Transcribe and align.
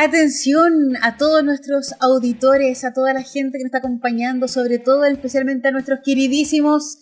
Atención 0.00 0.96
a 1.02 1.16
todos 1.16 1.42
nuestros 1.42 1.92
auditores, 1.98 2.84
a 2.84 2.92
toda 2.92 3.12
la 3.12 3.24
gente 3.24 3.58
que 3.58 3.64
nos 3.64 3.70
está 3.70 3.78
acompañando, 3.78 4.46
sobre 4.46 4.78
todo 4.78 5.04
especialmente 5.04 5.66
a 5.66 5.70
nuestros 5.72 5.98
queridísimos 6.04 6.98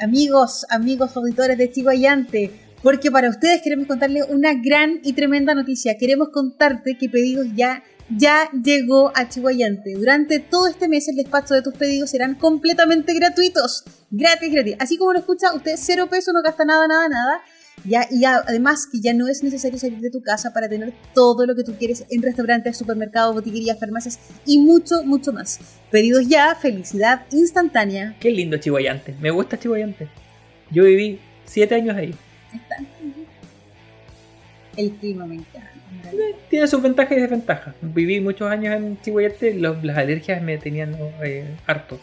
amigos, 0.00 0.64
amigos 0.70 1.14
auditores 1.14 1.58
de 1.58 1.70
Chihuayante, 1.70 2.50
porque 2.82 3.10
para 3.10 3.28
ustedes 3.28 3.60
queremos 3.60 3.86
contarles 3.86 4.24
una 4.30 4.54
gran 4.54 5.00
y 5.04 5.12
tremenda 5.12 5.54
noticia. 5.54 5.98
Queremos 5.98 6.30
contarte 6.30 6.96
que 6.96 7.10
pedidos 7.10 7.46
ya 7.54 7.82
ya 8.08 8.50
llegó 8.52 9.12
a 9.14 9.28
Chihuayante. 9.28 9.92
Durante 9.92 10.38
todo 10.38 10.66
este 10.66 10.88
mes 10.88 11.08
el 11.08 11.16
despacho 11.16 11.52
de 11.52 11.60
tus 11.60 11.74
pedidos 11.74 12.08
serán 12.08 12.36
completamente 12.36 13.12
gratuitos. 13.12 13.84
Gratis, 14.10 14.50
gratis. 14.50 14.76
Así 14.78 14.96
como 14.96 15.12
lo 15.12 15.18
escucha, 15.18 15.52
usted 15.52 15.74
cero 15.76 16.08
peso, 16.08 16.32
no 16.32 16.40
gasta 16.40 16.64
nada, 16.64 16.88
nada, 16.88 17.06
nada 17.06 17.42
ya, 17.84 18.06
y 18.10 18.24
además 18.24 18.86
que 18.90 19.00
ya 19.00 19.14
no 19.14 19.28
es 19.28 19.42
necesario 19.42 19.78
salir 19.78 20.00
de 20.00 20.10
tu 20.10 20.22
casa 20.22 20.52
para 20.52 20.68
tener 20.68 20.92
todo 21.14 21.46
lo 21.46 21.54
que 21.54 21.64
tú 21.64 21.74
quieres 21.76 22.04
en 22.10 22.22
restaurantes, 22.22 22.76
supermercados, 22.76 23.34
botiquerías, 23.34 23.78
farmacias 23.78 24.18
y 24.46 24.58
mucho, 24.58 25.02
mucho 25.04 25.32
más. 25.32 25.60
Pedidos 25.90 26.28
ya, 26.28 26.54
felicidad 26.54 27.22
instantánea. 27.30 28.16
Qué 28.20 28.30
lindo 28.30 28.56
Chihuayante. 28.56 29.14
Me 29.20 29.30
gusta 29.30 29.58
Chihuayante. 29.58 30.08
Yo 30.70 30.84
viví 30.84 31.18
siete 31.44 31.74
años 31.74 31.96
ahí. 31.96 32.14
El 34.76 34.92
clima 34.92 35.26
me 35.26 35.36
encanta. 35.36 35.70
Tiene 36.48 36.66
sus 36.66 36.82
ventajas 36.82 37.16
y 37.16 37.20
desventajas. 37.20 37.74
Viví 37.80 38.20
muchos 38.20 38.50
años 38.50 38.74
en 38.74 39.00
Chihuayante, 39.00 39.54
las 39.54 39.96
alergias 39.96 40.42
me 40.42 40.58
tenían 40.58 40.96
eh, 41.22 41.56
harto. 41.66 42.00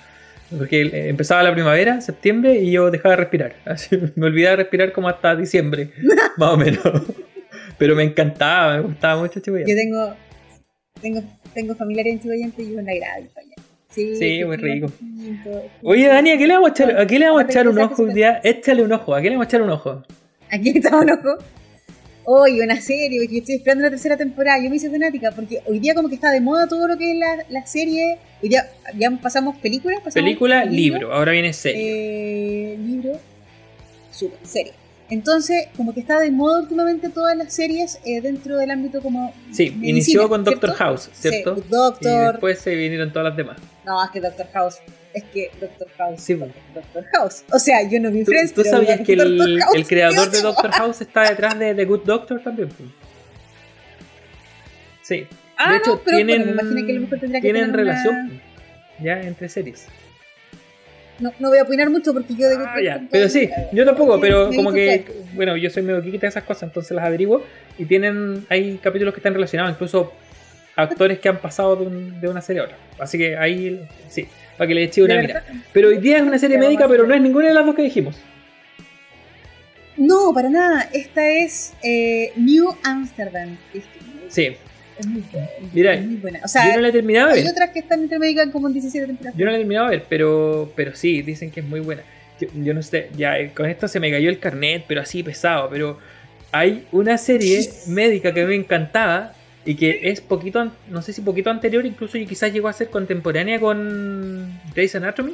Porque 0.56 1.10
empezaba 1.10 1.44
la 1.44 1.54
primavera, 1.54 2.00
septiembre, 2.02 2.60
y 2.60 2.72
yo 2.72 2.90
dejaba 2.90 3.16
de 3.16 3.22
respirar. 3.22 3.56
Así, 3.66 3.98
me 4.16 4.28
olvidaba 4.28 4.58
de 4.58 4.64
respirar 4.64 4.92
como 4.92 5.10
hasta 5.10 5.36
diciembre, 5.36 5.92
más 6.38 6.52
o 6.52 6.58
menos. 6.58 6.84
Pero 7.78 7.96
me 7.96 8.04
encantaba, 8.04 8.78
me 8.78 8.82
gustaba 8.82 9.22
mucho 9.22 9.40
Chihuayante. 9.40 9.72
Yo 9.72 9.78
tengo, 9.78 10.16
tengo, 11.02 11.24
tengo 11.54 11.76
familiares 11.76 12.14
en 12.14 12.20
Chihuayante 12.22 12.64
y 12.64 12.76
una 12.76 12.94
grave 12.94 13.30
Sí, 13.90 14.16
sí 14.16 14.46
muy 14.46 14.58
rico. 14.58 14.92
Oye, 15.82 16.08
Dani, 16.08 16.32
¿a 16.32 16.38
qué 16.38 16.48
le 16.48 16.54
vamos 16.54 16.70
a 16.70 16.74
echar, 16.74 17.00
¿a 17.00 17.08
qué 17.08 17.18
le 17.18 17.26
vamos 17.26 17.42
a 17.42 17.46
echar 17.46 17.68
un 17.68 17.80
ojo 17.80 18.04
un 18.04 18.14
día? 18.14 18.40
Échale 18.44 18.84
un 18.84 18.92
ojo, 18.92 19.16
¿a 19.16 19.22
qué 19.22 19.30
le 19.30 19.38
vamos 19.38 19.46
a 19.46 19.50
echar 19.50 19.62
un 19.64 19.70
ojo? 19.72 20.04
¿A 20.52 20.60
quién 20.60 20.78
está 20.78 20.98
un 21.00 21.10
ojo? 21.10 21.38
Hoy 22.30 22.60
una 22.60 22.82
serie, 22.82 23.22
porque 23.22 23.38
estoy 23.38 23.56
esperando 23.56 23.84
la 23.84 23.90
tercera 23.90 24.18
temporada. 24.18 24.62
Yo 24.62 24.70
me 24.70 24.76
hice 24.76 24.90
fanática 24.90 25.32
porque 25.32 25.62
hoy 25.66 25.80
día 25.80 25.96
como 25.96 26.10
que 26.10 26.16
está 26.16 26.30
de 26.30 26.42
moda 26.42 26.68
todo 26.68 26.86
lo 26.86 26.98
que 26.98 27.14
es 27.14 27.18
la, 27.18 27.46
la 27.48 27.66
serie. 27.66 28.18
Hoy 28.44 28.50
día 28.50 28.70
ya 28.98 29.10
pasamos 29.12 29.56
películas. 29.58 30.00
Película, 30.14 30.66
libro, 30.66 31.14
ahora 31.14 31.32
viene 31.32 31.54
serie. 31.54 32.74
Eh, 32.74 32.78
libro, 32.78 33.14
super, 34.12 34.38
serie. 34.44 34.74
Entonces, 35.10 35.70
como 35.78 35.94
que 35.94 36.02
está 36.02 36.20
de 36.20 36.30
moda 36.30 36.60
últimamente 36.60 37.08
todas 37.08 37.38
las 37.38 37.54
series 37.54 38.02
eh, 38.04 38.20
dentro 38.20 38.58
del 38.58 38.72
ámbito 38.72 39.02
como. 39.02 39.34
Sí, 39.54 39.74
inició 39.82 40.28
con 40.28 40.44
Doctor 40.44 40.74
House, 40.74 41.10
¿cierto? 41.14 41.56
Sí, 41.56 41.64
Doctor. 41.70 42.12
Y 42.12 42.32
después 42.34 42.60
se 42.60 42.76
vinieron 42.76 43.14
todas 43.14 43.30
las 43.30 43.38
demás. 43.38 43.58
No, 43.86 44.04
es 44.04 44.12
que 44.12 44.20
Doctor 44.20 44.48
House 44.52 44.80
es 45.18 45.24
que 45.26 45.52
Doctor 45.60 45.88
House. 45.98 46.22
Sí, 46.22 46.34
Doctor 46.34 47.06
House. 47.14 47.44
O 47.52 47.60
sea, 47.60 47.88
yo 47.88 48.00
no 48.00 48.12
vi 48.12 48.24
Friends. 48.24 48.54
¿Tú, 48.54 48.64
sabías 48.64 49.02
que 49.02 49.14
el, 49.14 49.60
el, 49.76 49.88
creador 49.88 50.30
de 50.30 50.42
Doctor 50.42 50.72
House 50.72 51.02
está 51.02 51.30
detrás 51.30 51.58
de 51.58 51.74
The 51.76 51.86
Good 51.86 52.04
Doctor 52.06 52.42
también? 52.42 52.70
Sí. 55.02 55.26
Ah, 55.58 55.72
de 55.72 55.78
hecho, 55.78 55.96
no, 55.96 56.02
pero 56.04 56.18
tienen, 56.18 56.56
bueno, 56.56 56.72
me 56.72 56.86
que 56.86 56.92
a 56.92 56.96
lo 56.96 57.02
mejor 57.02 57.20
tendría 57.20 57.42
que 57.42 57.52
tienen 57.52 57.74
relación 57.74 58.42
ya 59.00 59.22
entre 59.22 59.50
series. 59.50 59.88
No, 61.20 61.34
no 61.40 61.50
voy 61.50 61.58
a 61.58 61.64
opinar 61.64 61.90
mucho 61.90 62.14
porque 62.14 62.36
yo 62.36 62.48
de 62.48 62.58
ah, 62.58 62.76
ya. 62.84 63.08
Pero 63.10 63.28
sí, 63.28 63.50
yo 63.72 63.86
tampoco, 63.86 64.20
pero 64.22 64.52
como 64.54 64.72
que, 64.72 65.04
bueno, 65.34 65.58
yo 65.58 65.72
soy 65.72 65.82
medio 65.82 66.04
quita 66.04 66.22
de 66.22 66.28
esas 66.28 66.44
cosas, 66.44 66.64
entonces 66.64 66.92
las 66.92 67.06
averiguo 67.06 67.44
y 67.80 67.86
tienen, 67.86 68.46
hay 68.50 68.78
capítulos 68.78 69.16
que 69.16 69.20
están 69.20 69.34
relacionados, 69.34 69.74
incluso 69.74 70.14
actores 70.76 71.18
que 71.18 71.28
han 71.28 71.40
pasado 71.40 71.76
de, 71.76 71.88
un, 71.88 72.22
de 72.22 72.30
una 72.30 72.42
serie 72.42 72.62
a 72.62 72.66
otra. 72.66 72.78
Así 73.00 73.18
que 73.18 73.36
ahí, 73.36 73.88
sí 74.10 74.28
para 74.58 74.68
que 74.68 74.74
le 74.74 74.84
eche 74.84 75.04
una 75.04 75.22
mira. 75.22 75.44
Pero 75.72 75.90
hoy 75.90 75.98
día 75.98 76.18
es 76.18 76.24
una 76.24 76.40
serie 76.40 76.58
médica, 76.58 76.88
pero 76.88 77.06
no 77.06 77.14
es 77.14 77.22
ninguna 77.22 77.48
de 77.48 77.54
las 77.54 77.66
dos 77.66 77.76
que 77.76 77.84
dijimos. 77.84 78.16
No, 79.98 80.32
para 80.34 80.50
nada. 80.50 80.90
Esta 80.94 81.28
es 81.28 81.74
eh, 81.84 82.32
New 82.36 82.76
Amsterdam. 82.84 83.58
Sí. 84.30 84.56
Es 84.98 85.06
muy 85.06 85.24
buena. 85.32 85.48
Mira, 85.74 85.94
es 85.94 86.06
muy 86.06 86.16
buena. 86.16 86.40
O 86.44 86.48
sea, 86.48 86.70
yo 86.70 86.76
no 86.76 86.82
la 86.82 86.88
he 86.90 86.92
terminado 86.92 87.28
de 87.30 87.36
ver. 87.36 87.44
Hay 87.44 87.52
otras 87.52 87.70
que 87.70 87.80
están 87.80 88.02
entre 88.02 88.18
médicas 88.18 88.50
como 88.52 88.68
en 88.68 88.74
17 88.74 89.06
temporadas. 89.06 89.38
Yo 89.38 89.46
no 89.46 89.52
la 89.52 89.58
he 89.58 89.60
terminado 89.60 89.90
de 89.90 89.98
ver, 89.98 90.06
pero, 90.10 90.72
pero 90.76 90.96
sí, 90.96 91.22
dicen 91.22 91.52
que 91.52 91.60
es 91.60 91.66
muy 91.66 91.80
buena. 91.80 92.02
Yo, 92.40 92.48
yo, 92.56 92.74
no 92.74 92.82
sé, 92.82 93.10
ya 93.16 93.40
eh, 93.40 93.52
con 93.54 93.68
esto 93.68 93.88
se 93.88 94.00
me 94.00 94.10
cayó 94.12 94.30
el 94.30 94.40
carnet, 94.40 94.86
pero 94.88 95.02
así 95.02 95.22
pesado. 95.22 95.70
Pero 95.70 96.00
hay 96.52 96.88
una 96.92 97.18
serie 97.18 97.68
médica 97.88 98.34
que 98.34 98.46
me 98.46 98.56
encantaba 98.56 99.34
y 99.68 99.76
que 99.76 100.00
es 100.10 100.22
poquito, 100.22 100.72
no 100.90 101.02
sé 101.02 101.12
si 101.12 101.22
poquito 101.22 101.50
anterior, 101.50 101.86
incluso 101.86 102.18
y 102.18 102.26
quizás 102.26 102.54
llegó 102.54 102.70
a 102.70 102.74
ser 102.74 102.90
contemporánea 102.90 103.60
con 103.60 104.62
Grey's 104.74 104.96
Anatomy. 104.96 105.34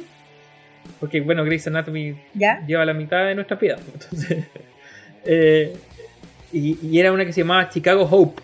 Porque 0.98 1.20
bueno, 1.20 1.44
Grey's 1.44 1.68
Anatomy 1.68 2.16
lleva 2.66 2.84
la 2.84 2.94
mitad 2.94 3.26
de 3.26 3.36
nuestra 3.36 3.56
vida. 3.56 3.76
Entonces, 3.94 4.44
eh, 5.24 5.76
y, 6.52 6.98
era 6.98 7.12
una 7.12 7.24
que 7.24 7.32
se 7.32 7.42
llamaba 7.42 7.68
Chicago 7.68 8.08
Hope. 8.10 8.42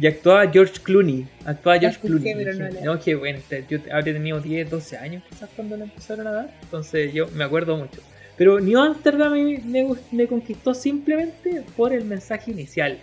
Y 0.00 0.06
actuaba 0.06 0.48
George 0.48 0.74
Clooney. 0.80 1.26
Actuaba 1.44 1.80
George 1.80 1.98
Clooney. 1.98 2.36
no, 2.84 3.00
que 3.00 3.16
bueno, 3.16 3.40
yo 3.68 3.80
habría 3.90 4.14
tenido 4.14 4.40
10, 4.40 4.70
12 4.70 4.96
años 4.96 5.24
quizás 5.28 5.50
cuando 5.56 5.76
la 5.76 5.84
empezaron 5.86 6.24
a 6.24 6.30
dar. 6.30 6.54
Entonces 6.62 7.12
yo 7.12 7.26
me 7.34 7.42
acuerdo 7.42 7.76
mucho. 7.76 8.00
Pero 8.36 8.60
New 8.60 8.78
Amsterdam 8.78 9.32
me, 9.32 9.88
me 10.12 10.26
conquistó 10.28 10.72
simplemente 10.72 11.64
por 11.76 11.92
el 11.92 12.04
mensaje 12.04 12.52
inicial 12.52 12.98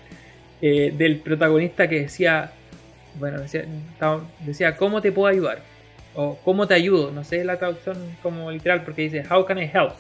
eh, 0.65 0.93
del 0.97 1.17
protagonista 1.17 1.89
que 1.89 1.99
decía, 1.99 2.53
bueno, 3.19 3.41
decía, 4.45 4.77
¿cómo 4.77 5.01
te 5.01 5.11
puedo 5.11 5.27
ayudar? 5.27 5.59
O 6.15 6.39
¿cómo 6.41 6.65
te 6.65 6.73
ayudo? 6.73 7.11
No 7.11 7.25
sé 7.25 7.43
la 7.43 7.59
traducción 7.59 7.97
como 8.21 8.49
literal, 8.49 8.81
porque 8.85 9.01
dice, 9.01 9.25
¿How 9.29 9.43
can 9.43 9.57
I 9.57 9.63
help? 9.63 9.91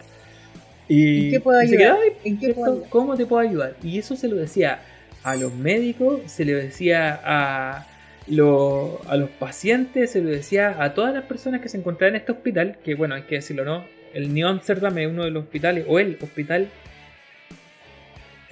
Y, 0.87 1.25
¿En 1.25 1.31
qué 1.31 1.39
puedo 1.41 1.59
ayudar? 1.59 1.97
¿En 2.23 2.39
qué 2.39 2.53
puedo 2.53 2.71
ayudar? 2.75 2.89
¿Cómo 2.89 3.17
te 3.17 3.25
puedo 3.25 3.45
ayudar? 3.45 3.75
Y 3.83 3.99
eso 3.99 4.15
se 4.15 4.29
lo 4.29 4.37
decía 4.37 4.79
a 5.21 5.35
los 5.35 5.53
médicos, 5.53 6.21
se 6.27 6.45
lo 6.45 6.55
decía 6.55 7.19
a, 7.25 7.79
a 7.79 9.15
los 9.17 9.29
pacientes, 9.31 10.11
se 10.11 10.21
lo 10.21 10.29
decía 10.29 10.81
a 10.81 10.93
todas 10.93 11.13
las 11.13 11.25
personas 11.25 11.59
que 11.59 11.67
se 11.67 11.75
encontraban 11.75 12.15
en 12.15 12.21
este 12.21 12.31
hospital, 12.31 12.77
que 12.85 12.95
bueno, 12.95 13.15
hay 13.15 13.23
que 13.23 13.35
decirlo, 13.35 13.65
¿no? 13.65 13.83
El 14.13 14.33
New 14.33 14.47
Amsterdam 14.47 14.97
es 14.97 15.09
uno 15.09 15.25
de 15.25 15.31
los 15.31 15.43
hospitales, 15.43 15.83
o 15.89 15.99
el 15.99 16.17
hospital 16.21 16.69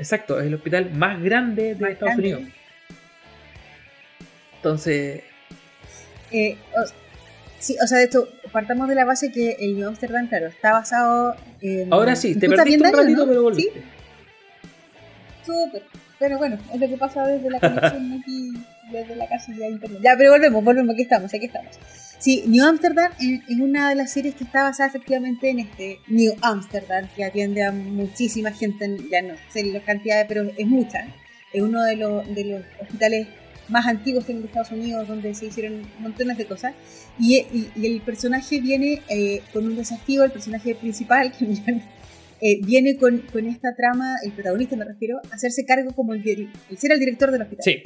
Exacto, 0.02 0.40
es 0.40 0.48
el 0.48 0.56
hospital 0.56 0.92
más 0.94 1.22
grande 1.22 1.76
de 1.76 1.92
Estados 1.92 2.16
Unidos. 2.16 2.42
Entonces. 4.56 5.22
Eh, 6.32 6.58
o, 6.74 6.92
sí, 7.60 7.78
o 7.84 7.86
sea, 7.86 8.00
de 8.00 8.06
hecho, 8.06 8.28
partamos 8.52 8.88
de 8.88 8.96
la 8.96 9.06
base 9.06 9.32
que 9.32 9.58
el 9.60 9.76
New 9.76 9.88
Amsterdam, 9.88 10.28
claro, 10.28 10.48
está 10.48 10.72
basado 10.72 11.36
en. 11.62 11.94
Ahora 11.94 12.16
sí, 12.16 12.34
te 12.34 12.50
perdiste 12.50 12.84
un 12.84 12.94
ratito, 12.94 13.28
pero 13.28 13.44
volviste. 13.44 13.80
¿Sí? 13.80 13.86
Súper. 15.46 15.84
Pero 16.18 16.40
bueno, 16.40 16.58
es 16.74 16.80
lo 16.80 16.88
que 16.88 16.98
pasa 16.98 17.28
desde 17.28 17.52
la 17.52 17.60
conexión 17.60 18.20
aquí, 18.20 18.54
desde 18.92 19.16
la 19.16 19.28
casa 19.28 19.52
de 19.52 19.68
internet. 19.68 20.00
Ya, 20.04 20.16
pero 20.18 20.32
volvemos, 20.32 20.64
volvemos, 20.64 20.94
aquí 20.94 21.04
estamos, 21.04 21.34
aquí 21.34 21.46
estamos. 21.46 21.78
Sí, 22.20 22.44
New 22.46 22.64
Amsterdam 22.64 23.12
es 23.20 23.60
una 23.60 23.90
de 23.90 23.96
las 23.96 24.12
series 24.12 24.36
que 24.36 24.44
está 24.44 24.64
basada 24.64 24.90
efectivamente 24.90 25.50
en 25.50 25.60
este 25.60 26.00
New 26.08 26.36
Amsterdam, 26.42 27.08
que 27.16 27.24
atiende 27.24 27.64
a 27.64 27.72
muchísima 27.72 28.52
gente, 28.52 28.98
ya 29.10 29.24
no 29.24 29.34
sé 29.52 29.64
la 29.66 29.80
cantidad, 29.82 30.28
pero 30.28 30.44
es 30.56 30.68
mucha. 30.68 31.08
Es 31.52 31.62
uno 31.62 31.84
de 31.84 31.96
los, 31.96 32.36
de 32.36 32.46
los 32.46 32.62
hospitales 32.80 33.28
más 33.70 33.88
antiguos 33.88 34.30
en 34.30 34.44
Estados 34.44 34.72
Unidos, 34.72 35.08
donde 35.08 35.34
se 35.34 35.48
hicieron 35.48 35.82
montones 36.00 36.38
de 36.38 36.46
cosas. 36.46 36.74
Y, 37.20 37.70
el 37.82 38.02
personaje 38.02 38.62
viene 38.62 39.02
eh, 39.10 39.42
con 39.52 39.66
un 39.66 39.76
desafío, 39.76 40.24
el 40.24 40.32
personaje 40.32 40.76
principal, 40.76 41.32
que 41.38 41.46
eh, 42.42 42.60
viene 42.66 42.98
con, 42.98 43.20
con, 43.32 43.46
esta 43.46 43.76
trama, 43.76 44.16
el 44.26 44.32
protagonista 44.32 44.76
me 44.76 44.86
refiero, 44.86 45.20
a 45.32 45.36
hacerse 45.36 45.64
cargo 45.64 45.94
como 45.94 46.14
el, 46.14 46.28
el 46.28 46.78
ser 46.78 46.92
el 46.92 47.00
director 47.00 47.32
del 47.32 47.44
hospital. 47.44 47.64
Sí. 47.64 47.84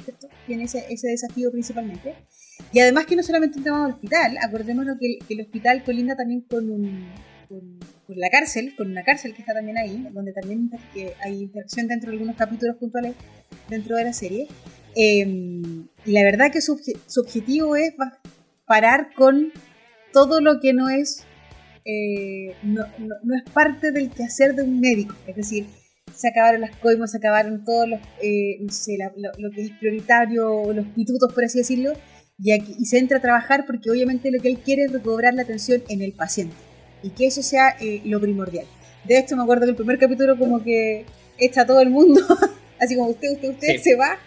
Tiene 0.48 0.64
ese, 0.64 0.86
ese 0.90 1.10
desafío 1.10 1.52
principalmente. 1.52 2.16
Y 2.72 2.80
además 2.80 3.06
que 3.06 3.16
no 3.16 3.24
solamente 3.24 3.58
un 3.58 3.64
tema 3.66 3.84
del 3.84 3.96
hospital, 3.96 4.38
acordémonos 4.42 4.98
que, 5.00 5.20
que, 5.28 5.34
el 5.34 5.42
hospital 5.42 5.84
colinda 5.84 6.16
también 6.16 6.42
con, 6.42 6.70
un, 6.70 7.06
con, 7.50 7.80
la 8.18 8.30
cárcel, 8.30 8.74
con 8.78 8.90
una 8.92 9.04
cárcel 9.04 9.34
que 9.34 9.42
está 9.42 9.54
también 9.54 9.78
ahí, 9.78 10.08
donde 10.12 10.32
también 10.32 10.70
hay 11.22 11.42
interacción 11.44 11.88
dentro 11.88 12.10
de 12.10 12.16
algunos 12.16 12.38
capítulos 12.38 12.78
puntuales 12.78 13.14
dentro 13.70 13.98
de 13.98 14.04
la 14.06 14.14
serie. 14.14 14.48
Em, 14.96 15.88
y 16.06 16.12
la 16.14 16.24
verdad 16.24 16.52
que 16.52 16.62
su, 16.62 16.80
su, 17.08 17.20
objetivo 17.20 17.76
es 17.76 17.94
parar 18.66 19.10
con 19.16 19.52
todo 20.14 20.40
lo 20.40 20.62
que 20.62 20.72
no 20.72 20.88
es, 20.88 21.26
eh, 21.86 22.56
no, 22.64 22.84
no, 22.98 23.36
es 23.36 23.52
parte 23.52 23.92
del 23.92 24.10
quehacer 24.10 24.56
de 24.56 24.64
un 24.64 24.80
médico. 24.80 25.16
Es 25.28 25.36
decir, 25.36 25.68
se 26.14 26.30
acabaron 26.30 26.62
las 26.62 26.76
coimas, 26.78 27.12
se 27.12 27.18
acabaron 27.18 27.64
todos 27.64 27.88
los, 27.88 28.00
eh, 28.22 28.58
no 28.60 28.72
sé, 28.72 28.98
lo, 29.16 29.32
lo, 29.38 29.52
que 29.52 29.62
es 29.62 29.72
prioritario, 29.72 30.74
los 30.74 30.88
pitutos, 30.88 31.32
por 31.34 31.44
así 31.44 31.60
decirlo, 31.60 31.94
y, 32.40 32.86
se 32.86 32.98
entra 32.98 33.18
a 33.18 33.22
trabajar 33.22 33.66
porque 33.66 33.90
obviamente 33.90 34.32
lo 34.32 34.42
que 34.42 34.50
él 34.50 34.60
quiere 34.60 34.86
es 34.86 34.92
recobrar 34.92 35.34
la 35.34 35.44
atención 35.44 35.84
en 35.90 36.02
el 36.02 36.14
paciente 36.14 36.56
y 37.04 37.10
que 37.12 37.28
eso 37.28 37.44
sea 37.44 37.76
eh, 37.80 38.02
lo 38.06 38.20
primordial. 38.20 38.66
De 39.06 39.18
hecho, 39.20 39.36
me 39.36 39.44
acuerdo 39.44 39.66
que 39.66 39.72
el 39.72 39.76
primer 39.76 40.00
capítulo 40.00 40.38
como 40.38 40.64
que 40.64 41.06
echa 41.38 41.66
todo 41.66 41.80
el 41.82 41.90
mundo, 41.90 42.22
así 42.80 42.96
como 42.96 43.10
usted, 43.10 43.34
usted, 43.34 43.50
usted, 43.50 43.78
se 43.82 43.96
va 43.96 44.18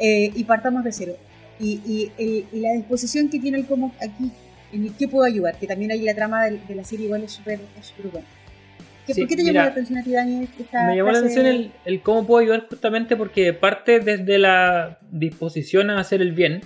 eh, 0.00 0.30
y 0.34 0.44
partamos 0.44 0.84
de 0.84 0.92
cero. 0.92 1.16
Y, 1.60 2.12
y, 2.16 2.60
la 2.60 2.72
disposición 2.74 3.28
que 3.28 3.40
tiene 3.40 3.58
el 3.58 3.66
cómo 3.66 3.92
aquí, 4.00 4.30
en 4.72 4.92
que 4.94 5.08
puedo 5.08 5.24
ayudar, 5.24 5.56
que 5.58 5.66
también 5.66 5.90
ahí 5.90 6.02
la 6.02 6.14
trama 6.14 6.44
de, 6.46 6.74
la 6.74 6.84
serie 6.84 7.06
igual 7.06 7.22
es 7.24 7.32
súper 7.32 7.60
buena. 8.10 8.26
¿Por 9.14 9.26
qué 9.26 9.36
te 9.36 9.44
llamó 9.44 9.60
la 9.60 9.64
atención 9.66 9.98
a 9.98 10.04
ti, 10.04 10.12
Dani? 10.12 10.48
me 10.86 10.96
llamó 10.96 11.10
la 11.10 11.18
atención 11.18 11.46
el, 11.46 11.72
el, 11.84 12.02
cómo 12.02 12.26
puedo 12.26 12.40
ayudar 12.40 12.66
justamente 12.68 13.16
porque 13.16 13.54
parte 13.54 14.00
desde 14.00 14.38
la 14.38 14.98
disposición 15.10 15.90
a 15.90 15.98
hacer 15.98 16.20
el 16.20 16.32
bien, 16.32 16.60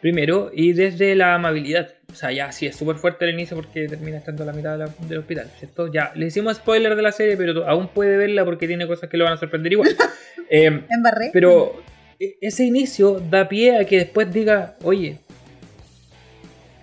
primero, 0.00 0.50
y 0.52 0.72
desde 0.72 1.14
la 1.14 1.34
amabilidad. 1.34 1.90
O 2.12 2.16
sea, 2.16 2.32
ya 2.32 2.50
sí 2.52 2.66
es 2.66 2.76
súper 2.76 2.96
fuerte 2.96 3.24
el 3.24 3.34
inicio 3.34 3.56
porque 3.56 3.86
termina 3.86 4.18
estando 4.18 4.42
a 4.42 4.46
la 4.46 4.52
mitad 4.52 4.78
del 4.78 5.18
hospital, 5.18 5.50
¿cierto? 5.58 5.92
Ya, 5.92 6.12
le 6.14 6.26
hicimos 6.26 6.56
spoiler 6.56 6.94
de 6.96 7.02
la 7.02 7.12
serie, 7.12 7.36
pero 7.36 7.66
aún 7.68 7.88
puede 7.88 8.16
verla 8.16 8.44
porque 8.44 8.66
tiene 8.66 8.86
cosas 8.86 9.08
que 9.08 9.16
lo 9.16 9.24
van 9.24 9.34
a 9.34 9.36
sorprender 9.36 9.72
igual. 9.72 9.90
eh, 10.50 10.82
Embarré. 10.90 11.30
Pero 11.32 11.82
e, 12.18 12.36
ese 12.40 12.64
inicio 12.64 13.20
da 13.20 13.48
pie 13.48 13.78
a 13.78 13.84
que 13.84 13.98
después 13.98 14.32
diga, 14.32 14.74
oye, 14.82 15.18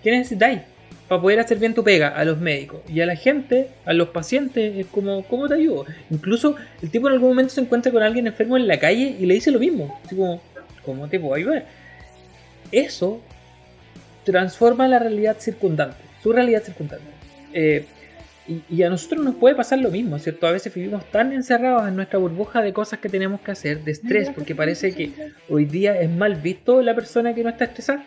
¿qué 0.04 0.12
necesitáis? 0.12 0.62
Para 1.08 1.22
poder 1.22 1.40
hacer 1.40 1.58
bien 1.58 1.74
tu 1.74 1.84
pega 1.84 2.10
a 2.10 2.24
los 2.24 2.40
médicos 2.40 2.82
y 2.88 3.02
a 3.02 3.06
la 3.06 3.16
gente, 3.16 3.70
a 3.86 3.94
los 3.94 4.10
pacientes, 4.10 4.78
es 4.78 4.86
como, 4.88 5.24
¿cómo 5.24 5.48
te 5.48 5.56
ayudo? 5.56 5.86
Incluso 6.10 6.56
el 6.82 6.90
tipo 6.90 7.08
en 7.08 7.14
algún 7.14 7.30
momento 7.30 7.54
se 7.54 7.62
encuentra 7.62 7.92
con 7.92 8.02
alguien 8.02 8.28
enfermo 8.28 8.56
en 8.56 8.68
la 8.68 8.80
calle 8.80 9.16
y 9.20 9.26
le 9.26 9.34
dice 9.34 9.52
lo 9.52 9.60
mismo. 9.60 10.00
Así 10.06 10.16
como, 10.16 10.42
¿cómo 10.86 11.10
te 11.10 11.20
puedo 11.20 11.34
ayudar? 11.34 11.66
Eso 12.72 13.22
transforma 14.24 14.88
la 14.88 15.00
realidad 15.00 15.38
circundante, 15.40 15.98
su 16.24 16.32
realidad 16.32 16.64
circundante. 16.64 17.06
Eh, 17.54 17.86
y, 18.70 18.84
a 18.84 18.90
nosotros 18.90 19.24
nos 19.24 19.36
puede 19.36 19.56
pasar 19.56 19.80
lo 19.80 19.92
mismo, 19.92 20.18
¿cierto? 20.20 20.48
A 20.48 20.52
veces 20.52 20.74
vivimos 20.74 21.06
tan 21.12 21.32
encerrados 21.32 21.88
en 21.88 21.96
nuestra 21.96 22.20
burbuja 22.20 22.62
de 22.62 22.74
cosas 22.74 23.00
que 23.00 23.08
tenemos 23.08 23.40
que 23.42 23.52
hacer, 23.52 23.84
de 23.84 23.92
estrés, 23.92 24.30
porque 24.30 24.56
parece 24.56 24.94
que 24.94 25.12
hoy 25.48 25.66
día 25.66 26.00
es 26.00 26.10
mal 26.10 26.36
visto 26.36 26.82
la 26.82 26.96
persona 26.96 27.34
que 27.34 27.44
no 27.44 27.50
está 27.50 27.66
estresada. 27.66 28.06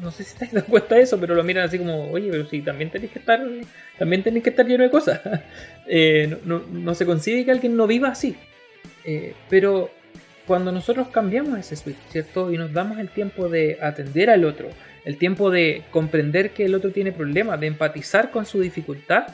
No 0.00 0.10
sé 0.10 0.24
si 0.24 0.36
te 0.36 0.48
das 0.50 0.64
cuenta 0.64 0.94
de 0.94 1.02
eso, 1.02 1.18
pero 1.20 1.34
lo 1.34 1.44
miran 1.44 1.64
así 1.64 1.78
como, 1.78 2.10
oye, 2.10 2.30
pero 2.30 2.46
si 2.46 2.62
también 2.62 2.90
tenéis 2.90 3.12
que 3.12 3.18
estar, 3.18 3.40
también 3.98 4.22
tenéis 4.22 4.44
que 4.44 4.50
estar 4.50 4.66
lleno 4.66 4.84
de 4.84 4.90
cosas. 4.90 5.20
Eh, 5.84 6.38
no, 6.44 6.94
se 6.94 7.04
consigue 7.04 7.44
que 7.44 7.50
alguien 7.50 7.76
no 7.76 7.88
viva 7.88 8.08
así. 8.08 8.36
Eh, 9.04 9.34
pero 9.50 9.90
cuando 10.46 10.70
nosotros 10.70 11.08
cambiamos 11.08 11.58
ese 11.58 11.74
switch, 11.74 11.98
¿cierto? 12.08 12.52
Y 12.52 12.56
nos 12.56 12.72
damos 12.72 12.98
el 12.98 13.08
tiempo 13.08 13.48
de 13.48 13.78
atender 13.82 14.30
al 14.30 14.44
otro, 14.44 14.68
el 15.04 15.18
tiempo 15.18 15.50
de 15.50 15.82
comprender 15.90 16.50
que 16.50 16.64
el 16.64 16.74
otro 16.74 16.92
tiene 16.92 17.10
problemas, 17.12 17.60
de 17.60 17.66
empatizar 17.66 18.30
con 18.30 18.46
su 18.46 18.60
dificultad, 18.60 19.26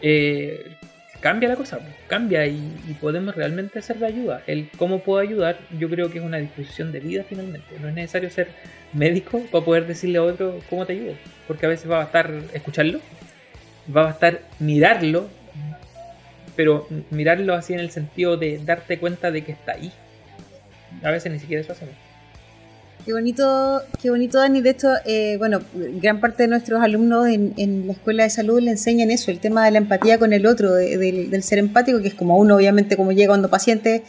eh, 0.00 0.76
cambia 1.20 1.48
la 1.48 1.56
cosa, 1.56 1.80
cambia 2.06 2.46
y, 2.46 2.96
podemos 3.00 3.34
realmente 3.34 3.82
ser 3.82 3.98
de 3.98 4.06
ayuda. 4.06 4.42
El 4.46 4.68
cómo 4.76 5.00
puedo 5.00 5.20
ayudar, 5.20 5.58
yo 5.78 5.88
creo 5.88 6.10
que 6.10 6.18
es 6.18 6.24
una 6.24 6.38
disposición 6.38 6.92
de 6.92 7.00
vida 7.00 7.24
finalmente. 7.28 7.78
No 7.80 7.88
es 7.88 7.94
necesario 7.94 8.30
ser 8.30 8.48
médico 8.96 9.40
para 9.50 9.64
poder 9.64 9.86
decirle 9.86 10.18
a 10.18 10.22
otro 10.22 10.60
cómo 10.70 10.86
te 10.86 10.94
ayudo, 10.94 11.14
porque 11.46 11.66
a 11.66 11.68
veces 11.68 11.90
va 11.90 11.96
a 11.96 12.04
bastar 12.04 12.32
escucharlo, 12.52 13.00
va 13.94 14.02
a 14.02 14.04
bastar 14.06 14.42
mirarlo, 14.58 15.28
pero 16.56 16.88
mirarlo 17.10 17.54
así 17.54 17.74
en 17.74 17.80
el 17.80 17.90
sentido 17.90 18.36
de 18.36 18.58
darte 18.64 18.98
cuenta 18.98 19.30
de 19.30 19.44
que 19.44 19.52
está 19.52 19.72
ahí. 19.72 19.92
A 21.02 21.10
veces 21.10 21.30
ni 21.30 21.38
siquiera 21.38 21.60
eso 21.60 21.72
hacemos. 21.72 21.94
Qué 23.06 23.12
bonito, 23.12 23.82
qué 24.02 24.10
bonito, 24.10 24.38
Dani. 24.38 24.60
De 24.62 24.70
hecho, 24.70 24.88
eh, 25.04 25.36
bueno, 25.38 25.60
gran 25.74 26.18
parte 26.18 26.42
de 26.42 26.48
nuestros 26.48 26.82
alumnos 26.82 27.28
en, 27.28 27.86
la 27.86 27.92
escuela 27.92 28.24
de 28.24 28.30
salud 28.30 28.60
le 28.60 28.72
enseñan 28.72 29.12
eso, 29.12 29.30
el 29.30 29.38
tema 29.38 29.64
de 29.64 29.70
la 29.70 29.78
empatía 29.78 30.18
con 30.18 30.32
el 30.32 30.44
otro, 30.44 30.72
del 30.74 31.42
ser 31.44 31.60
empático, 31.60 32.00
que 32.00 32.08
es 32.08 32.14
como 32.14 32.36
uno, 32.36 32.56
obviamente, 32.56 32.96
como 32.96 33.12
llega 33.12 33.28
cuando 33.28 33.48
paciente, 33.48 34.02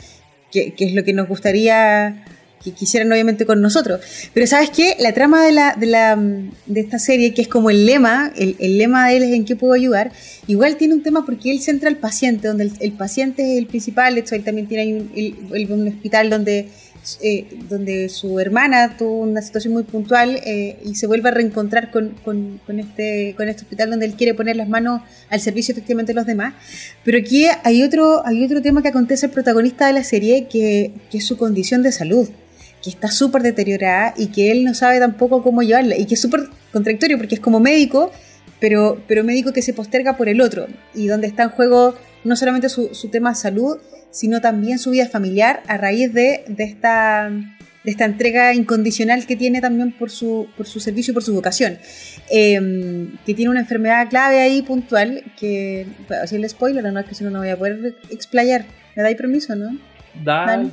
que, 0.52 0.74
es 0.76 0.94
lo 0.96 1.04
que 1.04 1.14
nos 1.14 1.28
gustaría 1.28 2.26
que 2.64 2.72
quisieran, 2.72 3.12
obviamente, 3.12 3.46
con 3.46 3.62
nosotros. 3.62 4.02
Pero, 4.34 4.48
¿sabes 4.48 4.70
qué? 4.70 4.96
La 5.00 5.14
trama 5.14 5.46
de, 5.46 5.52
la, 5.52 5.76
de, 5.76 5.86
la, 5.86 6.16
de 6.16 6.80
esta 6.80 7.00
serie, 7.00 7.34
que 7.34 7.42
es 7.42 7.48
como 7.48 7.70
el 7.70 7.86
lema, 7.86 8.32
el, 8.36 8.56
lema 8.78 9.10
de 9.10 9.18
él 9.18 9.24
es 9.24 9.34
en 9.34 9.46
qué 9.46 9.56
puedo 9.56 9.74
ayudar, 9.74 10.12
igual 10.48 10.78
tiene 10.78 10.94
un 10.94 11.04
tema 11.04 11.26
porque 11.26 11.52
él 11.52 11.62
centra 11.62 11.90
al 11.90 11.98
paciente, 11.98 12.48
donde 12.48 12.72
el, 12.80 12.92
paciente 12.94 13.54
es 13.54 13.58
el 13.60 13.68
principal. 13.68 14.16
De 14.16 14.22
hecho, 14.22 14.36
él 14.36 14.44
también 14.44 14.68
tiene 14.68 14.96
un, 14.96 15.72
un 15.72 15.88
hospital 15.88 16.30
donde 16.30 16.70
eh, 17.22 17.48
donde 17.70 18.10
su 18.10 18.38
hermana 18.38 18.98
tuvo 18.98 19.22
una 19.22 19.42
situación 19.42 19.74
muy 19.74 19.84
puntual 19.84 20.42
eh, 20.46 20.78
y 20.84 20.96
se 20.96 21.08
vuelve 21.08 21.30
a 21.30 21.32
reencontrar 21.32 21.90
con, 21.90 22.16
con, 22.26 22.60
este, 22.80 23.34
con 23.38 23.48
este 23.48 23.62
hospital 23.64 23.92
donde 23.92 24.06
él 24.08 24.16
quiere 24.16 24.34
poner 24.34 24.58
las 24.58 24.68
manos 24.68 25.02
al 25.30 25.40
servicio 25.40 25.72
efectivamente 25.72 26.12
de 26.12 26.16
los 26.16 26.26
demás. 26.26 26.54
Pero 27.06 27.18
aquí 27.18 27.46
hay 27.64 27.84
otro, 27.84 28.26
hay 28.26 28.44
otro 28.44 28.62
tema 28.62 28.82
que 28.82 28.90
acontece 28.90 29.28
el 29.28 29.32
protagonista 29.32 29.88
de 29.88 29.94
la 29.94 30.04
serie, 30.04 30.48
que, 30.48 30.92
que 31.10 31.20
es 31.20 31.26
su 31.26 31.38
condición 31.38 31.82
de 31.82 31.94
salud 31.94 32.28
que 32.84 32.90
está 32.90 33.10
súper 33.10 33.42
deteriorada 33.42 34.14
y 34.18 34.28
que 34.28 34.52
él 34.52 34.64
no 34.64 34.74
sabe 34.74 35.00
tampoco 35.00 35.44
cómo 35.44 35.62
llevarla 35.62 35.98
y 35.98 36.06
que 36.06 36.16
es 36.16 36.22
súper 36.22 36.42
contradictorio 36.72 37.18
porque 37.18 37.36
es 37.36 37.42
como 37.42 37.60
médico, 37.60 38.12
pero, 38.60 39.02
pero 39.08 39.24
médico 39.24 39.54
que 39.54 39.62
se 39.62 39.74
posterga 39.74 40.18
por 40.18 40.30
el 40.30 40.42
otro 40.42 40.68
y 40.94 41.08
donde 41.08 41.28
está 41.28 41.44
en 41.44 41.50
juego 41.50 41.96
no 42.24 42.36
solamente 42.36 42.70
su, 42.70 42.94
su 42.94 43.10
tema 43.10 43.36
salud, 43.36 43.78
sino 44.12 44.42
también 44.42 44.80
su 44.80 44.92
vida 44.92 45.08
familiar 45.08 45.62
a 45.68 45.78
raíz 45.78 46.14
de, 46.14 46.44
esta, 46.58 47.30
de 47.30 47.92
esta 47.92 48.06
entrega 48.06 48.54
incondicional 48.54 49.26
que 49.26 49.36
tiene 49.36 49.62
también 49.62 49.92
por 49.92 50.10
su, 50.10 50.48
por 50.58 50.66
su 50.66 50.80
servicio 50.80 51.12
y 51.12 51.14
por 51.14 51.24
su 51.24 51.34
vocación. 51.34 51.78
Em, 52.30 53.18
que 53.26 53.34
tiene 53.34 53.52
una 53.52 53.60
enfermedad 53.60 54.10
clave 54.10 54.40
ahí 54.40 54.62
puntual, 54.62 55.24
que, 55.40 55.88
así 56.22 56.36
el 56.36 56.50
spoiler, 56.50 56.84
no 56.92 57.00
es 57.00 57.06
que 57.06 57.16
si 57.16 57.24
no, 57.24 57.30
no 57.30 57.40
voy 57.40 57.50
a 57.50 57.58
poder 57.58 57.96
explayar. 58.10 58.66
¿Me 58.96 59.04
dais 59.04 59.16
permiso, 59.16 59.56
no? 59.56 59.78
Dale. 60.24 60.72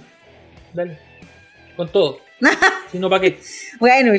Dale. 0.73 0.99
Con 1.77 1.91
todo. 1.91 2.21
si 2.93 2.99
no, 2.99 3.09
¿para 3.09 3.23
qué? 3.23 3.39
Bueno, 3.79 4.13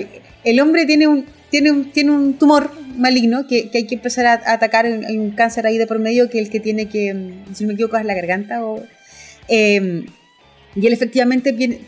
el, 0.43 0.59
hombre 0.59 0.85
tiene 0.85 1.07
un, 1.07 1.25
tiene 1.49 1.71
un, 1.71 1.91
tiene 1.91 2.11
un 2.11 2.33
tumor 2.37 2.71
maligno 2.97 3.47
que, 3.47 3.69
hay 3.73 3.85
que 3.85 3.95
empezar 3.95 4.25
a, 4.25 4.53
atacar. 4.53 4.85
Hay 4.85 5.17
un 5.17 5.31
cáncer 5.31 5.65
ahí 5.67 5.77
de 5.77 5.87
por 5.87 5.99
medio 5.99 6.29
que 6.29 6.39
el 6.39 6.49
que 6.49 6.59
tiene 6.59 6.87
que, 6.87 7.33
si 7.53 7.63
no 7.63 7.67
me 7.69 7.73
equivoco, 7.73 7.97
es 7.97 8.05
la 8.05 8.13
garganta 8.13 8.65
o 8.65 8.83
Em, 9.47 10.05
y 10.75 10.87
él 10.87 10.93
efectivamente 10.93 11.51
viene, 11.51 11.81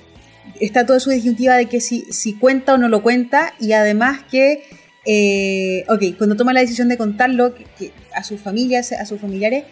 está 0.59 0.85
toda 0.85 0.99
su 0.99 1.09
disyuntiva 1.09 1.55
de 1.55 1.65
que 1.65 1.81
si, 1.81 2.05
si 2.11 2.33
cuenta 2.33 2.75
o 2.75 2.77
no 2.77 2.87
lo 2.87 3.01
cuenta 3.01 3.53
y 3.59 3.73
además 3.73 4.21
que, 4.29 4.63
eh, 5.05 5.83
ok, 5.89 6.17
cuando 6.17 6.35
toma 6.35 6.53
la 6.53 6.61
decisión 6.61 6.89
de 6.89 6.97
contarlo 6.97 7.55
que, 7.55 7.91
a 8.13 8.23
sus 8.23 8.39
familias, 8.39 8.91
a 8.91 9.05
sus 9.05 9.19
familiares, 9.19 9.65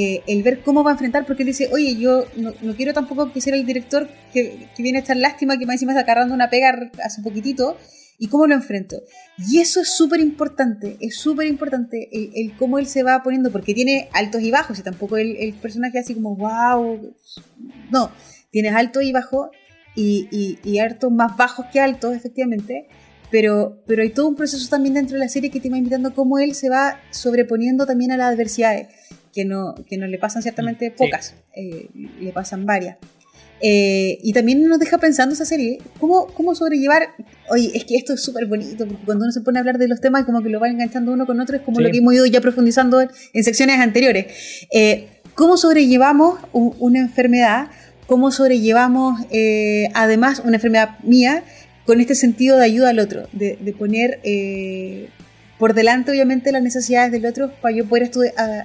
eh, 0.00 0.22
el 0.28 0.44
ver 0.44 0.62
cómo 0.62 0.84
va 0.84 0.92
a 0.92 0.94
enfrentar, 0.94 1.26
porque 1.26 1.42
él 1.42 1.48
dice, 1.48 1.70
oye, 1.72 1.96
yo 1.96 2.24
no, 2.36 2.52
quiero 2.76 2.94
tampoco 2.94 3.32
que 3.32 3.40
sea 3.40 3.56
el 3.56 3.66
director 3.66 4.08
que, 4.32 4.68
viene 4.78 4.98
a 4.98 5.00
echar 5.00 5.16
lástima, 5.16 5.58
que 5.58 5.66
más 5.66 5.74
encima 5.74 5.90
está 5.90 6.02
agarrando 6.02 6.36
una 6.36 6.48
pega 6.48 6.88
hace 7.04 7.20
poquitito, 7.20 7.76
y 8.16 8.28
cómo 8.28 8.46
lo 8.46 8.54
enfrento. 8.54 9.02
Y 9.38 9.58
eso 9.58 9.80
es 9.80 9.96
súper 9.96 10.20
importante, 10.20 10.98
es 11.00 11.16
súper 11.16 11.48
importante 11.48 12.08
el, 12.12 12.56
cómo 12.56 12.78
él 12.78 12.86
se 12.86 13.02
va 13.02 13.24
poniendo, 13.24 13.50
porque 13.50 13.74
tiene 13.74 14.08
altos 14.12 14.40
y 14.42 14.52
bajos, 14.52 14.78
y 14.78 14.82
tampoco 14.82 15.16
el, 15.16 15.34
el 15.34 15.54
personaje 15.54 15.98
así 15.98 16.14
como, 16.14 16.36
wow, 16.36 17.16
no, 17.90 18.12
tienes 18.52 18.74
alto 18.76 19.00
y 19.00 19.10
bajo, 19.10 19.50
y, 19.96 20.28
y, 20.30 20.60
y 20.62 20.78
hartos 20.78 21.10
más 21.10 21.36
bajos 21.36 21.66
que 21.72 21.80
altos, 21.80 22.14
efectivamente, 22.14 22.86
pero, 23.32 23.82
pero 23.84 24.02
hay 24.02 24.10
todo 24.10 24.28
un 24.28 24.36
proceso 24.36 24.68
también 24.68 24.94
dentro 24.94 25.14
de 25.14 25.24
la 25.24 25.28
serie 25.28 25.50
que 25.50 25.58
te 25.58 25.70
va 25.70 25.76
invitando 25.76 26.14
cómo 26.14 26.38
él 26.38 26.54
se 26.54 26.70
va 26.70 27.00
sobreponiendo 27.10 27.84
también 27.84 28.12
a 28.12 28.16
las 28.16 28.32
adversidades, 28.32 28.86
que 29.38 29.44
no, 29.44 29.76
que 29.88 29.96
no 29.96 30.08
le 30.08 30.18
pasan 30.18 30.42
ciertamente 30.42 30.90
pocas, 30.90 31.36
eh, 31.54 31.88
le 32.20 32.32
pasan 32.32 32.66
varias. 32.66 32.96
Eh, 33.60 34.18
y 34.20 34.32
también 34.32 34.66
nos 34.66 34.80
deja 34.80 34.98
pensando 34.98 35.32
esa 35.32 35.44
serie, 35.44 35.78
¿cómo, 36.00 36.26
cómo 36.26 36.56
sobrellevar? 36.56 37.10
Oye, 37.50 37.70
es 37.72 37.84
que 37.84 37.94
esto 37.94 38.14
es 38.14 38.20
súper 38.20 38.46
bonito, 38.46 38.84
porque 38.84 39.04
cuando 39.04 39.24
uno 39.24 39.32
se 39.32 39.42
pone 39.42 39.58
a 39.58 39.60
hablar 39.60 39.78
de 39.78 39.86
los 39.86 40.00
temas, 40.00 40.24
como 40.24 40.42
que 40.42 40.48
lo 40.48 40.58
va 40.58 40.68
enganchando 40.68 41.12
uno 41.12 41.24
con 41.24 41.38
otro, 41.38 41.54
es 41.54 41.62
como 41.62 41.78
lo 41.78 41.88
que 41.88 41.98
hemos 41.98 42.14
ido 42.14 42.26
ya 42.26 42.40
profundizando 42.40 43.00
en, 43.00 43.44
secciones 43.44 43.78
anteriores. 43.78 44.26
Eh, 44.72 45.06
¿Cómo 45.36 45.56
sobrellevamos 45.56 46.40
una 46.52 46.98
enfermedad? 46.98 47.68
¿Cómo 48.08 48.32
sobrellevamos, 48.32 49.20
eh, 49.30 49.88
además, 49.94 50.42
una 50.44 50.56
enfermedad 50.56 50.98
mía 51.04 51.44
con 51.86 52.00
este 52.00 52.16
sentido 52.16 52.56
de 52.56 52.64
ayuda 52.64 52.88
al 52.88 52.98
otro? 52.98 53.28
De, 53.32 53.56
de 53.60 53.72
poner 53.72 54.18
por 55.58 55.74
delante, 55.74 56.10
obviamente, 56.10 56.52
las 56.52 56.62
necesidades 56.62 57.10
del 57.10 57.26
otro 57.26 57.52
para 57.60 57.74
yo 57.74 57.86
poder 57.86 58.10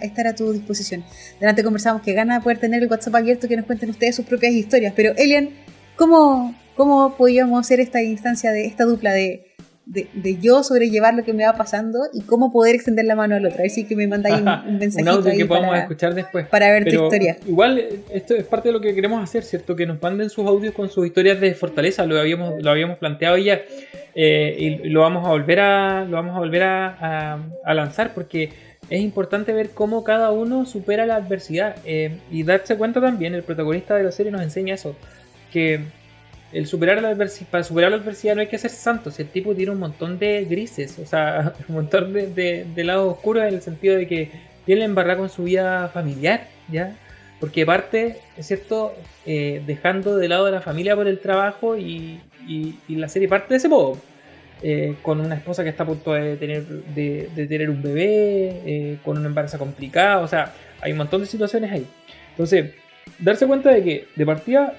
estar 0.01 0.27
a 0.27 0.35
tu 0.35 0.51
disposición. 0.53 1.03
Delante 1.39 1.63
conversamos 1.63 2.01
que 2.01 2.13
gana 2.13 2.41
poder 2.41 2.59
tener 2.59 2.83
el 2.83 2.89
WhatsApp 2.89 3.15
abierto 3.15 3.47
que 3.47 3.57
nos 3.57 3.65
cuenten 3.65 3.89
ustedes 3.89 4.15
sus 4.15 4.25
propias 4.25 4.53
historias. 4.53 4.93
Pero, 4.95 5.13
Elian, 5.17 5.49
¿cómo, 5.95 6.55
cómo 6.75 7.15
podríamos 7.17 7.59
hacer 7.59 7.79
esta 7.79 8.01
instancia 8.01 8.51
de 8.51 8.65
esta 8.65 8.85
dupla 8.85 9.11
de 9.11 9.53
de, 9.85 10.07
de, 10.13 10.37
yo 10.37 10.63
sobrellevar 10.63 11.13
lo 11.13 11.23
que 11.23 11.33
me 11.33 11.45
va 11.45 11.53
pasando 11.53 11.99
y 12.13 12.21
cómo 12.21 12.51
poder 12.51 12.75
extender 12.75 13.05
la 13.05 13.15
mano 13.15 13.35
al 13.35 13.45
otro. 13.45 13.63
Así 13.65 13.85
que 13.85 13.95
me 13.95 14.07
mandáis 14.07 14.41
un, 14.41 14.47
un 14.67 14.79
mensaje. 14.79 15.03
un 15.03 15.09
audio 15.09 15.31
que 15.31 15.45
podamos 15.45 15.77
escuchar 15.77 16.13
después. 16.13 16.47
Para 16.47 16.71
ver 16.71 16.85
tu 16.85 17.03
historia. 17.03 17.37
Igual, 17.45 17.83
esto 18.11 18.35
es 18.35 18.45
parte 18.45 18.69
de 18.69 18.73
lo 18.73 18.81
que 18.81 18.95
queremos 18.95 19.21
hacer, 19.21 19.43
¿cierto? 19.43 19.75
Que 19.75 19.85
nos 19.85 20.01
manden 20.01 20.29
sus 20.29 20.45
audios 20.47 20.73
con 20.73 20.89
sus 20.89 21.05
historias 21.05 21.39
de 21.41 21.53
fortaleza. 21.53 22.05
Lo 22.05 22.19
habíamos, 22.19 22.61
lo 22.61 22.71
habíamos 22.71 22.97
planteado 22.97 23.37
ya. 23.37 23.61
Eh, 24.15 24.79
y 24.83 24.89
lo 24.89 25.01
vamos 25.01 25.25
a 25.25 25.29
volver 25.29 25.59
a, 25.59 26.05
lo 26.05 26.17
vamos 26.17 26.35
a, 26.35 26.39
volver 26.39 26.63
a, 26.63 27.39
a, 27.65 27.73
lanzar 27.73 28.13
porque 28.13 28.51
es 28.89 29.01
importante 29.01 29.53
ver 29.53 29.71
cómo 29.71 30.03
cada 30.03 30.31
uno 30.31 30.65
supera 30.65 31.05
la 31.05 31.15
adversidad. 31.15 31.75
Eh, 31.83 32.19
y 32.31 32.43
darse 32.43 32.77
cuenta 32.77 33.01
también, 33.01 33.33
el 33.35 33.43
protagonista 33.43 33.95
de 33.95 34.03
la 34.03 34.11
serie 34.11 34.31
nos 34.31 34.41
enseña 34.41 34.75
eso. 34.75 34.95
Que 35.51 35.81
el 36.53 36.67
superar 36.67 37.01
la 37.01 37.09
adversidad, 37.09 37.49
para 37.49 37.63
superar 37.63 37.91
la 37.91 37.97
adversidad 37.97 38.35
no 38.35 38.41
hay 38.41 38.47
que 38.47 38.57
ser 38.57 38.69
santo, 38.69 39.09
si 39.11 39.23
el 39.23 39.29
tipo 39.29 39.55
tiene 39.55 39.71
un 39.71 39.79
montón 39.79 40.19
de 40.19 40.45
grises, 40.45 40.99
o 40.99 41.05
sea, 41.05 41.53
un 41.67 41.75
montón 41.75 42.13
de, 42.13 42.65
de, 42.65 42.83
lados 42.83 43.13
oscuros 43.13 43.43
en 43.43 43.55
el 43.55 43.61
sentido 43.61 43.95
de 43.97 44.07
que 44.07 44.31
tiene 44.65 44.85
embarrar 44.85 45.17
con 45.17 45.29
su 45.29 45.43
vida 45.43 45.89
familiar, 45.89 46.47
¿ya? 46.71 46.95
Porque 47.39 47.65
parte, 47.65 48.19
es 48.37 48.47
cierto, 48.47 48.93
eh, 49.25 49.61
dejando 49.65 50.15
de 50.15 50.29
lado 50.29 50.45
a 50.45 50.51
la 50.51 50.61
familia 50.61 50.95
por 50.95 51.07
el 51.07 51.19
trabajo 51.19 51.75
y, 51.77 52.21
y, 52.47 52.75
la 52.87 53.09
serie 53.09 53.27
parte 53.27 53.53
de 53.53 53.57
ese 53.57 53.67
modo. 53.67 53.97
Eh, 54.65 54.95
con 55.01 55.19
una 55.19 55.35
esposa 55.35 55.61
que 55.61 55.69
está 55.69 55.83
a 55.83 55.87
punto 55.87 56.13
de 56.13 56.37
tener, 56.37 56.63
de, 56.63 57.29
de 57.35 57.47
tener 57.47 57.69
un 57.69 57.81
bebé, 57.81 58.61
eh, 58.65 58.97
con 59.03 59.17
un 59.17 59.25
embarazo 59.25 59.59
complicado, 59.59 60.23
o 60.23 60.27
sea, 60.29 60.53
hay 60.79 60.93
un 60.93 60.99
montón 60.99 61.19
de 61.19 61.27
situaciones 61.27 61.69
ahí. 61.69 61.85
Entonces, 62.29 62.71
darse 63.19 63.45
cuenta 63.45 63.71
de 63.71 63.83
que 63.83 64.07
de 64.15 64.25
partida 64.25 64.73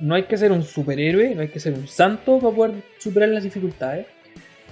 no 0.00 0.14
hay 0.14 0.24
que 0.24 0.36
ser 0.36 0.52
un 0.52 0.62
superhéroe, 0.62 1.34
no 1.34 1.42
hay 1.42 1.48
que 1.48 1.60
ser 1.60 1.74
un 1.74 1.86
santo 1.86 2.38
para 2.38 2.54
poder 2.54 2.74
superar 2.98 3.28
las 3.28 3.42
dificultades. 3.42 4.06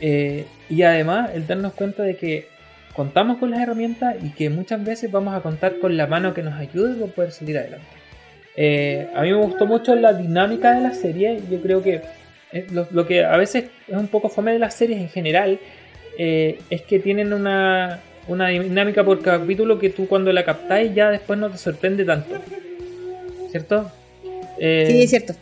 Eh, 0.00 0.46
y 0.70 0.82
además, 0.82 1.30
el 1.34 1.46
darnos 1.46 1.72
cuenta 1.74 2.02
de 2.02 2.16
que 2.16 2.48
contamos 2.94 3.38
con 3.38 3.50
las 3.50 3.60
herramientas 3.60 4.16
y 4.22 4.30
que 4.30 4.50
muchas 4.50 4.82
veces 4.84 5.10
vamos 5.10 5.34
a 5.34 5.40
contar 5.40 5.78
con 5.78 5.96
la 5.96 6.06
mano 6.06 6.34
que 6.34 6.42
nos 6.42 6.54
ayude 6.54 6.94
para 6.94 7.12
poder 7.12 7.32
salir 7.32 7.58
adelante. 7.58 7.86
Eh, 8.56 9.08
a 9.14 9.22
mí 9.22 9.30
me 9.30 9.36
gustó 9.36 9.66
mucho 9.66 9.94
la 9.94 10.12
dinámica 10.12 10.72
de 10.72 10.80
la 10.80 10.92
serie. 10.92 11.40
Yo 11.50 11.60
creo 11.60 11.82
que 11.82 12.02
lo, 12.72 12.88
lo, 12.90 13.06
que 13.06 13.24
a 13.24 13.36
veces 13.36 13.66
es 13.86 13.96
un 13.96 14.08
poco 14.08 14.28
fome 14.28 14.52
de 14.52 14.58
las 14.58 14.74
series 14.74 15.00
en 15.00 15.08
general 15.08 15.60
eh, 16.18 16.58
es 16.68 16.82
que 16.82 16.98
tienen 16.98 17.32
una, 17.32 18.00
una, 18.26 18.48
dinámica 18.48 19.04
por 19.04 19.22
capítulo 19.22 19.78
que 19.78 19.90
tú 19.90 20.08
cuando 20.08 20.32
la 20.32 20.44
captáis 20.44 20.92
ya 20.92 21.10
después 21.10 21.38
no 21.38 21.48
te 21.48 21.58
sorprende 21.58 22.04
tanto. 22.04 22.34
¿Cierto? 23.52 23.90
Eh, 24.60 24.88
sí, 24.90 25.02
es 25.02 25.10
cierto. 25.10 25.34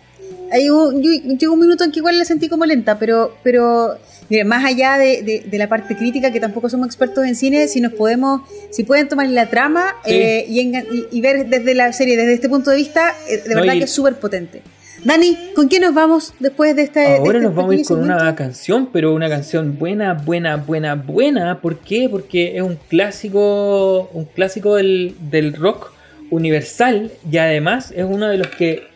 Hay 0.52 0.70
un, 0.70 1.02
yo, 1.02 1.10
llegó 1.10 1.54
un 1.54 1.60
minuto 1.60 1.84
en 1.84 1.90
que 1.90 1.98
igual 1.98 2.18
la 2.18 2.24
sentí 2.24 2.48
como 2.48 2.64
lenta, 2.64 2.98
pero, 2.98 3.36
pero 3.42 3.98
más 4.44 4.64
allá 4.64 4.98
de, 4.98 5.22
de, 5.22 5.44
de, 5.46 5.58
la 5.58 5.68
parte 5.68 5.96
crítica, 5.96 6.32
que 6.32 6.40
tampoco 6.40 6.68
somos 6.68 6.86
expertos 6.86 7.24
en 7.24 7.34
cine, 7.34 7.68
si 7.68 7.80
nos 7.80 7.92
podemos, 7.92 8.42
si 8.70 8.84
pueden 8.84 9.08
tomar 9.08 9.28
la 9.28 9.48
trama 9.48 9.94
sí. 10.04 10.12
eh, 10.12 10.44
y, 10.48 10.60
y, 10.60 11.06
y, 11.10 11.20
ver 11.20 11.46
desde 11.46 11.74
la 11.74 11.92
serie, 11.92 12.16
desde 12.16 12.34
este 12.34 12.48
punto 12.48 12.70
de 12.70 12.76
vista, 12.76 13.14
eh, 13.28 13.42
de 13.46 13.54
no, 13.54 13.60
verdad 13.60 13.74
que 13.74 13.84
es 13.84 13.90
súper 13.90 14.14
potente. 14.16 14.62
Dani, 15.04 15.38
¿con 15.54 15.68
qué 15.68 15.78
nos 15.78 15.94
vamos 15.94 16.34
después 16.40 16.74
de 16.74 16.82
esta? 16.82 17.00
Ahora 17.16 17.20
de 17.20 17.28
este 17.28 17.40
nos 17.40 17.54
vamos 17.54 17.72
a 17.72 17.74
ir 17.76 17.86
con 17.86 18.02
una 18.02 18.34
canción, 18.34 18.88
pero 18.92 19.14
una 19.14 19.28
canción 19.28 19.78
buena, 19.78 20.14
buena, 20.14 20.56
buena, 20.56 20.94
buena. 20.96 21.60
¿Por 21.60 21.78
qué? 21.78 22.08
Porque 22.10 22.56
es 22.56 22.62
un 22.62 22.76
clásico, 22.88 24.10
un 24.12 24.24
clásico 24.24 24.74
del, 24.74 25.14
del 25.30 25.52
rock 25.54 25.92
universal 26.30 27.12
y 27.30 27.36
además 27.38 27.92
es 27.94 28.04
uno 28.04 28.28
de 28.28 28.38
los 28.38 28.48
que 28.48 28.88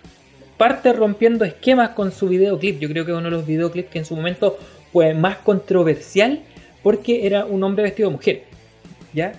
parte 0.60 0.92
rompiendo 0.92 1.46
esquemas 1.46 1.90
con 1.90 2.12
su 2.12 2.28
videoclip. 2.28 2.80
Yo 2.80 2.90
creo 2.90 3.06
que 3.06 3.12
uno 3.12 3.22
de 3.22 3.30
los 3.30 3.46
videoclips 3.46 3.88
que 3.88 3.98
en 4.00 4.04
su 4.04 4.14
momento 4.14 4.58
fue 4.92 5.14
más 5.14 5.38
controversial 5.38 6.40
porque 6.82 7.26
era 7.26 7.46
un 7.46 7.64
hombre 7.64 7.82
vestido 7.84 8.10
de 8.10 8.16
mujer. 8.16 8.42
¿Ya? 9.14 9.32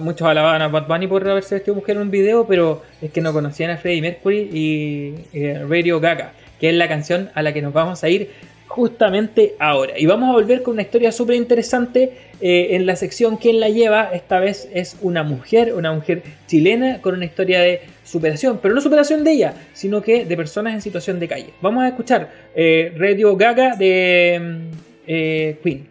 Muchos 0.00 0.26
alababan 0.26 0.62
a 0.62 0.68
Bad 0.68 0.86
Bunny 0.86 1.08
por 1.08 1.28
haberse 1.28 1.56
vestido 1.56 1.74
de 1.74 1.80
mujer 1.82 1.96
en 1.96 2.02
un 2.02 2.10
video, 2.10 2.46
pero 2.46 2.80
es 3.02 3.10
que 3.10 3.20
no 3.20 3.34
conocían 3.34 3.70
a 3.70 3.76
Freddie 3.76 4.00
Mercury 4.00 4.48
y 4.50 5.14
eh, 5.34 5.62
Radio 5.68 6.00
Gaga, 6.00 6.32
que 6.58 6.70
es 6.70 6.74
la 6.74 6.88
canción 6.88 7.28
a 7.34 7.42
la 7.42 7.52
que 7.52 7.60
nos 7.60 7.74
vamos 7.74 8.02
a 8.02 8.08
ir 8.08 8.30
justamente 8.66 9.54
ahora. 9.58 9.98
Y 9.98 10.06
vamos 10.06 10.30
a 10.30 10.32
volver 10.32 10.62
con 10.62 10.72
una 10.72 10.82
historia 10.82 11.12
súper 11.12 11.36
interesante 11.36 12.14
eh, 12.40 12.68
en 12.70 12.86
la 12.86 12.96
sección 12.96 13.36
¿Quién 13.36 13.60
la 13.60 13.68
lleva? 13.68 14.08
Esta 14.14 14.40
vez 14.40 14.70
es 14.72 14.96
una 15.02 15.22
mujer, 15.22 15.74
una 15.74 15.92
mujer 15.92 16.22
chilena 16.46 17.02
con 17.02 17.14
una 17.14 17.26
historia 17.26 17.60
de 17.60 17.82
superación, 18.12 18.58
pero 18.60 18.74
no 18.74 18.80
superación 18.82 19.24
de 19.24 19.32
ella, 19.32 19.54
sino 19.72 20.02
que 20.02 20.26
de 20.26 20.36
personas 20.36 20.74
en 20.74 20.82
situación 20.82 21.18
de 21.18 21.28
calle. 21.28 21.54
Vamos 21.62 21.82
a 21.82 21.88
escuchar 21.88 22.30
eh, 22.54 22.92
Radio 22.96 23.36
Gaga 23.36 23.74
de 23.74 24.68
eh, 25.06 25.58
Queen 25.62 25.86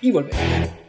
y 0.00 0.10
volvemos. 0.10 0.85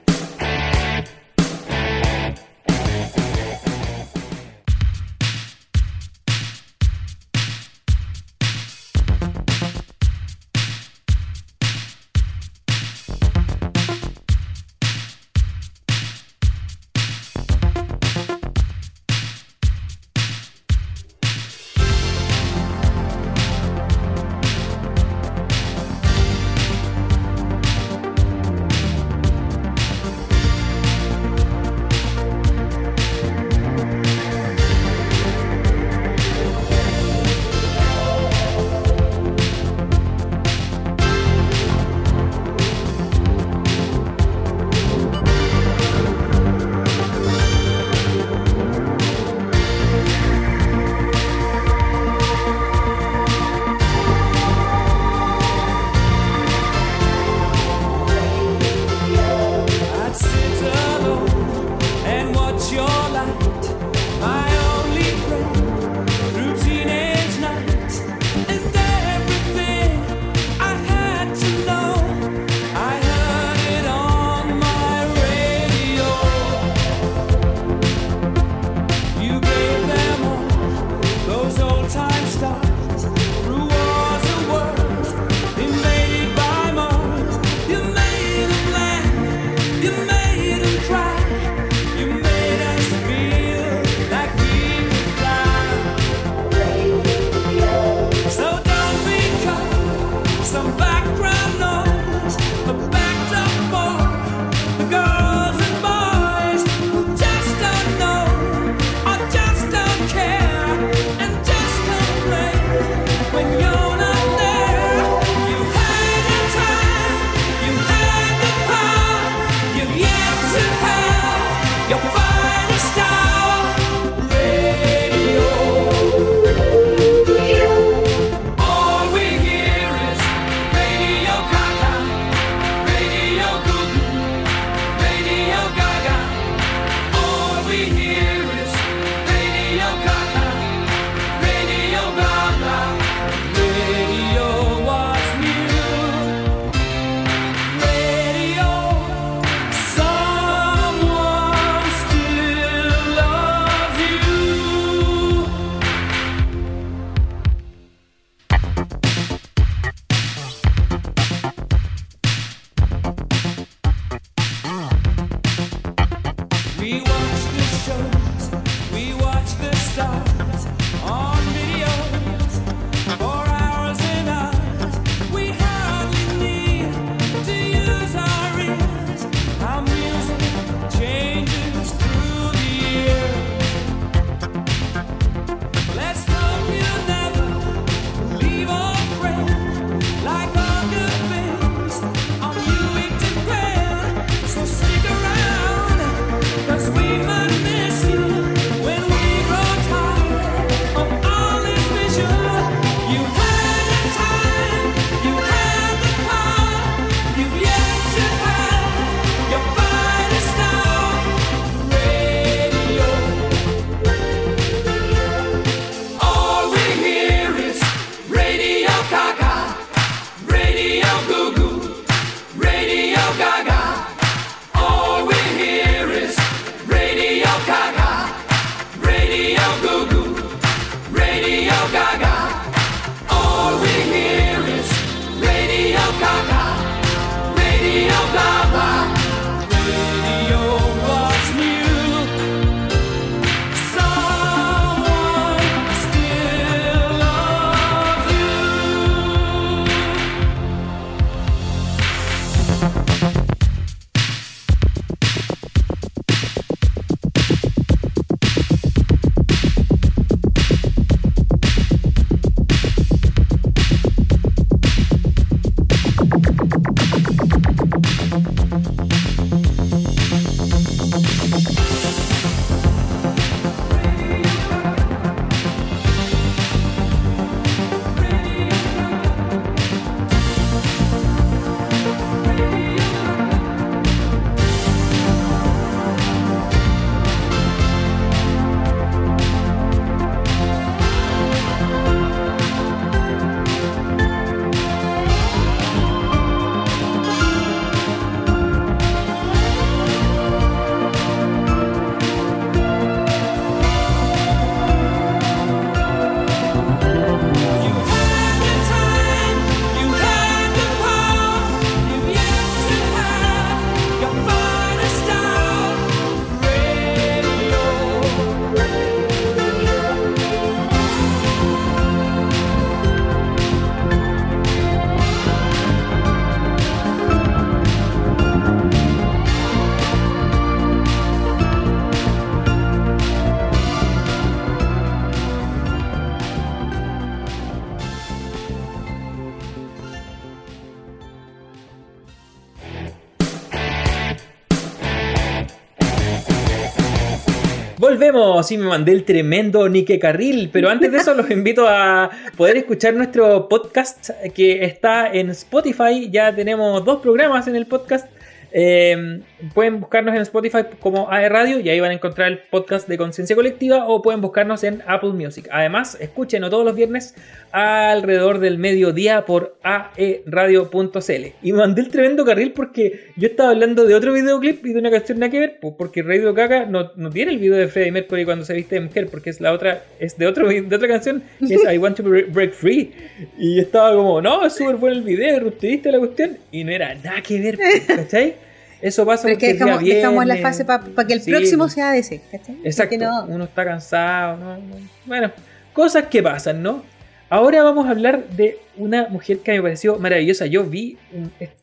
Volvemos 348.57 348.71
y 348.71 348.77
me 348.79 348.87
mandé 348.87 349.11
el 349.11 349.23
tremendo 349.23 349.87
Nike 349.87 350.17
Carril, 350.17 350.71
pero 350.73 350.89
antes 350.89 351.11
de 351.11 351.19
eso 351.19 351.35
los 351.35 351.47
invito 351.51 351.87
a 351.87 352.31
poder 352.55 352.77
escuchar 352.77 353.13
nuestro 353.13 353.69
podcast 353.69 354.31
que 354.55 354.83
está 354.83 355.31
en 355.31 355.51
Spotify. 355.51 356.27
Ya 356.31 356.55
tenemos 356.55 357.05
dos 357.05 357.21
programas 357.21 357.67
en 357.67 357.75
el 357.75 357.85
podcast 357.85 358.25
eh, 358.71 359.41
pueden 359.73 359.99
buscarnos 359.99 360.35
en 360.35 360.41
Spotify 360.41 360.79
como 360.99 361.31
AE 361.31 361.49
Radio 361.49 361.79
y 361.79 361.89
ahí 361.89 361.99
van 361.99 362.11
a 362.11 362.13
encontrar 362.13 362.51
el 362.51 362.59
podcast 362.59 363.07
de 363.07 363.17
Conciencia 363.17 363.55
Colectiva 363.55 364.07
o 364.07 364.21
pueden 364.21 364.41
buscarnos 364.41 364.83
en 364.83 365.01
Apple 365.07 365.31
Music. 365.31 365.67
Además, 365.71 366.17
escúchenos 366.19 366.69
todos 366.69 366.85
los 366.85 366.95
viernes 366.95 367.35
alrededor 367.71 368.59
del 368.59 368.77
mediodía 368.77 369.45
por 369.45 369.77
aeradio.cl. 369.83 371.45
Y 371.61 371.73
mandé 371.73 372.01
el 372.01 372.09
tremendo 372.09 372.45
carril 372.45 372.73
porque 372.73 373.27
yo 373.35 373.47
estaba 373.47 373.71
hablando 373.71 374.05
de 374.05 374.15
otro 374.15 374.33
videoclip 374.33 374.85
y 374.85 374.93
de 374.93 374.99
una 374.99 375.11
canción 375.11 375.39
nada 375.39 375.51
que 375.51 375.59
ver, 375.59 375.79
porque 375.97 376.21
Radio 376.21 376.53
Gaga 376.53 376.85
no, 376.85 377.11
no 377.15 377.29
tiene 377.29 377.51
el 377.51 377.59
video 377.59 377.77
de 377.77 377.87
Freddie 377.87 378.11
Mercury 378.11 378.45
cuando 378.45 378.65
se 378.65 378.73
viste 378.73 378.95
de 378.95 379.01
mujer, 379.01 379.27
porque 379.29 379.49
es 379.49 379.61
la 379.61 379.73
otra, 379.73 380.03
es 380.19 380.37
de, 380.37 380.47
otro, 380.47 380.67
de 380.67 380.95
otra 380.95 381.07
canción, 381.07 381.43
que 381.59 381.75
es 381.75 381.81
I 381.83 381.97
Want 381.97 382.17
to 382.17 382.23
Break 382.23 382.73
Free. 382.73 383.13
Y 383.57 383.79
estaba 383.79 384.15
como, 384.15 384.41
no, 384.41 384.65
es 384.65 384.73
súper 384.73 384.95
bueno 384.95 385.15
el 385.15 385.23
video, 385.23 385.59
rupturista 385.59 386.11
la 386.11 386.19
cuestión, 386.19 386.57
y 386.71 386.83
no 386.83 386.91
era 386.91 387.15
nada 387.15 387.41
que 387.41 387.59
ver, 387.59 387.77
¿cachai? 388.07 388.55
Eso 389.01 389.25
pasa 389.25 389.43
Pero 389.43 389.53
es 389.53 389.59
que 389.59 389.73
dejamos, 389.73 390.03
dejamos 390.03 390.45
la 390.45 390.57
fase 390.57 390.85
para 390.85 391.27
que 391.27 391.33
el 391.33 391.41
próximo 391.41 391.87
sea 391.89 392.11
de 392.11 392.19
ese. 392.19 392.41
Exacto. 392.83 393.45
Uno 393.47 393.65
está 393.65 393.85
cansado. 393.85 394.57
¿no? 394.57 394.79
Bueno, 395.25 395.51
cosas 395.93 396.25
que 396.27 396.41
pasan, 396.41 396.81
¿no? 396.81 397.03
Ahora 397.49 397.81
vamos 397.83 398.07
a 398.07 398.11
hablar 398.11 398.49
de 398.49 398.79
una 398.97 399.29
mujer 399.29 399.59
que 399.59 399.71
me 399.71 399.81
pareció 399.81 400.17
maravillosa. 400.17 400.65
Yo 400.65 400.83
vi, 400.83 401.17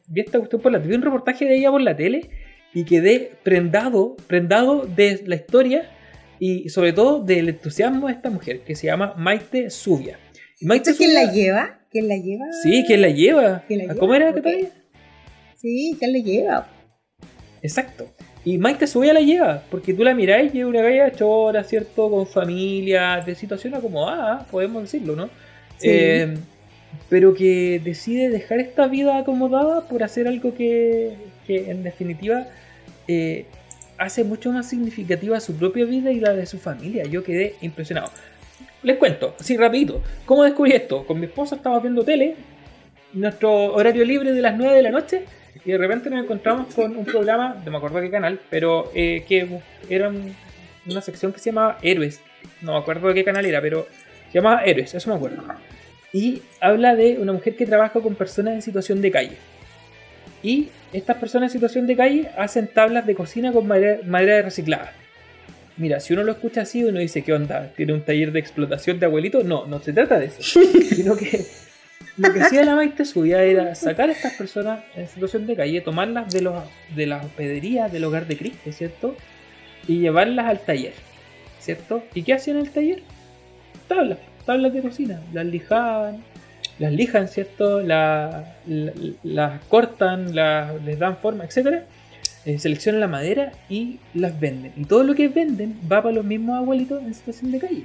vi 0.06 0.20
esta 0.20 0.38
cuestión 0.38 0.60
por 0.60 0.72
la 0.72 0.78
vi 0.78 0.94
un 0.94 1.02
reportaje 1.02 1.46
de 1.46 1.56
ella 1.56 1.70
por 1.70 1.80
la 1.80 1.96
tele 1.96 2.28
y 2.74 2.84
quedé 2.84 3.32
prendado, 3.42 4.16
prendado 4.26 4.84
de 4.84 5.22
la 5.26 5.36
historia 5.36 5.88
y 6.38 6.68
sobre 6.68 6.92
todo 6.92 7.20
del 7.20 7.48
entusiasmo 7.48 8.08
de 8.08 8.14
esta 8.14 8.28
mujer 8.28 8.60
que 8.60 8.74
se 8.74 8.88
llama 8.88 9.14
Maite 9.16 9.70
Zubia. 9.70 10.18
Maite 10.60 10.94
¿Quién 10.94 11.14
la 11.14 11.32
lleva? 11.32 11.78
¿Quién 11.90 12.08
la 12.08 12.16
lleva? 12.16 12.44
Sí, 12.62 12.84
¿quién 12.86 13.00
la 13.00 13.08
lleva? 13.08 13.64
¿Cómo 13.98 14.14
era 14.14 14.34
que 14.34 14.68
Sí, 15.56 15.96
¿quién 15.98 16.12
la 16.12 16.18
lleva? 16.18 16.73
Exacto. 17.64 18.06
Y 18.44 18.58
Maite 18.58 18.86
Subía 18.86 19.14
la 19.14 19.20
lleva, 19.20 19.62
porque 19.70 19.94
tú 19.94 20.04
la 20.04 20.14
miráis 20.14 20.54
y 20.54 20.60
es 20.60 20.66
una 20.66 20.82
galla 20.82 21.10
chora, 21.12 21.64
¿cierto? 21.64 22.10
Con 22.10 22.26
familia, 22.26 23.22
de 23.24 23.34
situación 23.34 23.74
acomodada, 23.74 24.46
podemos 24.50 24.82
decirlo, 24.82 25.16
¿no? 25.16 25.30
Eh, 25.82 26.34
pero 27.08 27.32
que 27.32 27.80
decide 27.82 28.28
dejar 28.28 28.60
esta 28.60 28.86
vida 28.86 29.16
acomodada 29.16 29.88
por 29.88 30.02
hacer 30.02 30.28
algo 30.28 30.54
que, 30.54 31.14
que 31.46 31.70
en 31.70 31.82
definitiva 31.82 32.46
eh, 33.08 33.46
hace 33.96 34.24
mucho 34.24 34.52
más 34.52 34.68
significativa 34.68 35.40
su 35.40 35.54
propia 35.56 35.86
vida 35.86 36.12
y 36.12 36.20
la 36.20 36.34
de 36.34 36.44
su 36.44 36.58
familia. 36.58 37.04
Yo 37.04 37.24
quedé 37.24 37.54
impresionado. 37.62 38.10
Les 38.82 38.98
cuento, 38.98 39.34
así 39.40 39.56
rapidito, 39.56 40.02
¿cómo 40.26 40.44
descubrí 40.44 40.72
esto? 40.72 41.06
Con 41.06 41.18
mi 41.18 41.24
esposa 41.24 41.56
estábamos 41.56 41.82
viendo 41.82 42.04
tele, 42.04 42.36
nuestro 43.14 43.74
horario 43.74 44.04
libre 44.04 44.32
de 44.32 44.42
las 44.42 44.54
9 44.54 44.74
de 44.74 44.82
la 44.82 44.90
noche, 44.90 45.24
y 45.64 45.72
de 45.72 45.78
repente 45.78 46.10
nos 46.10 46.22
encontramos 46.22 46.74
con 46.74 46.96
un 46.96 47.04
programa, 47.04 47.56
no 47.64 47.70
me 47.70 47.76
acuerdo 47.78 48.00
qué 48.00 48.10
canal, 48.10 48.38
pero 48.50 48.90
eh, 48.94 49.24
que 49.26 49.60
era 49.88 50.12
una 50.86 51.00
sección 51.00 51.32
que 51.32 51.38
se 51.38 51.50
llamaba 51.50 51.78
Héroes. 51.82 52.20
No 52.60 52.72
me 52.72 52.78
acuerdo 52.78 53.08
de 53.08 53.14
qué 53.14 53.24
canal 53.24 53.46
era, 53.46 53.60
pero 53.60 53.86
se 54.30 54.38
llamaba 54.38 54.62
Héroes, 54.64 54.94
eso 54.94 55.10
me 55.10 55.16
acuerdo. 55.16 55.42
Y 56.12 56.42
habla 56.60 56.94
de 56.94 57.18
una 57.18 57.32
mujer 57.32 57.56
que 57.56 57.66
trabaja 57.66 58.00
con 58.00 58.14
personas 58.14 58.54
en 58.54 58.62
situación 58.62 59.00
de 59.00 59.10
calle. 59.10 59.36
Y 60.42 60.68
estas 60.92 61.16
personas 61.16 61.50
en 61.50 61.58
situación 61.58 61.86
de 61.86 61.96
calle 61.96 62.30
hacen 62.36 62.68
tablas 62.68 63.06
de 63.06 63.14
cocina 63.14 63.50
con 63.52 63.66
madera, 63.66 64.00
madera 64.04 64.42
reciclada. 64.42 64.92
Mira, 65.76 65.98
si 65.98 66.12
uno 66.12 66.22
lo 66.22 66.32
escucha 66.32 66.60
así, 66.60 66.84
uno 66.84 67.00
dice, 67.00 67.22
¿qué 67.22 67.32
onda? 67.32 67.72
¿Tiene 67.74 67.94
un 67.94 68.02
taller 68.02 68.30
de 68.30 68.38
explotación 68.38 69.00
de 69.00 69.06
abuelito? 69.06 69.42
No, 69.42 69.66
no 69.66 69.80
se 69.80 69.92
trata 69.92 70.20
de 70.20 70.26
eso. 70.26 70.42
sino 70.94 71.16
que 71.16 71.44
lo 72.16 72.32
que 72.32 72.40
hacía 72.42 72.64
la 72.64 72.76
Maite 72.76 73.04
subía 73.04 73.42
era 73.42 73.74
sacar 73.74 74.08
a 74.08 74.12
estas 74.12 74.34
personas 74.34 74.80
en 74.94 75.08
situación 75.08 75.46
de 75.46 75.56
calle, 75.56 75.80
tomarlas 75.80 76.32
de, 76.32 76.42
los, 76.42 76.62
de 76.94 77.06
las 77.06 77.24
hospederías 77.24 77.90
del 77.90 78.04
hogar 78.04 78.26
de 78.26 78.36
Cristo, 78.36 78.70
¿cierto? 78.72 79.16
Y 79.88 79.98
llevarlas 79.98 80.46
al 80.46 80.60
taller, 80.60 80.94
¿cierto? 81.58 82.04
¿Y 82.14 82.22
qué 82.22 82.34
hacían 82.34 82.58
en 82.58 82.66
el 82.66 82.70
taller? 82.70 83.02
Tablas, 83.88 84.18
tablas 84.46 84.72
de 84.72 84.82
cocina. 84.82 85.20
Las 85.32 85.46
lijaban, 85.46 86.22
las 86.78 86.92
lijan, 86.92 87.28
¿cierto? 87.28 87.80
Las 87.80 88.44
cortan, 89.68 90.34
les 90.84 90.98
dan 90.98 91.16
forma, 91.16 91.44
etc. 91.44 91.82
Eh, 92.44 92.58
seleccionan 92.58 93.00
la 93.00 93.08
madera 93.08 93.52
y 93.68 93.98
las 94.14 94.38
venden. 94.38 94.72
Y 94.76 94.84
todo 94.84 95.02
lo 95.02 95.14
que 95.14 95.28
venden 95.28 95.80
va 95.90 96.02
para 96.02 96.14
los 96.14 96.24
mismos 96.24 96.58
abuelitos 96.58 97.02
en 97.02 97.12
situación 97.14 97.50
de 97.50 97.58
calle. 97.58 97.84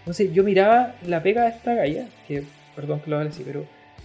Entonces 0.00 0.32
yo 0.32 0.42
miraba 0.44 0.94
la 1.06 1.22
pega 1.22 1.42
de 1.44 1.50
esta 1.50 1.74
galla, 1.74 2.06
que 2.26 2.44
perdón 2.76 3.00
que 3.00 3.10
lo 3.10 3.18
haga 3.18 3.30
así, 3.30 3.42
pero 3.44 3.64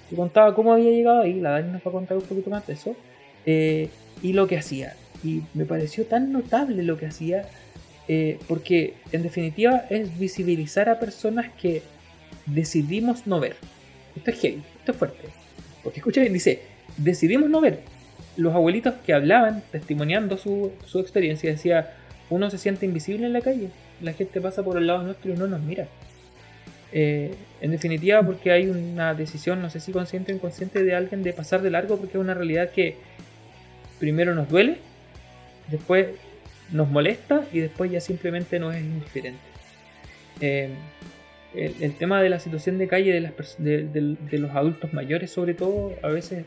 te 0.09 0.15
contaba 0.15 0.55
cómo 0.55 0.73
había 0.73 0.89
llegado 0.89 1.21
ahí, 1.21 1.39
la 1.39 1.51
Dani 1.51 1.73
nos 1.73 1.81
va 1.81 1.89
a 1.89 1.91
contar 1.91 2.17
un 2.17 2.23
poquito 2.23 2.49
más 2.49 2.65
de 2.65 2.73
eso, 2.73 2.95
eh, 3.45 3.89
y 4.23 4.33
lo 4.33 4.47
que 4.47 4.57
hacía. 4.57 4.95
Y 5.23 5.43
me 5.53 5.65
pareció 5.65 6.05
tan 6.05 6.31
notable 6.31 6.81
lo 6.83 6.97
que 6.97 7.05
hacía, 7.05 7.47
eh, 8.07 8.39
porque 8.47 8.95
en 9.11 9.23
definitiva 9.23 9.85
es 9.89 10.17
visibilizar 10.17 10.89
a 10.89 10.99
personas 10.99 11.51
que 11.61 11.83
decidimos 12.45 13.27
no 13.27 13.39
ver. 13.39 13.55
Esto 14.15 14.31
es 14.31 14.39
heavy, 14.39 14.63
esto 14.79 14.91
es 14.91 14.97
fuerte. 14.97 15.29
Porque 15.83 15.99
escucha 15.99 16.21
bien, 16.21 16.33
dice, 16.33 16.61
decidimos 16.97 17.49
no 17.49 17.61
ver. 17.61 17.81
Los 18.37 18.55
abuelitos 18.55 18.95
que 19.05 19.13
hablaban, 19.13 19.61
testimoniando 19.71 20.37
su, 20.37 20.71
su 20.85 20.99
experiencia, 20.99 21.51
decía, 21.51 21.93
uno 22.29 22.49
se 22.49 22.57
siente 22.57 22.85
invisible 22.85 23.27
en 23.27 23.33
la 23.33 23.41
calle, 23.41 23.69
la 24.01 24.13
gente 24.13 24.41
pasa 24.41 24.63
por 24.63 24.77
el 24.77 24.87
lado 24.87 25.03
nuestro 25.03 25.31
y 25.31 25.37
no 25.37 25.47
nos 25.47 25.61
mira. 25.61 25.87
Eh, 26.91 27.33
en 27.61 27.71
definitiva, 27.71 28.21
porque 28.23 28.51
hay 28.51 28.67
una 28.67 29.13
decisión, 29.13 29.61
no 29.61 29.69
sé 29.69 29.79
si 29.79 29.91
consciente 29.91 30.33
o 30.33 30.35
inconsciente, 30.35 30.83
de 30.83 30.95
alguien 30.95 31.23
de 31.23 31.33
pasar 31.33 31.61
de 31.61 31.69
largo, 31.69 31.97
porque 31.97 32.17
es 32.17 32.21
una 32.21 32.33
realidad 32.33 32.71
que 32.71 32.95
primero 33.99 34.33
nos 34.35 34.49
duele, 34.49 34.77
después 35.69 36.07
nos 36.71 36.89
molesta 36.89 37.45
y 37.53 37.59
después 37.59 37.91
ya 37.91 38.01
simplemente 38.01 38.59
nos 38.59 38.75
es 38.75 38.81
indiferente. 38.81 39.39
Eh, 40.41 40.69
el, 41.53 41.95
tema 41.95 42.21
de 42.21 42.29
la 42.29 42.39
situación 42.39 42.77
de 42.77 42.87
calle 42.87 43.11
de, 43.11 43.19
las, 43.19 43.33
de, 43.59 44.37
los 44.39 44.51
adultos 44.51 44.93
mayores, 44.93 45.31
sobre 45.31 45.53
todo, 45.53 45.93
a 46.01 46.07
veces 46.07 46.45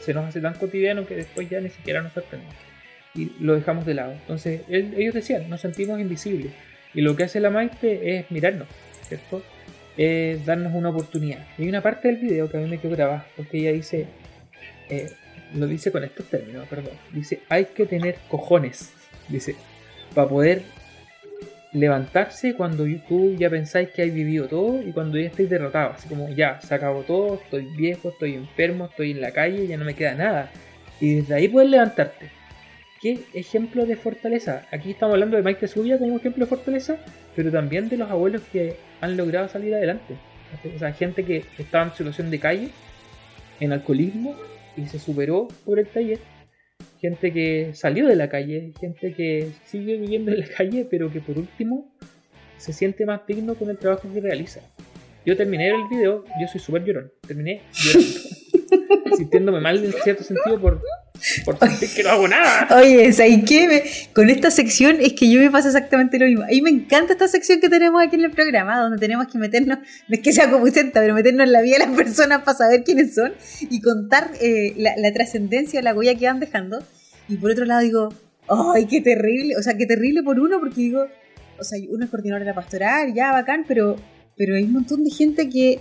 se 0.00 0.14
nos 0.14 0.26
hace 0.26 0.40
tan 0.40 0.54
cotidiano 0.54 1.06
que 1.06 1.16
después 1.16 1.48
ya 1.48 1.60
ni 1.60 1.70
siquiera 1.70 2.02
nos 2.02 2.12
sorprende 2.12 2.46
y 3.14 3.32
lo 3.40 3.54
dejamos 3.54 3.86
de 3.86 3.94
lado. 3.94 4.12
Entonces, 4.12 4.62
ellos 4.68 5.14
decían, 5.14 5.48
nos 5.48 5.60
sentimos 5.60 6.00
invisibles. 6.00 6.52
Y 6.94 7.00
lo 7.00 7.16
que 7.16 7.24
hace 7.24 7.40
la 7.40 7.50
Maite 7.50 8.18
es 8.18 8.30
mirarnos, 8.30 8.68
¿cierto? 9.02 9.42
Es 9.96 10.44
darnos 10.46 10.74
una 10.74 10.90
oportunidad. 10.90 11.46
Hay 11.58 11.68
una 11.68 11.80
parte 11.80 12.08
del 12.08 12.18
video 12.18 12.50
que 12.50 12.56
a 12.56 12.60
mí 12.60 12.68
me 12.68 12.78
quedó 12.78 12.92
grabada, 12.92 13.26
porque 13.36 13.58
ella 13.58 13.72
dice, 13.72 14.06
eh, 14.88 15.10
lo 15.54 15.66
dice 15.66 15.92
con 15.92 16.04
estos 16.04 16.26
términos, 16.26 16.66
perdón, 16.68 16.94
dice, 17.12 17.40
hay 17.48 17.66
que 17.66 17.86
tener 17.86 18.16
cojones, 18.28 18.92
dice, 19.28 19.56
para 20.14 20.28
poder 20.28 20.62
levantarse 21.72 22.54
cuando 22.54 22.84
tú 23.08 23.34
ya 23.34 23.48
pensáis 23.48 23.88
que 23.90 24.02
hay 24.02 24.10
vivido 24.10 24.46
todo 24.46 24.82
y 24.82 24.92
cuando 24.92 25.18
ya 25.18 25.26
estáis 25.26 25.48
derrotados, 25.48 25.96
así 25.96 26.08
como 26.08 26.28
ya, 26.28 26.60
se 26.60 26.74
acabó 26.74 27.02
todo, 27.02 27.34
estoy 27.42 27.66
viejo, 27.76 28.10
estoy 28.10 28.34
enfermo, 28.34 28.86
estoy 28.86 29.12
en 29.12 29.20
la 29.20 29.30
calle, 29.30 29.66
ya 29.66 29.76
no 29.76 29.84
me 29.84 29.94
queda 29.94 30.14
nada. 30.14 30.50
Y 31.00 31.14
desde 31.14 31.34
ahí 31.34 31.48
puedes 31.48 31.70
levantarte. 31.70 32.30
¿Qué 33.00 33.18
ejemplo 33.34 33.86
de 33.86 33.96
fortaleza? 33.96 34.66
Aquí 34.70 34.92
estamos 34.92 35.14
hablando 35.14 35.36
de 35.36 35.42
Mike 35.42 35.66
Subia 35.66 35.98
como 35.98 36.16
ejemplo 36.16 36.44
de 36.44 36.48
fortaleza, 36.48 36.98
pero 37.34 37.50
también 37.50 37.88
de 37.88 37.96
los 37.96 38.10
abuelos 38.10 38.42
que 38.52 38.76
han 39.02 39.16
logrado 39.16 39.48
salir 39.48 39.74
adelante. 39.74 40.16
O 40.74 40.78
sea, 40.78 40.92
gente 40.92 41.24
que 41.24 41.44
estaba 41.58 41.84
en 41.84 41.90
situación 41.92 42.30
de 42.30 42.38
calle, 42.38 42.68
en 43.60 43.72
alcoholismo, 43.72 44.36
y 44.76 44.86
se 44.86 44.98
superó 44.98 45.48
por 45.64 45.78
el 45.78 45.86
taller. 45.86 46.20
Gente 47.00 47.32
que 47.32 47.72
salió 47.74 48.06
de 48.06 48.16
la 48.16 48.28
calle, 48.28 48.72
gente 48.80 49.12
que 49.12 49.50
sigue 49.66 49.98
viviendo 49.98 50.30
en 50.30 50.40
la 50.40 50.46
calle, 50.46 50.86
pero 50.88 51.12
que 51.12 51.20
por 51.20 51.36
último 51.36 51.92
se 52.58 52.72
siente 52.72 53.04
más 53.04 53.26
digno 53.26 53.56
con 53.56 53.70
el 53.70 53.76
trabajo 53.76 54.08
que 54.12 54.20
realiza. 54.20 54.60
Yo 55.26 55.36
terminé 55.36 55.68
el 55.68 55.88
video, 55.90 56.24
yo 56.40 56.48
soy 56.48 56.60
súper 56.60 56.84
llorón, 56.84 57.12
terminé 57.26 57.62
llorando, 57.72 59.16
sintiéndome 59.16 59.60
mal 59.60 59.84
en 59.84 59.92
cierto 59.92 60.22
sentido 60.22 60.60
por 60.60 60.80
por 61.44 61.58
que 61.58 62.02
no 62.02 62.10
hago 62.10 62.28
nada. 62.28 62.68
Oye, 62.76 63.12
¿sabes 63.12 63.40
qué? 63.46 63.82
Con 64.14 64.30
esta 64.30 64.50
sección 64.50 64.96
es 65.00 65.12
que 65.12 65.30
yo 65.30 65.40
me 65.40 65.50
pasa 65.50 65.68
exactamente 65.68 66.18
lo 66.18 66.26
mismo. 66.26 66.42
A 66.44 66.48
mí 66.48 66.60
me 66.62 66.70
encanta 66.70 67.12
esta 67.12 67.28
sección 67.28 67.60
que 67.60 67.68
tenemos 67.68 68.02
aquí 68.02 68.16
en 68.16 68.24
el 68.24 68.30
programa, 68.30 68.78
donde 68.80 68.98
tenemos 68.98 69.26
que 69.28 69.38
meternos, 69.38 69.78
no 69.78 70.14
es 70.14 70.20
que 70.20 70.32
sea 70.32 70.50
como 70.50 70.66
senta, 70.68 71.00
pero 71.00 71.14
meternos 71.14 71.46
en 71.46 71.52
la 71.52 71.60
vida 71.62 71.78
de 71.78 71.86
las 71.86 71.96
personas 71.96 72.42
para 72.42 72.58
saber 72.58 72.84
quiénes 72.84 73.14
son 73.14 73.32
y 73.60 73.80
contar 73.80 74.30
eh, 74.40 74.74
la, 74.76 74.92
la 74.96 75.12
trascendencia, 75.12 75.82
la 75.82 75.94
huella 75.94 76.14
que 76.14 76.26
van 76.26 76.40
dejando. 76.40 76.82
Y 77.28 77.36
por 77.36 77.50
otro 77.50 77.64
lado 77.64 77.80
digo, 77.80 78.08
¡ay, 78.48 78.86
qué 78.86 79.00
terrible! 79.00 79.56
O 79.56 79.62
sea, 79.62 79.76
qué 79.76 79.86
terrible 79.86 80.22
por 80.22 80.38
uno, 80.40 80.58
porque 80.60 80.80
digo, 80.80 81.06
o 81.58 81.64
sea, 81.64 81.78
uno 81.88 82.04
es 82.04 82.10
coordinador 82.10 82.40
de 82.40 82.46
la 82.46 82.54
pastoral, 82.54 83.14
ya, 83.14 83.32
bacán, 83.32 83.64
pero, 83.66 83.96
pero 84.36 84.56
hay 84.56 84.64
un 84.64 84.72
montón 84.72 85.04
de 85.04 85.10
gente 85.10 85.48
que 85.48 85.80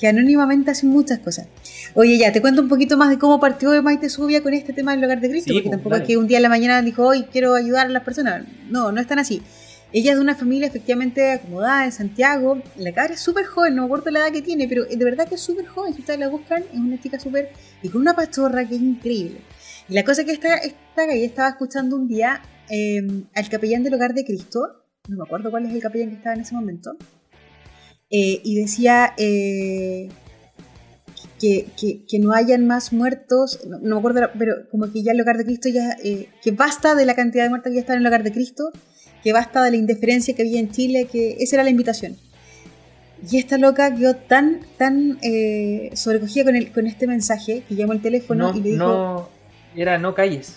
que 0.00 0.08
anónimamente 0.08 0.70
hacen 0.70 0.88
muchas 0.88 1.18
cosas. 1.18 1.46
Oye, 1.94 2.16
ya, 2.16 2.32
te 2.32 2.40
cuento 2.40 2.62
un 2.62 2.68
poquito 2.68 2.96
más 2.96 3.10
de 3.10 3.18
cómo 3.18 3.38
partió 3.38 3.70
de 3.70 3.82
Maite 3.82 4.08
Subia 4.08 4.42
con 4.42 4.54
este 4.54 4.72
tema 4.72 4.92
del 4.92 5.04
hogar 5.04 5.20
de 5.20 5.28
Cristo, 5.28 5.52
porque 5.52 5.68
pues, 5.68 5.76
tampoco 5.76 5.96
es 5.96 6.02
que 6.04 6.16
un 6.16 6.26
día 6.26 6.38
en 6.38 6.42
la 6.44 6.48
mañana 6.48 6.80
dijo, 6.80 7.06
hoy 7.06 7.24
quiero 7.24 7.54
ayudar 7.54 7.86
a 7.86 7.90
las 7.90 8.02
personas. 8.02 8.44
No, 8.70 8.90
no 8.92 9.00
es 9.00 9.06
tan 9.06 9.18
así. 9.18 9.42
Ella 9.92 10.12
es 10.12 10.16
de 10.16 10.22
una 10.22 10.34
familia 10.36 10.68
efectivamente 10.68 11.32
acomodada 11.32 11.84
en 11.84 11.92
Santiago. 11.92 12.62
La 12.76 12.92
cabra 12.92 13.12
es 13.12 13.20
súper 13.20 13.44
joven, 13.44 13.74
no 13.74 13.82
me 13.82 13.86
acuerdo 13.86 14.10
la 14.10 14.20
edad 14.20 14.32
que 14.32 14.40
tiene, 14.40 14.68
pero 14.68 14.84
de 14.84 15.04
verdad 15.04 15.28
que 15.28 15.34
es 15.34 15.40
súper 15.42 15.66
joven. 15.66 15.92
Si 15.92 16.00
ustedes 16.00 16.18
la 16.18 16.28
buscan, 16.28 16.62
es 16.72 16.78
una 16.78 16.98
chica 16.98 17.20
súper. 17.20 17.50
y 17.82 17.88
con 17.90 18.00
una 18.00 18.14
pastorra 18.14 18.66
que 18.66 18.76
es 18.76 18.80
increíble. 18.80 19.40
Y 19.88 19.94
la 19.94 20.04
cosa 20.04 20.24
que 20.24 20.32
esta, 20.32 20.54
esta 20.56 20.78
calle 20.94 21.24
estaba 21.24 21.48
escuchando 21.50 21.96
un 21.96 22.08
día 22.08 22.40
eh, 22.70 23.02
al 23.34 23.48
capellán 23.50 23.82
del 23.82 23.94
hogar 23.94 24.14
de 24.14 24.24
Cristo. 24.24 24.84
No 25.08 25.16
me 25.16 25.24
acuerdo 25.24 25.50
cuál 25.50 25.66
es 25.66 25.74
el 25.74 25.82
capellán 25.82 26.08
que 26.10 26.16
estaba 26.16 26.36
en 26.36 26.42
ese 26.42 26.54
momento. 26.54 26.96
Eh, 28.10 28.40
y 28.42 28.60
decía 28.60 29.14
eh, 29.18 30.08
que, 31.40 31.66
que, 31.80 32.04
que, 32.08 32.18
no 32.18 32.32
hayan 32.32 32.66
más 32.66 32.92
muertos, 32.92 33.60
no, 33.66 33.78
no, 33.78 33.94
me 33.94 33.98
acuerdo, 33.98 34.30
pero 34.36 34.68
como 34.68 34.92
que 34.92 35.02
ya 35.02 35.12
el 35.12 35.20
hogar 35.20 35.38
de 35.38 35.44
Cristo 35.44 35.68
ya, 35.68 35.96
eh, 36.02 36.28
que 36.42 36.50
basta 36.50 36.96
de 36.96 37.06
la 37.06 37.14
cantidad 37.14 37.44
de 37.44 37.50
muertos 37.50 37.70
que 37.70 37.76
ya 37.76 37.80
están 37.80 37.96
en 37.96 38.02
el 38.02 38.08
hogar 38.08 38.24
de 38.24 38.32
Cristo, 38.32 38.72
que 39.22 39.32
basta 39.32 39.62
de 39.62 39.70
la 39.70 39.76
indiferencia 39.76 40.34
que 40.34 40.42
había 40.42 40.58
en 40.58 40.70
Chile, 40.70 41.08
que 41.10 41.36
esa 41.38 41.56
era 41.56 41.62
la 41.62 41.70
invitación. 41.70 42.16
Y 43.30 43.38
esta 43.38 43.58
loca 43.58 43.94
quedó 43.94 44.16
tan, 44.16 44.60
tan 44.78 45.18
eh, 45.22 45.90
sobrecogida 45.94 46.44
con, 46.44 46.56
el, 46.56 46.72
con 46.72 46.86
este 46.86 47.06
mensaje 47.06 47.62
que 47.68 47.74
llamó 47.74 47.92
el 47.92 48.00
teléfono 48.00 48.50
no, 48.50 48.58
y 48.58 48.62
le 48.62 48.70
dijo... 48.70 48.84
No, 48.84 49.28
era 49.76 49.98
no 49.98 50.14
calles. 50.14 50.56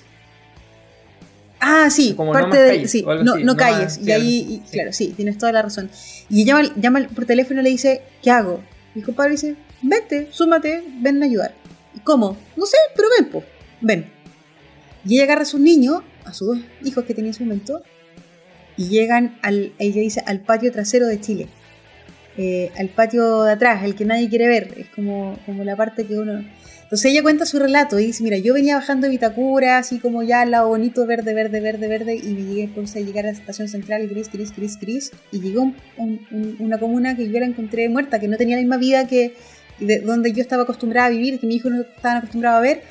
Ah, 1.65 1.89
sí, 1.89 2.13
Como 2.15 2.33
parte 2.33 2.47
no 2.47 2.53
calles, 2.67 2.91
sí, 2.91 3.03
no, 3.23 3.37
no 3.37 3.55
calles. 3.55 3.97
más, 3.99 4.05
y 4.07 4.11
ahí, 4.11 4.41
algo- 4.41 4.51
y- 4.53 4.55
sí. 4.65 4.71
claro, 4.73 4.91
sí, 4.91 5.13
tienes 5.15 5.37
toda 5.37 5.53
la 5.53 5.61
razón. 5.61 5.89
Y 6.29 6.43
llama, 6.43 6.63
llama 6.75 7.07
por 7.15 7.25
teléfono 7.25 7.61
y 7.61 7.63
le 7.63 7.69
dice, 7.69 8.01
¿qué 8.21 8.31
hago? 8.31 8.61
Y 8.93 8.99
el 8.99 9.05
compadre 9.05 9.31
dice, 9.31 9.55
vete, 9.81 10.27
súmate, 10.31 10.83
ven 10.99 11.23
a 11.23 11.25
ayudar. 11.25 11.53
¿Y 11.95 11.99
cómo? 11.99 12.35
No 12.57 12.65
sé, 12.65 12.75
pero 12.95 13.07
ven, 13.17 13.29
po, 13.29 13.43
ven. 13.79 14.11
Y 15.05 15.15
ella 15.15 15.23
agarra 15.23 15.43
a 15.43 15.45
sus 15.45 15.61
niños, 15.61 16.01
a 16.25 16.33
sus 16.33 16.47
dos 16.49 16.57
hijos 16.83 17.05
que 17.05 17.13
tenía 17.13 17.29
en 17.29 17.35
ese 17.35 17.43
momento, 17.45 17.81
y 18.75 18.87
llegan 18.89 19.37
al, 19.41 19.71
ella 19.79 20.01
dice, 20.01 20.21
al 20.25 20.41
patio 20.41 20.71
trasero 20.73 21.07
de 21.07 21.21
Chile. 21.21 21.47
Eh, 22.37 22.71
al 22.77 22.89
patio 22.89 23.43
de 23.43 23.51
atrás, 23.53 23.83
el 23.83 23.95
que 23.95 24.05
nadie 24.05 24.29
quiere 24.29 24.47
ver. 24.47 24.73
Es 24.77 24.87
como, 24.89 25.37
como 25.45 25.63
la 25.63 25.75
parte 25.75 26.05
que 26.05 26.17
uno... 26.17 26.43
Entonces 26.83 27.11
ella 27.11 27.23
cuenta 27.23 27.45
su 27.47 27.57
relato 27.57 27.97
y 27.99 28.05
dice, 28.07 28.23
mira, 28.23 28.37
yo 28.37 28.53
venía 28.53 28.75
bajando 28.75 29.07
de 29.07 29.11
Vitacura, 29.11 29.79
así 29.79 29.97
como 29.97 30.21
ya 30.21 30.41
al 30.41 30.51
lado 30.51 30.67
bonito, 30.67 31.07
verde, 31.07 31.33
verde, 31.33 31.59
verde, 31.59 31.87
verde, 31.87 32.15
y 32.15 32.33
me 32.33 32.43
llegué 32.43 32.63
entonces 32.63 32.97
a 33.01 33.05
llegar 33.05 33.25
a 33.25 33.31
la 33.31 33.33
estación 33.37 33.67
central, 33.67 34.07
gris, 34.07 34.29
gris, 34.31 34.55
gris, 34.55 34.79
gris, 34.79 35.11
y 35.31 35.39
llegó 35.39 35.63
un- 35.63 35.75
un- 35.97 36.19
un- 36.29 36.55
una 36.59 36.77
comuna 36.77 37.15
que 37.15 37.27
yo 37.31 37.39
la 37.39 37.47
encontré 37.47 37.89
muerta, 37.89 38.19
que 38.19 38.27
no 38.27 38.37
tenía 38.37 38.57
la 38.57 38.61
misma 38.61 38.77
vida 38.77 39.07
que 39.07 39.33
de 39.79 40.01
donde 40.01 40.33
yo 40.33 40.41
estaba 40.41 40.63
acostumbrada 40.63 41.07
a 41.07 41.09
vivir, 41.09 41.39
que 41.39 41.47
mi 41.47 41.55
hijo 41.55 41.69
no 41.71 41.81
estaban 41.81 42.17
acostumbrado 42.19 42.57
a 42.57 42.61
ver, 42.61 42.83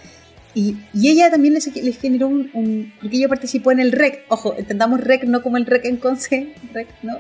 y, 0.55 0.77
y 0.93 1.09
ella 1.11 1.31
también 1.31 1.55
les, 1.55 1.75
les 1.75 1.99
generó 1.99 2.29
un, 2.29 2.51
un- 2.53 2.93
porque 3.01 3.17
ella 3.17 3.29
participó 3.29 3.73
en 3.73 3.81
el 3.81 3.91
REC, 3.93 4.25
ojo, 4.29 4.55
entendamos 4.59 5.01
REC 5.01 5.25
no 5.25 5.43
como 5.43 5.57
el 5.57 5.65
REC 5.67 5.85
en 5.87 5.97
Conce, 5.97 6.49
REC, 6.75 6.89
¿no? 7.03 7.19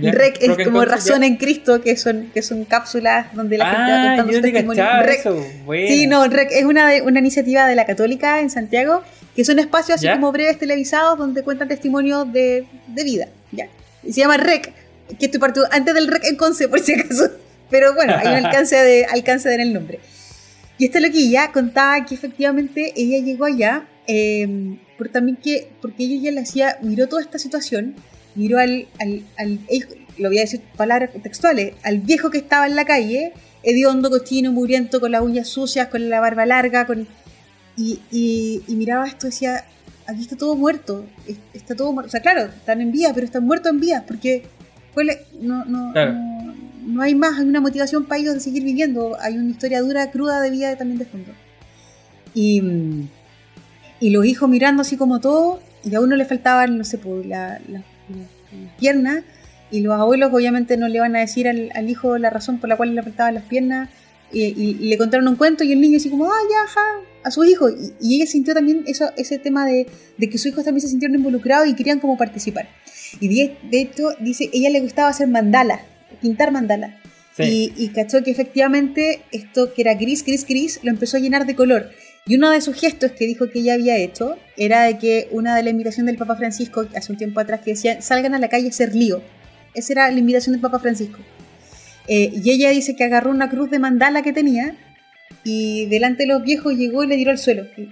Ya, 0.00 0.10
El 0.10 0.12
REC 0.12 0.36
es 0.40 0.48
como 0.48 0.82
entonces 0.82 0.88
razón 0.90 1.20
ya- 1.20 1.26
en 1.28 1.36
Cristo, 1.36 1.80
que 1.82 1.96
son, 1.96 2.30
que 2.34 2.42
son 2.42 2.64
cápsulas 2.64 3.32
donde 3.34 3.58
la 3.58 3.66
gente 3.66 3.92
va 3.92 4.02
Ah, 4.02 4.06
contando 4.16 4.32
yo 4.32 4.38
su 4.38 4.42
testimonio. 4.42 4.84
REC 5.02 5.18
eso. 5.20 5.46
Buena. 5.64 5.88
Sí, 5.88 6.06
no, 6.06 6.26
REC 6.26 6.48
es 6.52 6.64
una, 6.64 6.88
de- 6.88 7.02
una 7.02 7.20
iniciativa 7.20 7.66
de 7.68 7.74
la 7.76 7.86
Católica 7.86 8.40
en 8.40 8.50
Santiago, 8.50 9.02
que 9.36 9.44
son 9.44 9.58
espacios 9.58 9.96
así 9.96 10.04
¿Ya? 10.06 10.14
como 10.14 10.32
breves 10.32 10.58
televisados 10.58 11.18
donde 11.18 11.42
cuentan 11.42 11.68
testimonios 11.68 12.32
de, 12.32 12.66
de 12.88 13.04
vida. 13.04 13.28
¿ya? 13.52 13.68
Y 14.02 14.12
se 14.12 14.20
llama 14.20 14.36
REC, 14.36 14.72
que 15.18 15.26
estoy 15.26 15.38
partido 15.40 15.66
antes 15.70 15.94
del 15.94 16.08
REC 16.08 16.24
en 16.24 16.36
Conce, 16.36 16.68
por 16.68 16.80
si 16.80 16.94
acaso. 16.94 17.30
Pero 17.70 17.94
bueno, 17.94 18.14
hay 18.16 18.28
un 18.38 18.44
alcance 18.46 18.76
de, 18.76 19.04
alcance 19.06 19.48
de 19.48 19.54
en 19.56 19.60
el 19.62 19.72
nombre. 19.72 19.98
Y 20.84 20.88
esta 20.88 21.00
loquilla 21.00 21.50
contaba 21.50 22.04
que 22.04 22.14
efectivamente 22.14 22.92
ella 22.94 23.24
llegó 23.24 23.46
allá 23.46 23.88
eh, 24.06 24.76
por 24.98 25.08
también 25.08 25.38
que, 25.38 25.70
porque 25.80 26.04
ella 26.04 26.24
ya 26.24 26.30
le 26.30 26.40
hacía, 26.42 26.76
miró 26.82 27.08
toda 27.08 27.22
esta 27.22 27.38
situación, 27.38 27.94
miró 28.34 28.58
al, 28.58 28.86
al, 29.00 29.22
al 29.38 29.60
hijo- 29.70 29.94
lo 30.18 30.28
voy 30.28 30.36
a 30.36 30.42
decir 30.42 30.60
palabras 30.76 31.08
textuales, 31.22 31.72
al 31.84 32.00
viejo 32.00 32.28
que 32.28 32.36
estaba 32.36 32.66
en 32.66 32.76
la 32.76 32.84
calle, 32.84 33.32
hediondo, 33.62 34.10
cochino, 34.10 34.52
muriento, 34.52 35.00
con 35.00 35.12
las 35.12 35.22
uñas 35.22 35.48
sucias, 35.48 35.88
con 35.88 36.10
la 36.10 36.20
barba 36.20 36.44
larga, 36.44 36.84
con 36.86 37.08
y, 37.78 38.00
y, 38.12 38.60
y 38.68 38.74
miraba 38.74 39.06
esto 39.06 39.26
y 39.26 39.30
decía, 39.30 39.64
aquí 40.06 40.20
está 40.20 40.36
todo 40.36 40.54
muerto, 40.54 41.06
es- 41.26 41.38
está 41.54 41.74
todo 41.74 41.92
muerto. 41.94 42.08
O 42.08 42.10
sea, 42.10 42.20
claro, 42.20 42.42
están 42.42 42.82
en 42.82 42.92
vías, 42.92 43.12
pero 43.14 43.24
están 43.24 43.44
muertos 43.46 43.72
en 43.72 43.80
vías, 43.80 44.02
porque 44.06 44.42
no, 45.40 45.64
no, 45.64 45.92
Claro. 45.94 46.12
no, 46.12 46.43
no 46.86 47.02
hay 47.02 47.14
más, 47.14 47.38
hay 47.38 47.46
una 47.46 47.60
motivación 47.60 48.04
para 48.04 48.20
ellos 48.20 48.34
de 48.34 48.40
seguir 48.40 48.62
viviendo, 48.64 49.16
hay 49.20 49.36
una 49.38 49.50
historia 49.50 49.80
dura, 49.80 50.10
cruda 50.10 50.40
de 50.40 50.50
vida 50.50 50.76
también 50.76 50.98
de 50.98 51.04
fondo. 51.06 51.32
Y, 52.34 52.62
y 54.00 54.10
los 54.10 54.24
hijos 54.26 54.48
mirando 54.48 54.82
así 54.82 54.96
como 54.96 55.20
todo, 55.20 55.60
y 55.84 55.94
a 55.94 56.00
uno 56.00 56.16
le 56.16 56.24
faltaban, 56.24 56.78
no 56.78 56.84
sé, 56.84 56.98
pues, 56.98 57.26
la- 57.26 57.60
la- 57.68 57.78
la- 57.78 58.62
las 58.62 58.72
piernas, 58.78 59.24
y 59.70 59.80
los 59.80 59.94
abuelos 59.98 60.30
obviamente 60.32 60.76
no 60.76 60.88
le 60.88 61.00
van 61.00 61.16
a 61.16 61.20
decir 61.20 61.48
al, 61.48 61.70
al 61.74 61.88
hijo 61.90 62.18
la 62.18 62.30
razón 62.30 62.58
por 62.58 62.68
la 62.68 62.76
cual 62.76 62.94
le 62.94 63.02
faltaban 63.02 63.34
las 63.34 63.44
piernas, 63.44 63.88
y, 64.32 64.42
y- 64.42 64.78
y 64.80 64.88
le 64.88 64.98
contaron 64.98 65.28
un 65.28 65.36
cuento 65.36 65.62
y 65.64 65.72
el 65.72 65.80
niño 65.80 65.96
así 65.98 66.10
como, 66.10 66.26
ah, 66.26 66.38
ya, 66.50 66.62
ajá, 66.64 66.80
a 67.22 67.30
su 67.30 67.44
hijo. 67.44 67.68
Y, 67.70 67.92
y 68.00 68.16
ella 68.16 68.26
sintió 68.26 68.52
también 68.54 68.82
eso, 68.86 69.10
ese 69.16 69.38
tema 69.38 69.64
de, 69.66 69.86
de 70.18 70.28
que 70.28 70.38
sus 70.38 70.46
hijos 70.46 70.64
también 70.64 70.80
se 70.82 70.88
sintieron 70.88 71.16
involucrados 71.16 71.68
y 71.68 71.74
querían 71.74 72.00
como 72.00 72.16
participar. 72.16 72.68
Y 73.20 73.28
de, 73.28 73.56
de 73.70 73.80
hecho, 73.82 74.08
dice, 74.20 74.50
ella 74.52 74.70
le 74.70 74.80
gustaba 74.80 75.08
hacer 75.08 75.28
mandala, 75.28 75.80
pintar 76.24 76.50
mandala. 76.50 76.98
Sí. 77.36 77.72
Y, 77.76 77.84
y 77.84 77.88
cachó 77.88 78.22
que 78.22 78.30
efectivamente 78.30 79.20
esto 79.30 79.74
que 79.74 79.82
era 79.82 79.94
gris, 79.94 80.24
gris, 80.24 80.46
gris, 80.46 80.80
lo 80.82 80.90
empezó 80.90 81.18
a 81.18 81.20
llenar 81.20 81.44
de 81.44 81.54
color. 81.54 81.90
Y 82.26 82.36
uno 82.36 82.50
de 82.50 82.62
sus 82.62 82.80
gestos 82.80 83.12
que 83.12 83.26
dijo 83.26 83.50
que 83.50 83.58
ella 83.58 83.74
había 83.74 83.98
hecho 83.98 84.38
era 84.56 84.84
de 84.84 84.96
que 84.98 85.28
una 85.30 85.54
de 85.56 85.62
la 85.62 85.70
invitación 85.70 86.06
del 86.06 86.16
Papa 86.16 86.36
Francisco, 86.36 86.86
hace 86.96 87.12
un 87.12 87.18
tiempo 87.18 87.38
atrás, 87.40 87.60
que 87.60 87.72
decía, 87.72 88.00
salgan 88.00 88.34
a 88.34 88.38
la 88.38 88.48
calle 88.48 88.66
a 88.66 88.70
hacer 88.70 88.94
lío. 88.94 89.20
Esa 89.74 89.92
era 89.92 90.10
la 90.10 90.18
invitación 90.18 90.54
del 90.54 90.62
Papa 90.62 90.78
Francisco. 90.78 91.18
Eh, 92.08 92.32
y 92.32 92.50
ella 92.50 92.70
dice 92.70 92.96
que 92.96 93.04
agarró 93.04 93.30
una 93.30 93.50
cruz 93.50 93.70
de 93.70 93.78
mandala 93.78 94.22
que 94.22 94.32
tenía 94.32 94.74
y 95.42 95.86
delante 95.86 96.22
de 96.22 96.28
los 96.28 96.42
viejos 96.42 96.74
llegó 96.74 97.04
y 97.04 97.08
le 97.08 97.16
tiró 97.16 97.30
al 97.30 97.38
suelo. 97.38 97.66
Y, 97.76 97.88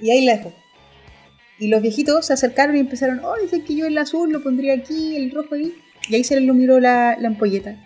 y 0.00 0.10
ahí 0.10 0.24
la 0.24 0.36
dejó. 0.38 0.54
Y 1.58 1.68
los 1.68 1.82
viejitos 1.82 2.26
se 2.26 2.32
acercaron 2.32 2.76
y 2.76 2.80
empezaron, 2.80 3.20
oh, 3.24 3.34
dicen 3.42 3.62
que 3.64 3.76
yo 3.76 3.86
el 3.86 3.98
azul 3.98 4.32
lo 4.32 4.42
pondría 4.42 4.74
aquí, 4.74 5.16
el 5.16 5.30
rojo 5.30 5.54
ahí. 5.54 5.74
Y 6.08 6.14
ahí 6.16 6.24
se 6.24 6.34
les 6.34 6.44
iluminó 6.44 6.78
la, 6.80 7.16
la 7.18 7.28
ampolleta. 7.28 7.76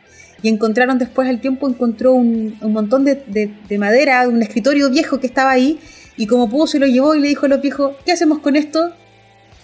Y 0.43 0.49
encontraron 0.49 0.99
después 0.99 1.29
al 1.29 1.41
tiempo, 1.41 1.69
encontró 1.69 2.13
un, 2.13 2.57
un 2.61 2.73
montón 2.73 3.05
de, 3.05 3.17
de- 3.27 3.53
de 3.69 3.79
madera, 3.79 4.29
un 4.29 4.41
escritorio 4.43 4.91
viejo 4.91 5.19
que 5.21 5.27
estaba 5.27 5.51
ahí. 5.51 5.79
Y 6.17 6.27
como 6.27 6.49
pudo 6.49 6.67
se 6.67 6.79
lo 6.79 6.87
llevó 6.87 7.15
y 7.15 7.21
le 7.21 7.29
dijo 7.29 7.47
a 7.47 7.49
los 7.49 7.61
viejos, 7.61 7.97
¿qué 8.05 8.13
hacemos 8.13 8.39
con 8.41 8.57
esto? 8.57 8.93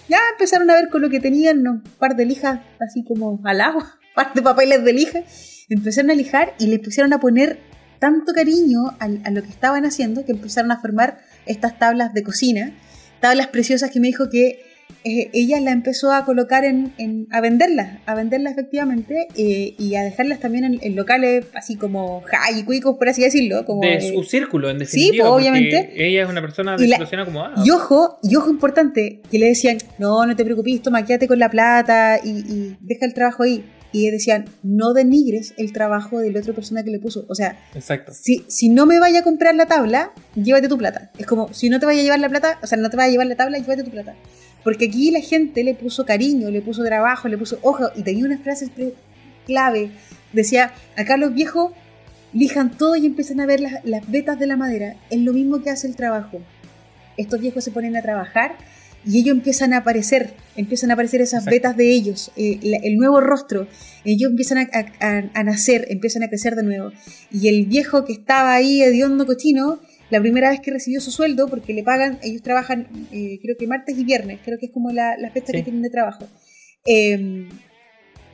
Ya 0.09 0.19
empezaron 0.33 0.71
a 0.71 0.75
ver 0.75 0.88
con 0.88 1.01
lo 1.03 1.11
que 1.11 1.19
tenían, 1.21 1.67
un 1.67 1.83
par 1.99 2.14
de 2.17 2.27
lijas 2.27 2.61
así 2.81 3.03
como 3.05 3.40
al 3.45 3.61
agua, 3.61 3.99
un 4.09 4.14
par 4.14 4.35
de 4.35 4.43
papeles 4.43 4.85
de 4.85 4.93
lija. 4.93 5.21
Empezaron 5.69 6.11
a 6.11 6.14
lijar 6.14 6.55
y 6.59 6.67
le 6.67 6.79
pusieron 6.79 7.12
a 7.12 7.21
poner 7.21 7.59
tanto 7.99 8.33
cariño 8.35 8.97
a, 8.99 9.09
lo 9.31 9.43
que 9.43 9.49
estaban 9.49 9.87
haciendo 9.87 10.25
que 10.27 10.33
empezaron 10.33 10.71
a 10.73 10.81
formar 10.81 11.19
estas 11.47 11.79
tablas 11.79 12.12
de 12.12 12.23
cocina, 12.23 12.73
tablas 13.21 13.47
preciosas 13.47 13.90
que 13.90 13.99
me 14.01 14.09
dijo 14.09 14.29
que 14.29 14.61
eh, 15.05 15.31
ella 15.35 15.61
la 15.61 15.71
empezó 15.73 16.12
a 16.12 16.25
colocar 16.25 16.64
en, 16.64 16.93
en- 16.99 17.27
a 17.31 17.40
venderlas, 17.40 17.99
a 18.07 18.14
venderlas 18.14 18.53
efectivamente 18.55 19.29
eh, 19.37 19.75
y 19.79 19.95
a 19.97 20.03
dejarlas 20.03 20.40
también 20.40 20.64
en, 20.64 20.79
en 20.83 20.97
locales 20.97 21.45
así 21.55 21.77
como 21.77 22.23
high 22.23 22.61
y 22.61 22.62
cuicos, 22.64 22.97
por 22.97 23.09
así 23.09 23.23
decirlo. 23.23 23.64
Como, 23.67 23.83
de 23.83 23.95
eh, 23.97 24.12
su 24.14 24.23
círculo, 24.25 24.71
en 24.71 24.79
sí, 24.79 24.85
definitiva. 24.85 25.25
pues, 25.25 25.31
porque 25.33 25.51
obviamente. 25.51 25.93
Ella 26.09 26.23
es 26.25 26.29
una 26.31 26.40
persona 26.40 26.77
Y 26.79 26.87
la- 26.87 26.99
desilusionada 26.99 27.27
como 27.27 27.45
ah, 27.45 27.55
y 27.64 27.71
ojo, 27.71 28.19
y 28.23 28.35
ojo 28.37 28.51
importante, 28.51 29.21
que 29.31 29.38
le 29.38 29.47
decían, 29.47 29.79
no, 29.99 30.25
no 30.27 30.35
te 30.35 30.45
preocupes, 30.45 30.81
toma, 30.83 31.05
quédate 31.05 31.29
con 31.29 31.38
la 31.38 31.51
plata 31.51 32.19
y, 32.25 32.31
y 32.31 32.77
deja 32.81 33.07
el 33.07 33.14
trabajo 33.14 33.43
ahí. 33.45 33.64
Y 33.93 34.11
decían, 34.11 34.47
no 34.64 34.93
denigres 34.93 35.55
el 35.57 35.73
trabajo 35.73 36.19
de 36.19 36.33
la 36.33 36.40
otra 36.40 36.53
persona 36.53 36.83
que 36.83 36.90
le 36.90 36.99
puso. 36.99 37.27
O 37.29 37.35
sea, 37.37 37.57
Exacto. 37.77 38.11
si, 38.12 38.45
si 38.49 38.69
no 38.69 38.87
me 38.87 38.99
vaya 38.99 39.21
a 39.21 39.23
comprar 39.23 39.55
la 39.55 39.67
tabla, 39.67 40.11
llévate 40.35 40.67
tu 40.69 40.77
plata. 40.77 41.12
Es 41.17 41.27
como, 41.27 41.53
si 41.55 41.69
no 41.69 41.79
te 41.79 41.87
vaya 41.87 42.01
a 42.01 42.03
llevar 42.03 42.19
la 42.19 42.29
plata, 42.29 42.59
o 42.61 42.67
sea, 42.67 42.77
no 42.77 42.90
te 42.90 42.97
vaya 42.97 43.07
a 43.07 43.11
llevar 43.12 43.29
la 43.29 43.37
tabla, 43.37 43.57
llévate 43.59 43.85
tu 43.85 43.90
plata. 43.93 44.17
Porque 44.64 44.87
aquí 44.87 45.11
la 45.11 45.20
gente 45.20 45.62
le 45.62 45.74
puso 45.74 46.05
cariño, 46.07 46.50
le 46.50 46.62
puso 46.62 46.83
trabajo, 46.83 47.29
le 47.29 47.37
puso 47.38 47.59
ojo, 47.62 47.85
y 47.94 48.03
tenía 48.03 48.24
unas 48.24 48.40
frases 48.40 48.70
clave. 49.46 49.90
Decía, 50.33 50.72
acá 50.96 51.16
los 51.16 51.35
viejos 51.35 51.72
lijan 52.33 52.77
todo 52.77 52.96
y 52.96 53.07
empiezan 53.07 53.40
a 53.40 53.46
ver 53.46 53.61
las, 53.61 53.85
las 53.85 54.11
vetas 54.11 54.38
de 54.38 54.46
la 54.46 54.57
madera. 54.57 54.96
Es 55.11 55.20
lo 55.20 55.33
mismo 55.33 55.62
que 55.62 55.70
hace 55.70 55.87
el 55.87 55.94
trabajo. 55.96 56.40
Estos 57.16 57.40
viejos 57.40 57.62
se 57.62 57.70
ponen 57.70 57.94
a 57.96 58.03
trabajar 58.03 58.57
y 59.07 59.18
ellos 59.18 59.37
empiezan 59.37 59.74
a 59.74 59.79
aparecer, 59.79 60.33
empiezan 60.57 60.90
a 60.90 60.94
aparecer 60.94 61.20
esas 61.20 61.40
Exacto. 61.42 61.50
vetas 61.55 61.77
de 61.77 61.90
ellos, 61.92 62.33
eh, 62.37 62.59
la- 62.62 62.79
el 62.79 62.96
nuevo 62.96 63.20
rostro. 63.20 63.68
Ellos 64.05 64.31
empiezan 64.31 64.59
a- 64.72 65.24
a 65.35 65.42
nacer, 65.44 65.87
empiezan 65.90 66.22
a 66.22 66.29
crecer 66.29 66.57
de 66.57 66.62
nuevo. 66.62 66.90
Y 67.31 67.48
el 67.48 67.66
viejo 67.66 68.05
que 68.07 68.14
estaba 68.14 68.55
ahí 68.55 68.83
hediondo 68.83 69.27
cochino, 69.27 69.79
la 70.11 70.21
primera 70.21 70.51
vez 70.51 70.61
que 70.61 70.71
recibió 70.71 71.01
su 71.01 71.11
sueldo, 71.11 71.49
porque 71.49 71.73
le 71.75 71.83
pagan, 71.83 72.19
ellos 72.23 72.43
trabajan 72.43 72.87
eh, 73.12 73.38
creo 73.43 73.57
que 73.59 73.67
martes 73.67 73.97
y 73.99 74.05
viernes, 74.05 74.40
creo 74.45 74.59
que 74.59 74.67
es 74.67 74.73
como 74.73 74.90
la, 74.93 75.17
la 75.17 75.31
fecha 75.31 75.47
Sí. 75.49 75.53
que 75.59 75.62
tienen 75.62 75.83
de 75.83 75.90
trabajo. 75.90 76.27
Eh, 76.87 77.49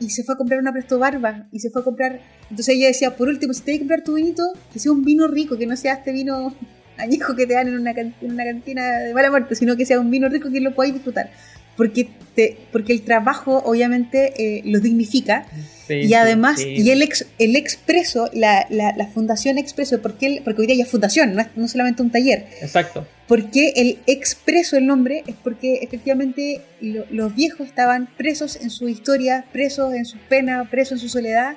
y 0.01 0.11
se 0.11 0.25
fue 0.25 0.35
a 0.35 0.39
comprar 0.39 0.59
una 0.61 0.73
presto 0.73 0.99
barba 0.99 1.47
y 1.53 1.61
se 1.61 1.71
fue 1.71 1.83
a 1.83 1.85
comprar. 1.85 2.21
Entonces 2.49 2.75
ella 2.75 2.87
decía, 2.89 3.17
por 3.17 3.29
último, 3.29 3.53
si 3.53 3.61
te 3.63 3.73
vas 3.73 3.77
a 3.77 3.81
comprar 3.81 4.03
tu 4.03 4.15
vinito, 4.15 4.43
que 4.73 4.79
sea 4.79 4.93
un 4.93 5.05
vino 5.05 5.29
rico, 5.29 5.59
que 5.59 5.67
no 5.67 5.77
sea 5.77 5.95
este 5.95 6.13
vino 6.13 6.55
añejo 6.97 7.37
que 7.37 7.47
te 7.47 7.55
dan 7.55 7.69
en 7.69 7.79
una, 7.79 7.95
can- 7.95 8.15
en 8.21 8.33
una 8.33 8.45
cantina 8.45 8.99
de 9.01 9.15
mala 9.15 9.31
muerte, 9.31 9.55
sino 9.55 9.77
que 9.77 9.85
sea 9.87 10.01
un 10.01 10.11
vino 10.11 10.29
rico 10.29 10.51
que 10.51 10.61
lo 10.61 10.75
podáis 10.75 10.95
disfrutar. 10.95 11.31
porque, 11.77 12.09
te, 12.35 12.59
porque 12.73 12.93
el 12.93 13.03
trabajo 13.03 13.59
obviamente 13.65 14.33
eh, 14.37 14.63
lo 14.67 14.81
dignifica 14.81 15.47
y 15.91 16.15
además, 16.15 16.61
y 16.61 16.91
el, 16.91 17.03
ex, 17.03 17.27
el 17.39 17.57
Expreso, 17.57 18.31
la, 18.33 18.67
la, 18.71 19.07
Fundación 19.09 19.59
Expreso, 19.59 20.01
porque, 20.01 20.41
porque 20.45 20.63
hoy 20.63 20.67
día 20.67 20.77
ya 20.77 20.85
es 20.85 20.91
fundación, 20.91 21.35
no 21.35 21.43
es 21.43 21.49
no 21.57 21.69
solamente 21.69 22.03
un 22.03 22.11
taller. 22.11 22.47
Exacto. 22.61 23.07
Porque 23.27 23.73
el 23.77 23.99
Expreso, 24.07 24.77
el 24.77 24.87
nombre, 24.87 25.25
es 25.27 25.35
porque 25.43 25.81
efectivamente 25.83 26.63
los 26.81 27.35
viejos 27.35 27.67
estaban 27.67 28.09
presos 28.17 28.57
en 28.57 28.71
su 28.71 28.89
historia, 28.89 29.45
presos 29.53 29.95
en 29.95 30.05
su 30.05 30.19
pena, 30.29 30.69
presos 30.71 30.93
en 30.93 30.99
su 30.99 31.09
soledad, 31.09 31.57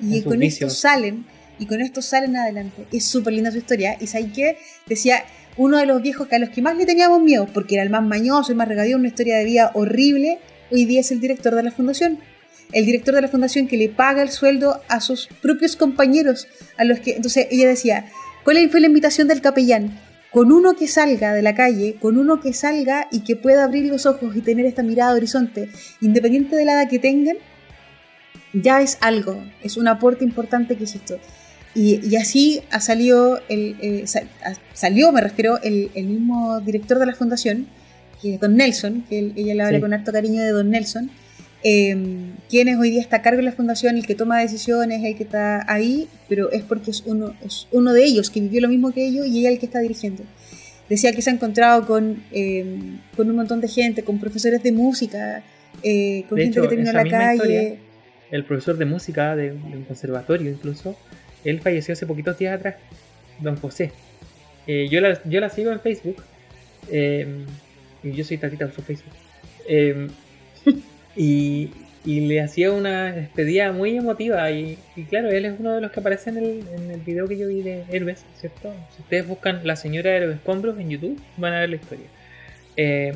y 0.00 0.22
con 0.22 0.42
esto 0.42 0.70
salen, 0.70 1.24
y 1.58 1.66
con 1.66 1.80
esto 1.80 2.02
salen 2.02 2.36
adelante. 2.36 2.86
Es 2.92 3.04
súper 3.04 3.32
linda 3.32 3.50
su 3.50 3.58
historia, 3.58 3.96
y 4.00 4.06
¿sabes 4.06 4.28
qué? 4.34 4.56
Decía, 4.86 5.24
uno 5.56 5.78
de 5.78 5.86
los 5.86 6.00
viejos 6.02 6.28
que 6.28 6.36
a 6.36 6.38
los 6.38 6.50
que 6.50 6.62
más 6.62 6.76
le 6.76 6.86
teníamos 6.86 7.20
miedo, 7.20 7.48
porque 7.52 7.74
era 7.74 7.82
el 7.82 7.90
más 7.90 8.02
mañoso, 8.02 8.52
el 8.52 8.56
más 8.56 8.68
regadío, 8.68 8.96
una 8.96 9.08
historia 9.08 9.36
de 9.38 9.44
vida 9.44 9.70
horrible, 9.74 10.38
hoy 10.70 10.84
día 10.84 11.00
es 11.00 11.10
el 11.10 11.20
director 11.20 11.54
de 11.54 11.62
la 11.62 11.72
fundación 11.72 12.18
el 12.72 12.86
director 12.86 13.14
de 13.14 13.22
la 13.22 13.28
fundación 13.28 13.66
que 13.66 13.76
le 13.76 13.88
paga 13.88 14.22
el 14.22 14.30
sueldo 14.30 14.80
a 14.88 15.00
sus 15.00 15.28
propios 15.40 15.76
compañeros, 15.76 16.48
a 16.76 16.84
los 16.84 17.00
que 17.00 17.16
entonces 17.16 17.46
ella 17.50 17.68
decía, 17.68 18.06
¿cuál 18.44 18.68
fue 18.70 18.80
la 18.80 18.86
invitación 18.86 19.28
del 19.28 19.40
capellán? 19.40 19.98
Con 20.30 20.52
uno 20.52 20.74
que 20.76 20.88
salga 20.88 21.32
de 21.32 21.42
la 21.42 21.54
calle, 21.54 21.96
con 21.98 22.18
uno 22.18 22.40
que 22.40 22.52
salga 22.52 23.08
y 23.10 23.20
que 23.20 23.36
pueda 23.36 23.64
abrir 23.64 23.86
los 23.86 24.04
ojos 24.04 24.36
y 24.36 24.42
tener 24.42 24.66
esta 24.66 24.82
mirada 24.82 25.12
de 25.12 25.18
horizonte, 25.18 25.70
independiente 26.00 26.54
de 26.54 26.66
la 26.66 26.74
edad 26.74 26.90
que 26.90 26.98
tengan, 26.98 27.36
ya 28.52 28.82
es 28.82 28.98
algo, 29.00 29.42
es 29.62 29.76
un 29.76 29.88
aporte 29.88 30.24
importante 30.24 30.76
que 30.76 30.84
hiciste. 30.84 31.20
Y, 31.74 32.06
y 32.06 32.16
así 32.16 32.62
ha 32.70 32.80
salido, 32.80 33.40
el, 33.48 33.76
eh, 33.80 34.04
salió, 34.72 35.12
me 35.12 35.20
refiero, 35.20 35.58
el, 35.62 35.90
el, 35.94 36.06
mismo 36.06 36.60
director 36.60 36.98
de 36.98 37.06
la 37.06 37.14
fundación, 37.14 37.68
que 38.20 38.34
es 38.34 38.40
Don 38.40 38.56
Nelson, 38.56 39.04
que 39.08 39.32
ella 39.36 39.54
le 39.54 39.62
habla 39.62 39.80
con 39.80 39.92
harto 39.92 40.12
cariño 40.12 40.42
de 40.42 40.50
Don 40.50 40.70
Nelson, 40.70 41.10
eh, 41.64 41.96
quién 42.48 42.68
es 42.68 42.78
hoy 42.78 42.90
día 42.90 43.00
está 43.00 43.16
a 43.16 43.22
cargo 43.22 43.38
de 43.38 43.44
la 43.44 43.52
fundación, 43.52 43.96
el 43.96 44.06
que 44.06 44.14
toma 44.14 44.40
decisiones, 44.40 45.02
el 45.04 45.16
que 45.16 45.24
está 45.24 45.64
ahí, 45.70 46.08
pero 46.28 46.50
es 46.52 46.62
porque 46.62 46.90
es 46.90 47.02
uno, 47.04 47.34
es 47.44 47.66
uno 47.72 47.92
de 47.92 48.04
ellos 48.04 48.30
que 48.30 48.40
vivió 48.40 48.60
lo 48.60 48.68
mismo 48.68 48.92
que 48.92 49.06
ellos 49.06 49.26
y 49.26 49.40
ella 49.40 49.50
el 49.50 49.58
que 49.58 49.66
está 49.66 49.80
dirigiendo. 49.80 50.22
Decía 50.88 51.12
que 51.12 51.20
se 51.20 51.30
ha 51.30 51.32
encontrado 51.32 51.86
con, 51.86 52.22
em, 52.30 52.98
con 53.16 53.28
un 53.28 53.36
montón 53.36 53.60
de 53.60 53.68
gente, 53.68 54.04
con 54.04 54.18
profesores 54.18 54.62
de 54.62 54.72
música, 54.72 55.42
eh, 55.82 56.24
con 56.28 56.38
gente 56.38 56.60
que 56.60 56.68
terminó 56.68 56.90
en 56.90 56.96
la 56.96 57.04
calle. 57.04 57.78
el 58.30 58.44
profesor 58.44 58.76
de 58.76 58.84
música 58.84 59.34
de, 59.34 59.52
un 59.52 59.84
conservatorio 59.84 60.50
incluso, 60.50 60.96
él 61.44 61.60
falleció 61.60 61.94
hace 61.94 62.06
poquitos 62.06 62.38
días 62.38 62.56
atrás, 62.56 62.76
don 63.40 63.56
José. 63.56 63.90
Eh, 64.66 64.86
yo, 64.90 65.00
la, 65.00 65.20
yo 65.24 65.40
la 65.40 65.48
sigo 65.48 65.72
en 65.72 65.80
Facebook, 65.80 66.22
em, 66.90 67.46
y 68.02 68.12
yo 68.12 68.24
soy 68.24 68.38
tatita 68.38 68.66
de 68.66 68.72
su 68.72 68.82
Facebook. 68.82 69.14
Em, 71.18 71.70
Y, 72.04 72.20
le 72.20 72.40
hacía 72.40 72.72
una 72.72 73.12
despedida 73.12 73.72
muy 73.72 73.96
emotiva. 73.96 74.50
Y, 74.50 74.78
claro, 75.10 75.28
él 75.28 75.44
es 75.44 75.58
uno 75.58 75.74
de 75.74 75.80
los 75.82 75.90
que 75.90 76.00
aparece 76.00 76.30
en 76.30 76.38
el, 76.38 76.64
en 76.74 76.90
el 76.90 77.00
video 77.00 77.26
que 77.28 77.36
yo 77.36 77.48
vi 77.48 77.60
de 77.60 77.84
Héroes, 77.90 78.24
¿cierto? 78.40 78.72
Si 78.96 79.02
ustedes 79.02 79.26
buscan 79.26 79.60
La 79.64 79.76
Señora 79.76 80.12
de 80.12 80.20
los 80.26 80.36
Escombros 80.36 80.78
en 80.78 80.88
YouTube, 80.90 81.20
van 81.36 81.52
a 81.52 81.60
ver 81.60 81.70
la 81.70 81.76
historia. 81.76 82.06
Eh, 82.76 83.12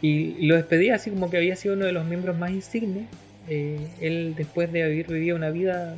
y, 0.00 0.46
lo 0.46 0.56
despedía 0.56 0.94
así 0.94 1.10
como 1.10 1.28
que 1.28 1.36
había 1.36 1.56
sido 1.56 1.74
uno 1.74 1.84
de 1.84 1.92
los 1.92 2.06
miembros 2.06 2.38
más 2.38 2.52
insignes. 2.52 3.06
Eh, 3.48 3.86
él, 4.00 4.34
después 4.36 4.72
de 4.72 4.84
haber 4.84 5.06
vivido 5.08 5.36
una 5.36 5.50
vida 5.50 5.94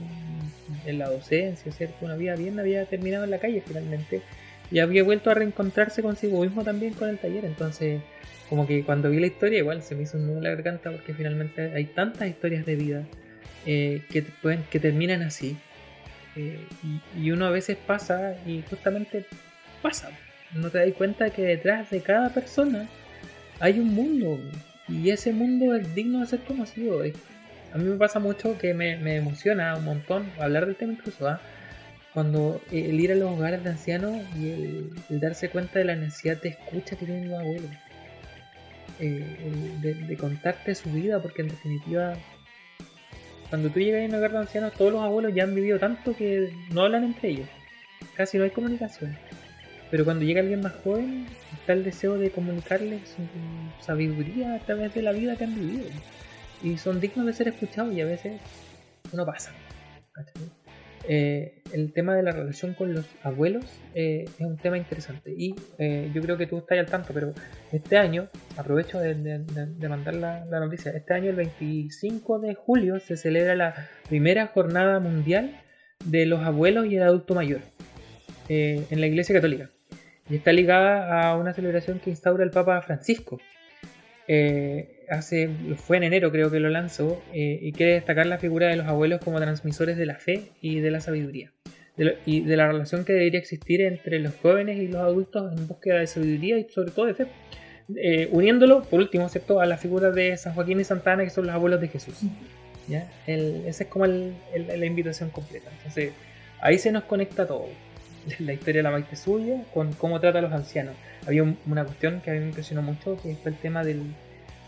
en 0.87 0.99
la 0.99 1.09
docencia, 1.09 1.71
¿cierto? 1.73 2.05
Una 2.05 2.17
vida 2.17 2.35
bien, 2.35 2.59
había 2.59 2.85
terminado 2.87 3.25
en 3.25 3.31
la 3.31 3.39
calle 3.39 3.63
finalmente. 3.65 4.23
Y 4.71 4.81
había 4.81 5.03
vuelto 5.03 5.31
a 5.31 5.35
reencontrarse 5.35 6.03
consigo 6.03 6.43
mismo 6.43 6.65
también 6.65 6.95
con 6.95 7.09
el 7.09 7.19
taller. 7.19 7.45
Entonces 7.45 8.01
como 8.49 8.67
que 8.67 8.83
cuando 8.83 9.11
vi 9.11 9.21
la 9.21 9.27
historia 9.27 9.59
igual 9.59 9.83
se 9.83 9.95
me 9.95 10.03
hizo 10.05 10.17
un 10.17 10.27
nudo 10.27 10.39
en 10.39 10.45
la 10.45 10.51
garganta 10.51 10.91
porque 10.91 11.13
finalmente 11.13 11.73
hay 11.75 11.85
tantas 11.85 12.29
historias 12.29 12.65
de 12.65 12.77
vida 12.77 13.05
eh, 13.67 14.03
que, 14.11 14.23
pueden, 14.23 14.65
que 14.71 14.81
terminan 14.81 15.23
así. 15.23 15.57
Eh, 16.37 16.59
y, 17.17 17.31
uno 17.31 17.47
a 17.47 17.51
veces 17.51 17.77
pasa 17.77 18.37
y 18.47 18.63
justamente 18.69 19.25
pasa. 19.83 20.11
No 20.55 20.71
te 20.71 20.79
das 20.79 20.93
cuenta 20.97 21.31
que 21.31 21.43
detrás 21.43 21.91
de 21.91 22.01
cada 22.01 22.31
persona 22.31 22.89
hay 23.61 23.81
un 23.81 23.95
mundo 23.95 24.39
y 24.89 25.11
ese 25.11 25.33
mundo 25.33 25.75
es 25.75 25.95
digno 25.95 26.21
de 26.21 26.27
ser 26.27 26.41
conocido. 26.41 27.03
A 27.03 27.77
mí 27.77 27.85
me 27.85 27.97
pasa 27.97 28.19
mucho 28.19 28.57
que 28.57 28.73
me, 28.73 29.17
emociona 29.17 29.77
un 29.77 29.85
montón 29.85 30.31
hablar 30.41 30.65
del 30.65 30.77
tema 30.77 30.95
incluso. 30.95 31.29
¿ah? 31.29 31.41
Cuando 32.19 32.61
el 32.73 32.99
ir 32.99 33.13
a 33.13 33.15
los 33.15 33.31
hogares 33.31 33.63
de 33.63 33.71
ancianos 33.71 34.17
y 34.37 34.49
el, 34.51 35.21
darse 35.21 35.51
cuenta 35.51 35.79
de 35.79 35.85
la 35.85 35.95
necesidad 35.95 36.43
de 36.43 36.49
escucha 36.49 36.97
que 36.97 37.07
tienen 37.07 37.31
los 37.31 37.39
abuelos 37.39 37.71
eh, 38.99 39.79
de, 39.81 40.17
contarte 40.17 40.75
su 40.75 40.91
vida, 40.91 41.23
porque 41.23 41.43
en 41.43 41.49
definitiva, 41.51 42.15
cuando 43.51 43.71
tú 43.71 43.79
llegas 43.79 44.03
a 44.03 44.07
un 44.07 44.15
hogar 44.17 44.33
de 44.33 44.39
ancianos, 44.39 44.73
todos 44.73 44.93
los 44.95 45.05
abuelos 45.05 45.33
ya 45.33 45.45
han 45.45 45.55
vivido 45.55 45.79
tanto 45.79 46.17
que 46.17 46.53
no 46.73 46.83
hablan 46.83 47.05
entre 47.05 47.29
ellos, 47.29 47.49
casi 48.17 48.37
no 48.37 48.43
hay 48.43 48.51
comunicación. 48.51 49.17
Pero 49.89 50.05
cuando 50.05 50.25
llega 50.25 50.41
alguien 50.41 50.61
más 50.61 50.73
joven, 50.83 51.25
está 51.53 51.73
el 51.73 51.85
deseo 51.85 52.19
de 52.19 52.33
comunicarles 52.33 53.11
su 53.11 53.23
sabiduría 53.81 54.57
a 54.57 54.59
través 54.59 54.93
de 54.93 55.03
la 55.03 55.13
vida 55.13 55.37
que 55.37 55.45
han 55.45 55.55
vivido. 55.55 55.89
Y 56.65 56.79
son 56.79 56.99
dignos 56.99 57.27
de 57.27 57.33
ser 57.33 57.47
escuchados 57.47 57.95
y 57.95 58.01
a 58.01 58.07
veces 58.07 58.41
uno 59.13 59.25
pasa. 59.25 59.53
Eh, 61.07 61.63
el 61.73 61.93
tema 61.93 62.17
de 62.17 62.23
la 62.23 62.33
relación 62.33 62.75
con 62.75 62.95
los 62.95 63.07
abuelos 63.23 63.65
eh, 63.95 64.25
es 64.27 64.47
un 64.47 64.57
tema 64.57 64.79
interesante. 64.79 65.33
Y 65.37 65.55
eh, 65.79 66.11
yo 66.15 66.23
creo 66.23 66.37
que 66.37 66.47
tú 66.47 66.59
estás 66.59 66.79
al 66.79 66.87
tanto, 66.87 67.13
pero 67.15 67.33
este 67.73 67.97
año, 67.97 68.29
aprovecho 68.57 68.99
de, 68.99 69.15
mandar 69.89 70.15
la, 70.15 70.45
noticia, 70.45 70.93
este 70.93 71.15
año 71.15 71.31
el 71.31 71.37
25 71.37 72.41
de 72.41 72.55
julio 72.55 73.01
se 73.01 73.17
celebra 73.17 73.55
la 73.55 73.89
primera 74.09 74.49
jornada 74.49 75.01
mundial 75.01 75.61
de 76.05 76.27
los 76.27 76.41
abuelos 76.43 76.87
y 76.87 76.97
el 76.97 77.03
adulto 77.03 77.35
mayor 77.35 77.61
en 78.49 79.01
la 79.01 79.07
Iglesia 79.07 79.35
Católica. 79.35 79.71
Y 80.31 80.37
está 80.37 80.53
ligada 80.53 81.23
a 81.23 81.37
una 81.37 81.53
celebración 81.53 81.99
que 81.99 82.11
instaura 82.11 82.45
el 82.45 82.51
Papa 82.51 82.81
Francisco 82.83 83.39
hace, 85.11 85.51
fue 85.77 85.97
en 85.97 86.05
enero 86.05 86.31
creo 86.31 86.51
que 86.51 86.61
lo 86.61 86.69
lanzó, 86.69 87.23
eh, 87.33 87.59
y 87.61 87.73
quiere 87.73 87.95
destacar 87.95 88.27
la 88.27 88.39
figura 88.39 88.69
de 88.69 88.77
los 88.77 88.87
abuelos 88.87 89.21
como 89.23 89.41
transmisores 89.41 89.97
de 89.97 90.07
la 90.07 90.17
fe 90.17 90.53
y 90.61 90.81
de 90.81 90.91
la 90.91 91.01
sabiduría, 91.01 91.53
y 92.27 92.43
de 92.43 92.57
la 92.57 92.69
relación 92.69 93.05
que 93.05 93.13
debería 93.13 93.41
existir 93.41 93.81
entre 93.81 94.19
los 94.21 94.35
jóvenes 94.37 94.79
y 94.79 94.89
los 94.89 95.01
adultos 95.01 95.53
en 95.57 95.67
búsqueda 95.67 95.99
de 95.99 96.07
sabiduría 96.07 96.59
y 96.59 96.69
sobre 96.69 96.91
todo 96.91 97.07
de 97.07 97.15
fe. 97.15 97.27
Eh, 97.97 98.29
uniéndolo, 98.33 98.83
por 98.83 99.01
último, 99.01 99.29
¿cierto? 99.31 99.61
a 99.61 99.67
la 99.67 99.79
figura 99.79 100.11
de 100.11 100.37
San 100.37 100.53
Joaquín 100.53 100.79
y 100.79 100.85
Santa 100.85 101.15
Ana, 101.15 101.25
que 101.25 101.31
son 101.31 101.47
los 101.47 101.55
abuelos 101.55 101.81
de 101.81 101.89
Jesús. 101.89 102.21
¿ya? 102.87 103.11
esa 103.27 103.85
es 103.85 103.89
como 103.89 104.07
la 104.07 104.87
invitación 104.87 105.31
completa. 105.31 105.71
Entonces, 105.79 106.13
ahí 106.61 106.79
se 106.79 106.93
nos 106.93 107.05
conecta 107.05 107.47
todo. 107.47 107.69
La 108.39 108.53
historia 108.53 108.81
de 108.81 108.83
la 108.83 108.91
Maite 108.91 109.17
suya 109.17 109.63
con 109.73 109.93
cómo 109.93 110.21
trata 110.21 110.39
a 110.39 110.43
los 110.43 110.53
ancianos. 110.53 110.95
Había 111.27 111.43
una 111.67 111.85
cuestión 111.85 112.21
que 112.21 112.31
a 112.31 112.35
mí 112.35 112.41
me 112.41 112.47
impresionó 112.47 112.83
mucho, 112.83 113.21
que 113.23 113.35
fue 113.37 113.51
el 113.53 113.59
tema 113.59 113.85
del, 113.85 114.03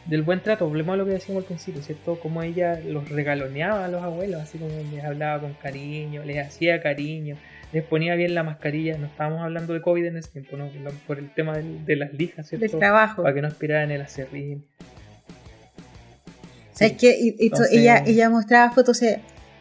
del 0.06 0.22
buen 0.22 0.40
trato, 0.40 0.68
volvemos 0.68 0.94
a 0.94 0.96
lo 0.96 1.04
que 1.06 1.12
decíamos 1.12 1.42
al 1.42 1.46
principio, 1.46 1.82
¿cierto? 1.82 2.18
Como 2.20 2.42
ella 2.42 2.80
los 2.80 3.08
regaloneaba 3.08 3.84
a 3.84 3.88
los 3.88 4.02
abuelos, 4.02 4.40
así 4.40 4.58
como 4.58 4.70
les 4.92 5.04
hablaba 5.04 5.40
con 5.40 5.54
cariño, 5.54 6.24
les 6.24 6.46
hacía 6.46 6.82
cariño, 6.82 7.36
les 7.72 7.84
ponía 7.84 8.14
bien 8.14 8.34
la 8.34 8.42
mascarilla, 8.42 8.98
no 8.98 9.06
estábamos 9.06 9.42
hablando 9.42 9.72
de 9.72 9.80
COVID 9.80 10.04
en 10.06 10.16
ese 10.16 10.30
tiempo, 10.30 10.56
¿no? 10.56 10.68
Por 11.06 11.18
el 11.18 11.32
tema 11.32 11.56
de, 11.58 11.96
las 11.96 12.12
lijas, 12.12 12.48
¿cierto? 12.48 12.66
Del 12.66 12.78
trabajo. 12.78 13.22
Para 13.22 13.34
que 13.34 13.42
no 13.42 13.48
aspiraran 13.48 13.90
el 13.90 14.00
acerrín. 14.00 14.64
¿Sabes 16.72 16.94
qué? 16.98 17.36
ella, 17.72 18.02
ella 18.06 18.30
mostraba 18.30 18.72
fotos, 18.72 19.00
de 19.00 19.20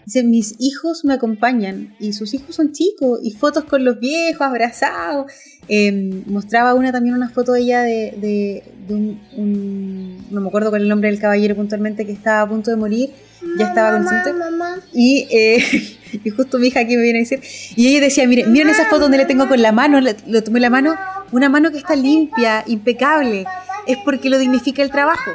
Dice, 0.10 0.24
mis 0.24 0.56
hijos 0.58 1.06
me 1.06 1.14
acompañan 1.14 1.94
y 2.00 2.14
sus 2.14 2.34
hijos 2.34 2.56
son 2.56 2.72
chicos 2.72 3.20
y 3.22 3.30
fotos 3.30 3.66
con 3.66 3.86
los 3.86 4.00
viejos 4.00 4.42
abrazados. 4.42 5.32
Em, 5.68 6.24
mostraba 6.26 6.74
una 6.74 6.92
también 6.92 7.14
una 7.14 7.30
foto 7.30 7.52
de 7.52 7.62
ella 7.62 7.84
de, 7.84 8.64
un, 8.90 10.26
no 10.32 10.42
me 10.42 10.48
acuerdo 10.48 10.72
con 10.72 10.82
el 10.82 10.88
nombre 10.88 11.12
del 11.12 11.20
caballero 11.20 11.56
puntualmente 11.56 12.08
que 12.08 12.12
estaba 12.12 12.42
a 12.42 12.50
punto 12.50 12.72
de 12.72 12.78
morir, 12.78 13.12
ya 13.60 13.68
estaba 13.68 13.92
consciente. 13.92 14.32
Y, 14.94 15.28
eh, 15.30 15.64
y 16.24 16.30
justo 16.32 16.58
mi 16.58 16.70
hija 16.70 16.80
aquí 16.80 16.96
me 16.98 17.04
viene 17.04 17.20
a 17.20 17.22
decir, 17.22 17.42
y 17.76 17.90
ella 17.90 18.02
decía, 18.02 18.28
miren, 18.28 18.52
miren 18.52 18.70
esa 18.70 18.86
foto 18.86 19.02
donde 19.02 19.20
le 19.20 19.26
tengo 19.26 19.48
con 19.48 19.62
la 19.62 19.72
mano, 19.72 20.02
le, 20.02 20.16
le 20.26 20.42
tomé 20.42 20.60
la 20.60 20.72
mano, 20.72 20.96
una 21.32 21.50
mano 21.50 21.70
que 21.70 21.78
está 21.78 21.96
limpia, 21.96 22.64
impecable, 22.66 23.46
es 23.86 23.98
porque 24.04 24.32
lo 24.32 24.40
dignifica 24.40 24.82
el 24.82 24.90
trabajo. 24.90 25.30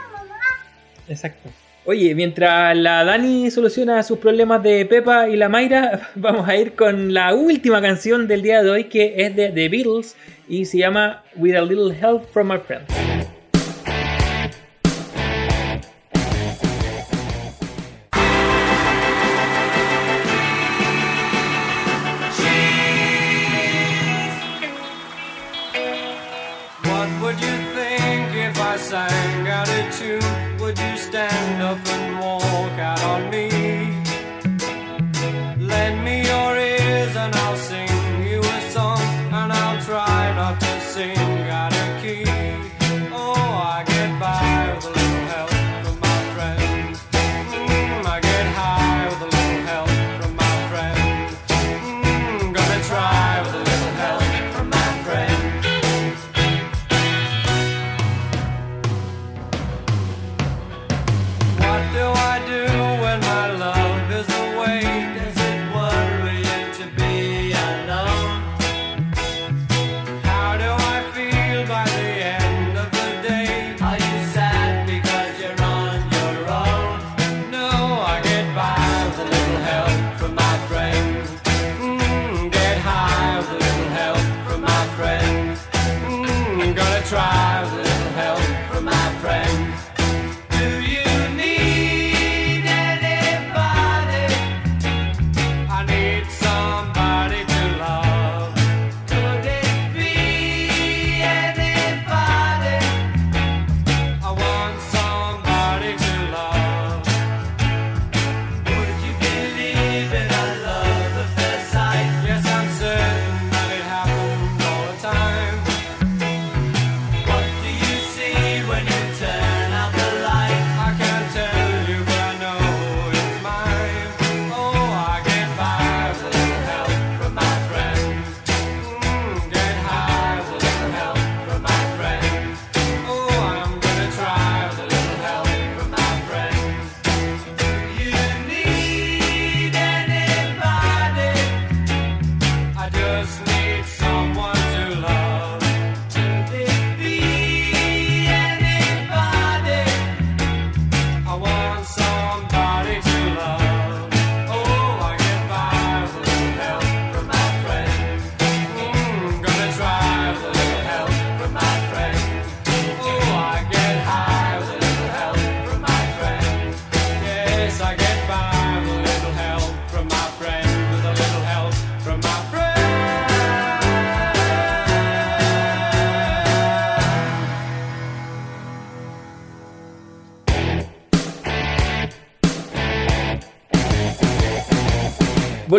Exacto. 1.09 1.49
Oye, 1.87 2.15
mientras 2.15 2.75
la 2.79 3.05
Dani 3.05 3.51
soluciona 3.51 4.03
sus 4.03 4.19
problemas 4.19 4.63
de 4.63 4.87
Pepa 4.87 5.29
y 5.29 5.37
la 5.37 5.51
Mayra, 5.51 6.09
vamos 6.15 6.49
a 6.49 6.57
ir 6.57 6.73
con 6.73 7.13
la 7.13 7.35
última 7.35 7.83
canción 7.83 8.27
del 8.27 8.41
día 8.41 8.63
de 8.63 8.71
hoy 8.71 8.85
que 8.85 9.15
es 9.19 9.37
de 9.37 9.51
The 9.51 9.69
Beatles 9.69 10.17
y 10.49 10.65
se 10.65 10.79
llama 10.79 11.23
With 11.37 11.55
a 11.55 11.61
Little 11.61 11.95
Help 11.95 12.25
from 12.33 12.49
My 12.49 12.59
Friends. 12.59 13.24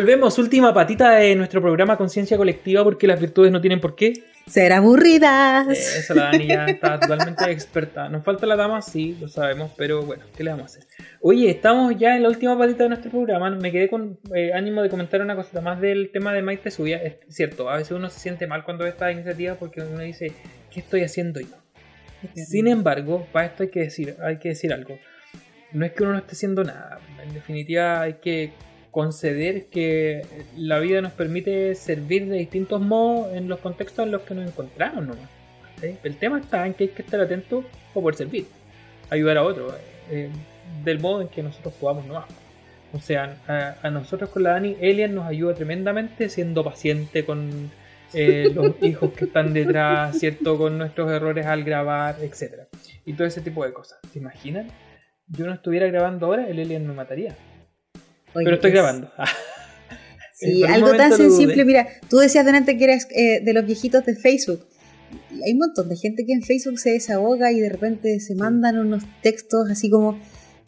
Volvemos, 0.05 0.37
última 0.37 0.71
patita 0.71 1.15
de 1.15 1.35
nuestro 1.35 1.63
programa 1.63 1.97
Conciencia 1.97 2.37
Colectiva, 2.37 2.83
porque 2.83 3.07
las 3.07 3.19
virtudes 3.19 3.51
no 3.51 3.59
tienen 3.59 3.81
por 3.81 3.95
qué 3.95 4.13
ser 4.45 4.71
aburridas. 4.71 5.67
Eh, 5.67 5.71
esa 5.97 6.13
la 6.13 6.25
Dani 6.25 6.45
ya 6.45 6.65
está 6.67 6.99
totalmente 6.99 7.49
experta. 7.49 8.07
Nos 8.07 8.23
falta 8.23 8.45
la 8.45 8.55
dama, 8.55 8.83
sí, 8.83 9.17
lo 9.19 9.27
sabemos, 9.27 9.71
pero 9.75 10.03
bueno, 10.03 10.23
¿qué 10.37 10.43
le 10.43 10.51
vamos 10.51 10.65
a 10.65 10.77
hacer? 10.77 10.83
Oye, 11.21 11.49
estamos 11.49 11.97
ya 11.97 12.15
en 12.15 12.21
la 12.21 12.29
última 12.29 12.55
patita 12.55 12.83
de 12.83 12.89
nuestro 12.89 13.09
programa. 13.09 13.49
Me 13.49 13.71
quedé 13.71 13.89
con 13.89 14.19
eh, 14.31 14.53
ánimo 14.53 14.83
de 14.83 14.89
comentar 14.89 15.23
una 15.23 15.35
cosita 15.35 15.59
más 15.61 15.81
del 15.81 16.11
tema 16.11 16.33
de 16.33 16.43
Maite 16.43 16.69
Suya. 16.69 16.97
Es 16.97 17.15
cierto, 17.29 17.67
a 17.67 17.77
veces 17.77 17.93
uno 17.93 18.07
se 18.11 18.19
siente 18.19 18.45
mal 18.45 18.63
cuando 18.63 18.83
ve 18.83 18.91
esta 18.91 19.11
iniciativa 19.11 19.55
porque 19.55 19.81
uno 19.81 20.01
dice, 20.01 20.33
¿qué 20.69 20.81
estoy 20.81 21.01
haciendo 21.01 21.39
yo? 21.39 21.57
Sin 22.35 22.67
embargo, 22.67 23.25
para 23.31 23.47
esto 23.47 23.63
hay 23.63 23.69
que 23.69 23.79
decir, 23.79 24.17
hay 24.21 24.37
que 24.37 24.49
decir 24.49 24.71
algo. 24.71 24.99
No 25.71 25.83
es 25.83 25.93
que 25.93 26.03
uno 26.03 26.11
no 26.11 26.19
esté 26.19 26.33
haciendo 26.33 26.63
nada. 26.63 26.99
En 27.23 27.33
definitiva, 27.33 28.01
hay 28.01 28.13
que 28.21 28.53
conceder 28.95 29.65
que 29.65 30.21
la 30.55 30.79
vida 30.79 31.01
nos 31.01 31.11
permite 31.11 31.75
servir 31.75 32.29
de 32.29 32.37
distintos 32.37 32.79
modos 32.79 33.33
en 33.33 33.49
los 33.49 33.59
contextos 33.59 34.05
en 34.05 34.13
los 34.13 34.21
que 34.21 34.33
nos 34.33 34.47
encontramos 34.47 35.05
nomás. 35.05 35.29
El 36.01 36.15
tema 36.15 36.39
está 36.39 36.65
en 36.65 36.73
que 36.73 36.85
hay 36.85 36.89
que 36.91 37.01
estar 37.01 37.19
atento 37.19 37.65
o 37.93 38.01
poder 38.01 38.15
servir, 38.15 38.45
ayudar 39.09 39.35
a 39.35 39.43
otros, 39.43 39.73
eh, 40.09 40.29
del 40.85 41.01
modo 41.01 41.19
en 41.23 41.27
que 41.27 41.43
nosotros 41.43 41.73
podamos 41.73 42.05
nomás. 42.05 42.23
O 42.93 42.99
sea, 42.99 43.75
a, 43.83 43.89
nosotros 43.89 44.29
con 44.29 44.43
la 44.43 44.51
Dani, 44.51 44.77
Elian 44.79 45.13
nos 45.13 45.25
ayuda 45.25 45.55
tremendamente 45.55 46.29
siendo 46.29 46.63
paciente 46.63 47.25
con 47.25 47.69
eh, 48.13 48.49
los 48.55 48.81
hijos 48.81 49.11
que 49.11 49.25
están 49.25 49.51
detrás, 49.51 50.17
¿cierto? 50.17 50.57
Con 50.57 50.77
nuestros 50.77 51.11
errores 51.11 51.45
al 51.47 51.65
grabar, 51.65 52.15
etc. 52.21 52.69
Y 53.05 53.11
todo 53.11 53.27
ese 53.27 53.41
tipo 53.41 53.65
de 53.65 53.73
cosas. 53.73 53.99
¿Se 54.13 54.19
imaginan? 54.19 54.69
Yo 55.27 55.45
no 55.47 55.53
estuviera 55.53 55.85
grabando 55.87 56.27
ahora, 56.27 56.47
el 56.47 56.59
Elian 56.59 56.87
me 56.87 56.93
mataría. 56.93 57.35
Pero 58.43 58.55
estoy 58.55 58.71
grabando. 58.71 59.11
sí, 60.33 60.63
algo 60.63 60.95
tan 60.95 61.15
sensible. 61.15 61.63
Mira, 61.65 61.87
tú 62.09 62.17
decías 62.17 62.45
delante 62.45 62.77
que 62.77 62.83
eres 62.83 63.07
eh, 63.11 63.41
de 63.43 63.53
los 63.53 63.65
viejitos 63.65 64.05
de 64.05 64.15
Facebook. 64.15 64.65
Hay 65.43 65.53
un 65.53 65.59
montón 65.59 65.89
de 65.89 65.95
gente 65.95 66.25
que 66.25 66.33
en 66.33 66.41
Facebook 66.41 66.79
se 66.79 66.91
desahoga 66.91 67.51
y 67.51 67.59
de 67.59 67.69
repente 67.69 68.19
se 68.19 68.35
mandan 68.35 68.79
unos 68.79 69.03
textos 69.21 69.69
así 69.69 69.89
como, 69.89 70.19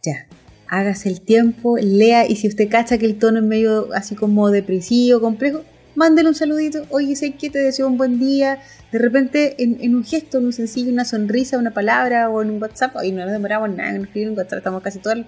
ya, 0.03 0.27
hágase 0.67 1.09
el 1.09 1.21
tiempo, 1.21 1.77
lea 1.77 2.27
y 2.27 2.35
si 2.35 2.47
usted 2.47 2.69
cacha 2.69 2.97
que 2.97 3.05
el 3.05 3.17
tono 3.17 3.39
es 3.39 3.45
medio 3.45 3.89
así 3.93 4.15
como 4.15 4.49
depresivo, 4.49 5.19
complejo, 5.21 5.63
mándele 5.95 6.29
un 6.29 6.35
saludito, 6.35 6.85
oye, 6.89 7.15
sé 7.15 7.31
que 7.31 7.49
te 7.49 7.59
deseo 7.59 7.87
un 7.87 7.97
buen 7.97 8.19
día, 8.19 8.59
de 8.91 8.99
repente 8.99 9.55
en, 9.57 9.95
un 9.95 10.03
gesto, 10.03 10.37
en 10.37 10.45
un 10.45 10.53
sencillo, 10.53 10.91
una 10.91 11.05
sonrisa, 11.05 11.57
una 11.57 11.71
palabra 11.71 12.29
o 12.29 12.41
en 12.41 12.51
un 12.51 12.61
WhatsApp, 12.61 12.95
hoy 12.95 13.11
no 13.11 13.23
nos 13.23 13.31
demoramos 13.31 13.69
nada 13.71 13.95
en 13.95 14.03
escribir 14.03 14.29
un 14.29 14.37
WhatsApp, 14.37 14.59
estamos 14.59 14.83
casi 14.83 14.99
todo 14.99 15.13
el 15.13 15.25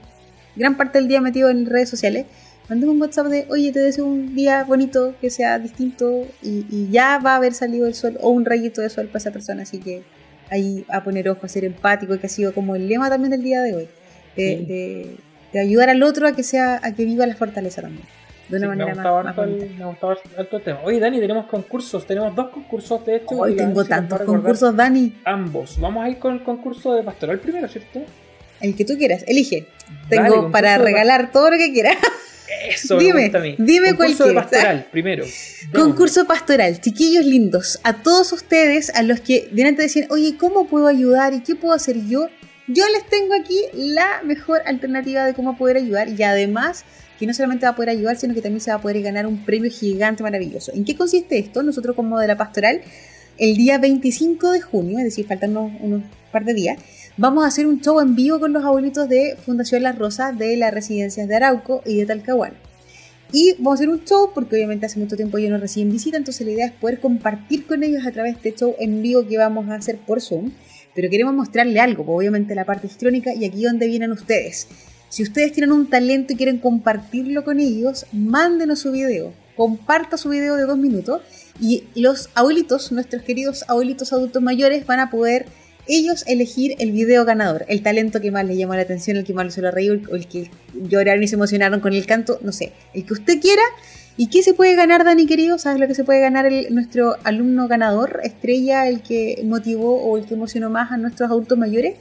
gran 0.60 0.78
parte 0.78 1.00
del 1.00 1.08
día 1.08 1.22
metido 1.22 1.50
en 1.50 1.66
redes 1.66 1.90
sociales, 1.90 2.26
mandemos 2.68 2.94
un 2.94 3.02
WhatsApp 3.02 3.28
de, 3.28 3.46
oye, 3.50 3.72
te 3.72 3.80
deseo 3.80 4.06
un 4.06 4.36
día 4.36 4.64
bonito, 4.66 5.16
que 5.20 5.30
sea 5.30 5.58
distinto, 5.58 6.28
y, 6.44 6.90
ya 6.92 7.18
va 7.18 7.34
a 7.34 7.36
haber 7.38 7.54
salido 7.54 7.88
el 7.88 7.96
sol, 7.96 8.18
o 8.22 8.30
un 8.30 8.46
rayito 8.46 8.82
de 8.82 8.90
sol 8.90 9.08
para 9.08 9.18
esa 9.18 9.32
persona, 9.32 9.64
así 9.64 9.80
que 9.80 10.04
ahí 10.52 10.86
a 10.90 11.04
poner 11.04 11.30
ojo, 11.30 11.46
a 11.46 11.50
ser 11.50 11.64
empático, 11.64 12.20
que 12.20 12.28
ha 12.28 12.30
sido 12.30 12.54
como 12.54 12.76
el 12.76 12.88
lema 12.88 13.10
también 13.10 13.32
del 13.32 13.42
día 13.42 13.62
de 13.62 13.76
hoy, 13.76 13.90
de, 14.36 15.18
ayudar 15.60 15.90
al 15.90 16.04
otro 16.04 16.28
a 16.28 16.34
que 16.34 16.44
sea, 16.44 16.80
a 16.84 16.94
que 16.94 17.06
viva 17.06 17.26
la 17.26 17.36
fortaleza 17.36 17.82
también. 17.82 18.06
De 18.50 18.58
una 18.58 18.68
manera 18.70 18.96
más, 18.96 19.38
Me 19.38 19.86
gustaba 19.86 20.18
el 20.38 20.64
tema. 20.64 20.80
Oye, 20.84 21.00
Dani, 21.00 21.20
tenemos 21.20 21.46
concursos. 21.46 22.08
Tenemos 22.08 22.36
dos 22.36 22.50
concursos 22.50 23.06
de 23.06 23.18
hecho. 23.18 23.36
Hoy 23.36 23.56
tengo 23.56 23.86
tantos 23.86 24.22
concursos, 24.22 24.76
Dani. 24.76 25.18
Ambos. 25.24 25.80
Vamos 25.80 26.04
a 26.04 26.10
ir 26.10 26.18
con 26.18 26.34
el 26.34 26.44
concurso 26.44 26.96
de 26.96 27.04
pastoral 27.04 27.40
primero, 27.40 27.68
¿cierto? 27.68 28.02
El 28.60 28.76
que 28.76 28.86
tú 28.86 28.98
quieras, 28.98 29.24
elige. 29.28 29.68
Tengo 30.10 30.52
para 30.52 30.78
regalar 30.78 31.32
todo 31.32 31.52
lo 31.52 31.58
que 31.58 31.72
quieras. 31.72 31.98
Eso 32.68 32.98
dime, 32.98 33.30
me 33.30 33.56
dime 33.58 33.96
Concurso 33.96 34.34
pastoral, 34.34 34.88
primero. 34.92 35.26
Concurso 35.74 36.26
pastoral, 36.26 36.82
chiquillos 36.82 37.26
lindos, 37.26 37.80
a 37.84 37.94
todos 38.02 38.34
ustedes, 38.34 38.90
a 38.96 39.04
los 39.04 39.22
que 39.22 39.50
delante 39.52 39.84
decían, 39.84 40.08
oye, 40.10 40.36
¿cómo 40.38 40.68
puedo 40.68 40.88
ayudar 40.88 41.34
y 41.34 41.42
qué 41.42 41.56
puedo 41.56 41.74
hacer 41.74 42.06
yo? 42.08 42.28
Yo 42.68 42.84
les 42.90 43.06
tengo 43.08 43.34
aquí 43.34 43.60
la 43.74 44.22
mejor 44.24 44.62
alternativa 44.66 45.26
de 45.26 45.34
cómo 45.34 45.58
poder 45.58 45.78
ayudar 45.78 46.10
y 46.10 46.22
además 46.24 46.86
que 47.20 47.28
no 47.28 47.34
solamente 47.34 47.66
va 47.66 47.72
a 47.72 47.76
poder 47.76 47.90
ayudar, 47.90 48.18
sino 48.18 48.34
que 48.34 48.42
también 48.42 48.62
se 48.62 48.72
va 48.72 48.78
a 48.78 48.82
poder 48.82 49.02
ganar 49.02 49.28
un 49.28 49.44
premio 49.44 49.70
gigante 49.70 50.24
maravilloso. 50.24 50.72
¿En 50.74 50.86
qué 50.86 50.96
consiste 50.96 51.38
esto? 51.38 51.64
Nosotros 51.64 51.96
como 51.96 52.20
de 52.20 52.28
la 52.28 52.38
pastoral, 52.38 52.82
el 53.38 53.58
día 53.58 53.78
25 53.78 54.52
de 54.52 54.62
junio, 54.62 55.00
es 55.00 55.06
decir, 55.06 55.28
faltan 55.28 55.56
unos, 55.58 55.72
unos 55.82 56.04
par 56.32 56.46
de 56.46 56.54
días, 56.54 56.78
vamos 57.20 57.44
a 57.44 57.48
hacer 57.48 57.68
un 57.68 57.82
show 57.82 58.00
en 58.00 58.16
vivo 58.16 58.40
con 58.40 58.54
los 58.54 58.64
abuelitos 58.64 59.10
de 59.10 59.36
Fundación 59.46 59.84
Las 59.84 60.00
Rosas 60.00 60.38
de 60.38 60.56
las 60.56 60.74
residencias 60.74 61.28
de 61.28 61.36
Arauco 61.36 61.82
y 61.86 61.98
de 61.98 62.06
Talcahuano. 62.06 62.56
Y 63.34 63.56
vamos 63.58 63.74
a 63.74 63.76
hacer 63.76 63.90
un 63.90 64.06
show 64.06 64.32
porque 64.34 64.56
obviamente 64.56 64.86
hace 64.86 65.00
mucho 65.00 65.18
tiempo 65.18 65.38
ellos 65.38 65.52
no 65.52 65.58
reciben 65.58 65.92
visita, 65.92 66.16
entonces 66.16 66.48
la 66.48 66.54
idea 66.54 66.68
es 66.68 66.72
poder 66.72 67.02
compartir 67.02 67.68
con 67.68 67.84
ellos 67.84 68.08
a 68.08 68.12
través 68.12 68.42
de 68.42 68.50
este 68.50 68.62
show 68.62 68.74
en 68.80 69.02
vivo 69.02 69.28
que 69.28 69.38
vamos 69.38 69.68
a 69.68 69.76
hacer 69.76 69.98
por 69.98 70.22
Zoom. 70.22 70.52
Pero 70.96 71.10
queremos 71.10 71.36
mostrarle 71.36 71.82
algo, 71.82 72.06
pues, 72.06 72.16
obviamente 72.16 72.56
la 72.56 72.64
parte 72.64 72.88
histrónica 72.88 73.34
y 73.34 73.44
aquí 73.44 73.64
donde 73.64 73.88
vienen 73.88 74.14
ustedes. 74.14 74.70
Si 75.10 75.22
ustedes 75.22 75.52
tienen 75.52 75.74
un 75.74 75.90
talento 75.90 76.32
y 76.32 76.38
quieren 76.38 76.58
compartirlo 76.58 77.44
con 77.44 77.60
ellos, 77.60 78.06
mándenos 78.14 78.80
su 78.80 78.94
video. 78.94 79.34
Comparta 79.58 80.16
su 80.16 80.30
video 80.30 80.56
de 80.56 80.64
dos 80.64 80.78
minutos 80.78 81.22
y 81.60 81.84
los 81.96 82.30
abuelitos, 82.34 82.94
nuestros 82.94 83.24
queridos 83.24 83.66
abuelitos 83.68 84.14
adultos 84.14 84.42
mayores, 84.42 84.86
van 84.86 85.02
a 85.02 85.12
poder 85.12 85.48
ellos 85.90 86.24
elegir 86.28 86.76
el 86.80 86.92
video 86.92 87.26
ganador, 87.26 87.66
el 87.68 87.82
talento 87.82 88.22
que 88.22 88.32
más 88.32 88.46
les 88.46 88.58
llamó 88.58 88.76
la 88.76 88.82
atención, 88.82 89.18
el 89.18 89.26
que 89.26 89.34
más 89.34 89.46
les 89.46 89.58
hizo 89.58 89.72
reír, 89.72 90.04
o 90.12 90.16
el 90.16 90.28
que 90.28 90.50
lloraron 90.74 91.24
y 91.24 91.28
se 91.28 91.36
emocionaron 91.36 91.80
con 91.80 91.94
el 91.94 92.06
canto, 92.06 92.40
no 92.42 92.52
sé, 92.52 92.72
el 92.94 93.06
que 93.06 93.14
usted 93.14 93.42
quiera. 93.42 93.64
¿Y 94.16 94.28
qué 94.28 94.44
se 94.44 94.54
puede 94.54 94.76
ganar, 94.76 95.04
Dani 95.04 95.26
querido? 95.26 95.58
¿Sabes 95.58 95.80
lo 95.80 95.88
que 95.88 95.96
se 95.96 96.04
puede 96.04 96.20
ganar 96.20 96.46
el, 96.46 96.74
nuestro 96.76 97.16
alumno 97.24 97.68
ganador, 97.68 98.20
estrella, 98.24 98.88
el 98.88 99.02
que 99.02 99.42
motivó 99.46 99.96
o 100.04 100.18
el 100.18 100.26
que 100.26 100.34
emocionó 100.34 100.70
más 100.70 100.92
a 100.92 100.98
nuestros 100.98 101.30
adultos 101.30 101.58
mayores? 101.58 101.96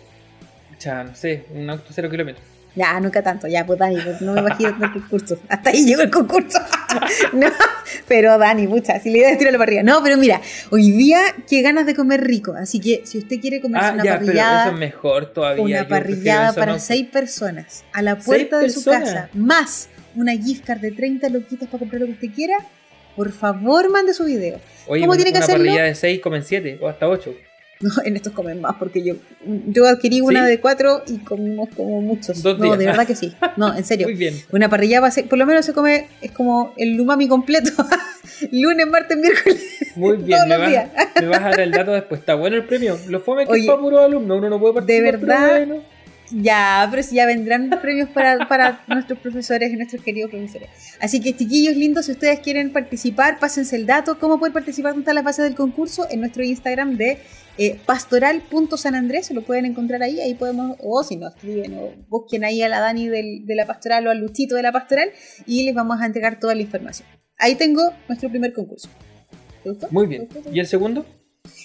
Ya, 0.81 1.05
no 1.05 1.15
sé, 1.15 1.47
un 1.55 1.71
auto 1.71 1.87
cero 1.91 2.11
kilómetros. 2.11 2.58
Ya, 2.79 3.01
nunca 3.01 3.23
tanto, 3.23 3.49
ya, 3.49 3.67
pues 3.67 3.77
Dani, 3.77 4.01
pues, 4.01 4.21
no 4.21 4.35
me 4.35 4.41
imagino 4.41 4.69
el 4.69 4.93
concurso. 4.93 5.37
Hasta 5.49 5.71
ahí 5.71 5.85
llegó 5.85 6.03
el 6.03 6.11
concurso. 6.11 6.61
no, 7.33 7.49
pero 8.07 8.39
Dani, 8.39 8.69
mucha, 8.69 9.01
si 9.01 9.11
le 9.11 9.19
iba 9.19 9.27
a 9.27 9.33
decir 9.33 9.49
a 9.49 9.51
la 9.51 9.59
parrilla. 9.59 9.83
No, 9.83 10.01
pero 10.01 10.17
mira, 10.17 10.41
hoy 10.71 10.93
día 10.93 11.23
qué 11.49 11.61
ganas 11.61 11.87
de 11.87 11.97
comer 11.97 12.23
rico. 12.23 12.55
Así 12.55 12.79
que 12.79 13.03
si 13.05 13.19
usted 13.19 13.41
quiere 13.41 13.61
comer 13.61 13.83
ah, 13.83 13.91
una 13.95 14.05
ya, 14.05 14.13
parrillada. 14.13 14.51
Pero 14.51 14.61
eso 14.61 14.71
es 14.75 14.79
mejor 14.79 15.33
todavía. 15.33 15.65
Una 15.65 15.89
parrillada 15.89 16.53
para 16.53 16.79
seis 16.79 17.09
personas 17.09 17.85
a 17.93 18.01
la 18.01 18.17
puerta 18.17 18.61
de 18.61 18.71
su 18.71 18.85
casa, 18.85 19.29
más 19.35 19.89
una 20.15 20.37
gift 20.37 20.65
card 20.65 20.81
de 20.81 20.93
30 20.93 21.29
loquitas 21.31 21.69
para 21.69 21.81
comprar 21.81 22.01
lo 22.01 22.07
que 22.07 22.13
usted 22.13 22.31
quiera, 22.33 22.59
por 23.17 23.33
favor 23.33 23.91
mande 23.91 24.15
su 24.15 24.25
video. 24.25 24.61
Oye, 24.87 25.01
¿Cómo 25.01 25.17
tiene 25.17 25.33
que 25.33 25.39
hacerlo? 25.39 25.63
Una 25.63 25.71
parrillada 25.71 25.89
de 25.89 25.95
6 25.97 26.21
comen 26.21 26.45
7 26.45 26.79
o 26.81 26.89
hasta 26.89 27.09
8. 27.09 27.35
No, 27.81 27.91
en 28.05 28.17
estos 28.17 28.33
comen 28.33 28.61
más, 28.61 28.75
porque 28.77 29.05
yo, 29.05 29.15
yo 29.69 29.87
adquirí 29.87 30.21
una 30.21 30.45
de 30.45 30.59
cuatro 30.59 31.05
y 31.07 31.19
comimos 31.19 31.69
como 31.77 32.01
muchos. 32.01 32.43
no, 32.45 32.77
de 32.77 32.87
verdad 32.87 33.07
que 33.07 33.15
sí. 33.15 33.33
No, 33.57 33.75
en 33.75 33.85
serio. 33.85 34.07
Muy 34.09 34.17
bien. 34.17 34.35
Una 34.51 34.69
parrilla 34.69 35.01
va 35.01 35.09
a 35.09 35.11
ser, 35.13 35.29
por 35.29 35.39
lo 35.39 35.47
menos 35.47 35.65
se 35.65 35.73
come, 35.73 36.09
es 36.21 36.33
como 36.33 36.73
el 36.77 37.01
umami 37.01 37.29
completo. 37.29 37.71
Lunes, 38.53 38.87
martes, 38.89 39.17
miércoles. 39.17 39.63
Muy 39.95 40.17
bien, 40.25 40.41
me, 40.49 40.57
vas, 40.57 40.89
me 41.21 41.29
vas 41.29 41.41
a 41.41 41.51
dar 41.51 41.61
el 41.61 41.71
dato 41.71 41.93
después. 41.93 42.21
Está 42.21 42.35
bueno 42.35 42.57
el 42.57 42.65
premio. 42.65 42.99
Lo 43.09 43.21
fome 43.21 43.47
que 43.47 43.61
es 43.61 43.67
para 43.67 43.79
puro 43.79 44.01
alumno, 44.01 44.37
uno 44.37 44.51
no 44.51 44.59
puede 44.59 44.75
participar. 44.75 45.19
De 45.19 45.27
verdad. 45.27 45.83
Ya, 46.31 46.87
pero 46.91 47.03
si 47.03 47.17
ya 47.17 47.27
vendrán 47.27 47.71
premios 47.81 48.09
para, 48.11 48.47
para 48.49 48.85
nuestros 48.89 49.19
profesores 49.19 49.73
y 49.73 49.77
nuestros 49.77 50.03
queridos 50.03 50.31
profesores. 50.31 50.69
Así 51.01 51.21
que, 51.21 51.35
chiquillos 51.35 51.77
lindos, 51.77 52.07
si 52.07 52.13
ustedes 52.13 52.41
quieren 52.41 52.73
participar, 52.73 53.39
pásense 53.39 53.77
el 53.77 53.87
dato. 53.87 54.19
¿Cómo 54.19 54.39
pueden 54.39 54.53
participar 54.53 54.95
con 54.95 55.05
las 55.05 55.25
bases 55.25 55.45
del 55.45 55.55
concurso? 55.55 56.07
En 56.11 56.21
nuestro 56.21 56.43
Instagram 56.43 56.97
de 56.97 57.19
eh, 57.57 57.81
pastoral.sanandrés, 57.87 59.27
se 59.27 59.35
lo 59.35 59.43
pueden 59.43 59.65
encontrar 59.65 60.03
ahí. 60.03 60.21
Ahí 60.21 60.35
podemos, 60.35 60.77
o 60.81 61.03
si 61.03 61.17
no 61.17 61.29
escriben, 61.29 61.75
o 61.79 61.93
busquen 62.09 62.45
ahí 62.45 62.63
a 62.63 62.69
la 62.69 62.81
Dani 62.81 63.09
del, 63.09 63.47
de 63.47 63.55
la 63.55 63.67
pastoral 63.67 64.07
o 64.07 64.11
al 64.11 64.19
Luchito 64.19 64.55
de 64.55 64.63
la 64.63 64.73
pastoral 64.73 65.11
y 65.47 65.65
les 65.65 65.75
vamos 65.75 66.01
a 66.01 66.07
entregar 66.07 66.39
toda 66.39 66.55
la 66.55 66.63
información. 66.63 67.09
Ahí 67.39 67.55
tengo 67.55 67.83
nuestro 68.09 68.29
primer 68.29 68.53
concurso. 68.53 68.89
¿Te 69.63 69.71
gustó? 69.71 69.89
Muy 69.91 70.07
bien. 70.07 70.29
¿Y 70.53 70.61
el 70.61 70.67
segundo? 70.67 71.07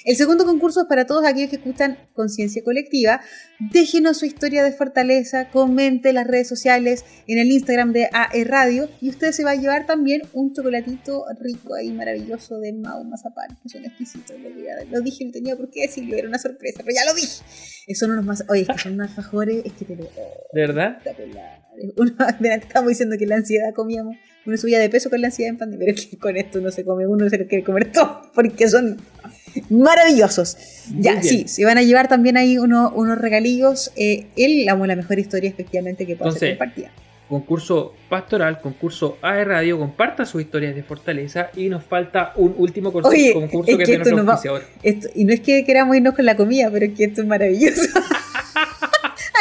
El 0.06 0.16
segundo 0.16 0.46
concurso 0.46 0.82
es 0.82 0.88
para 0.88 1.06
todos 1.06 1.26
aquellos 1.26 1.50
que 1.50 1.56
escuchan 1.58 1.98
Conciencia 2.14 2.64
Colectiva. 2.64 3.22
Déjenos 3.60 4.18
su 4.18 4.26
historia 4.26 4.64
de 4.64 4.72
fortaleza, 4.72 5.50
comente 5.50 6.10
en 6.10 6.16
las 6.16 6.28
redes 6.28 6.48
sociales, 6.48 7.06
en 7.28 7.38
el 7.38 7.52
Instagram 7.52 7.94
de 7.94 8.10
AE 8.12 8.44
Radio 8.44 8.90
y 9.02 9.10
usted 9.10 9.32
se 9.32 9.44
va 9.44 9.52
a 9.52 9.56
llevar 9.56 9.86
también 9.86 10.22
un 10.34 10.54
chocolatito 10.54 11.26
rico 11.40 11.80
y 11.80 11.92
maravilloso 11.92 12.60
de 12.60 12.74
Mau 12.74 13.04
Mazapán, 13.04 13.58
que 13.62 13.70
son 13.70 13.86
exquisitos. 13.86 14.36
Lo, 14.92 15.02
dije, 15.02 15.26
no 15.26 15.32
tenía 15.32 15.56
por 15.56 15.70
qué 15.70 15.82
decirlo, 15.84 16.16
era 16.16 16.28
una 16.28 16.40
sorpresa, 16.40 16.82
pero 16.84 16.96
ya 16.96 17.06
lo 17.06 17.14
dije. 17.14 17.44
Son 17.96 18.12
unos 18.12 18.26
más. 18.26 18.46
Oye, 18.50 18.62
es 18.62 18.68
que 18.68 18.78
son 18.78 18.94
unos 18.94 19.10
alfajores, 19.10 19.64
es 19.66 19.74
que 19.74 19.86
te 19.86 19.96
lo. 19.96 20.04
¿De 20.04 20.62
verdad? 20.62 21.00
Uno, 21.98 22.16
estamos 22.42 22.90
diciendo 22.90 23.18
que 23.18 23.26
la 23.26 23.36
ansiedad 23.36 23.74
comíamos. 23.74 24.16
Uno 24.46 24.58
subía 24.58 24.80
de 24.80 24.90
peso 24.90 25.10
con 25.10 25.22
la 25.22 25.28
ansiedad 25.28 25.52
en 25.52 25.58
pandemia, 25.58 25.86
pero 25.86 25.98
es 25.98 26.06
que 26.06 26.18
con 26.18 26.36
esto 26.36 26.60
no 26.60 26.70
se 26.72 26.84
come 26.84 27.08
uno, 27.08 27.30
se 27.30 27.38
lo 27.38 27.48
quiere 27.48 27.64
comer 27.64 27.92
todo, 27.92 28.30
porque 28.34 28.68
son 28.68 28.98
maravillosos. 29.70 30.58
ya, 30.98 31.22
sí, 31.22 31.48
se 31.48 31.66
van 31.66 31.78
a 31.78 31.84
llevar 31.84 32.08
también 32.08 32.38
ahí 32.38 32.58
unos 32.58 33.18
regalillos. 33.18 33.92
Eh, 33.96 34.28
él 34.36 34.68
amo 34.70 34.86
la 34.86 34.96
mejor 34.96 35.20
historia, 35.20 35.50
efectivamente, 35.50 36.06
que 36.06 36.16
puede 36.16 36.32
ser 36.34 36.58
compartida. 36.58 36.92
concurso 37.30 37.94
pastoral, 38.10 38.62
concurso 38.62 39.18
A 39.22 39.44
Radio, 39.44 39.80
comparta 39.80 40.26
sus 40.26 40.42
historias 40.42 40.76
de 40.76 40.84
fortaleza 40.84 41.50
y 41.56 41.70
nos 41.70 41.84
falta 41.84 42.34
un 42.36 42.56
último 42.58 42.92
concurso, 42.92 43.34
concurso 43.34 43.78
que, 43.78 43.84
es 43.84 44.04
de 44.04 45.10
Y 45.16 45.24
no 45.26 45.34
es 45.34 45.40
que 45.40 45.64
queramos 45.66 45.96
irnos 45.96 46.16
con 46.16 46.26
la 46.26 46.36
comida, 46.36 46.70
pero 46.72 46.86
es 46.86 46.94
que 46.94 47.06
esto 47.06 47.22
es 47.22 47.28
maravilloso. 47.28 47.82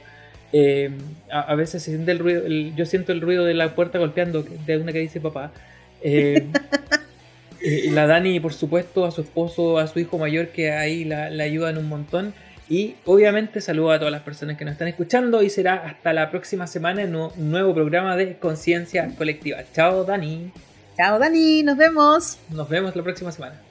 Eh, 0.53 0.91
a, 1.31 1.53
veces 1.55 1.83
se 1.83 1.91
siente 1.91 2.11
el 2.11 2.19
ruido, 2.19 2.47
yo 2.47 2.85
siento 2.85 3.11
el 3.11 3.19
ruido 3.19 3.43
de 3.43 3.53
la 3.53 3.75
puerta 3.75 3.97
golpeando 3.97 4.43
de 4.43 4.77
una 4.77 4.93
que 4.93 4.99
dice 4.99 5.19
papá. 5.19 5.51
Eh, 7.67 7.89
la 7.89 8.05
Dani, 8.05 8.39
por 8.39 8.53
supuesto, 8.53 9.05
a 9.05 9.11
su 9.11 9.21
esposo, 9.21 9.79
a 9.79 9.87
su 9.87 9.99
hijo 9.99 10.19
mayor 10.19 10.49
que 10.49 10.71
ahí 10.71 11.03
la, 11.03 11.31
la 11.31 11.45
ayudan 11.45 11.79
un 11.79 11.87
montón. 11.87 12.35
Y 12.67 12.95
obviamente 13.05 13.61
saludo 13.61 13.91
a 13.91 13.99
todas 13.99 14.11
las 14.11 14.23
personas 14.23 14.57
que 14.57 14.65
nos 14.65 14.73
están 14.73 14.87
escuchando 14.87 15.43
y 15.43 15.49
será 15.49 15.75
hasta 15.75 16.13
la 16.13 16.31
próxima 16.31 16.65
semana 16.65 17.03
en 17.03 17.15
un 17.15 17.31
nuevo 17.37 17.73
programa 17.73 18.15
de 18.15 18.37
Conciencia 18.37 19.11
Colectiva. 19.17 19.59
Chao 19.73 20.03
Dani. 20.03 20.51
Chao 20.97 21.19
Dani, 21.19 21.61
nos 21.63 21.77
vemos. 21.77 22.39
Nos 22.49 22.67
vemos 22.67 22.95
la 22.95 23.03
próxima 23.03 23.31
semana. 23.31 23.64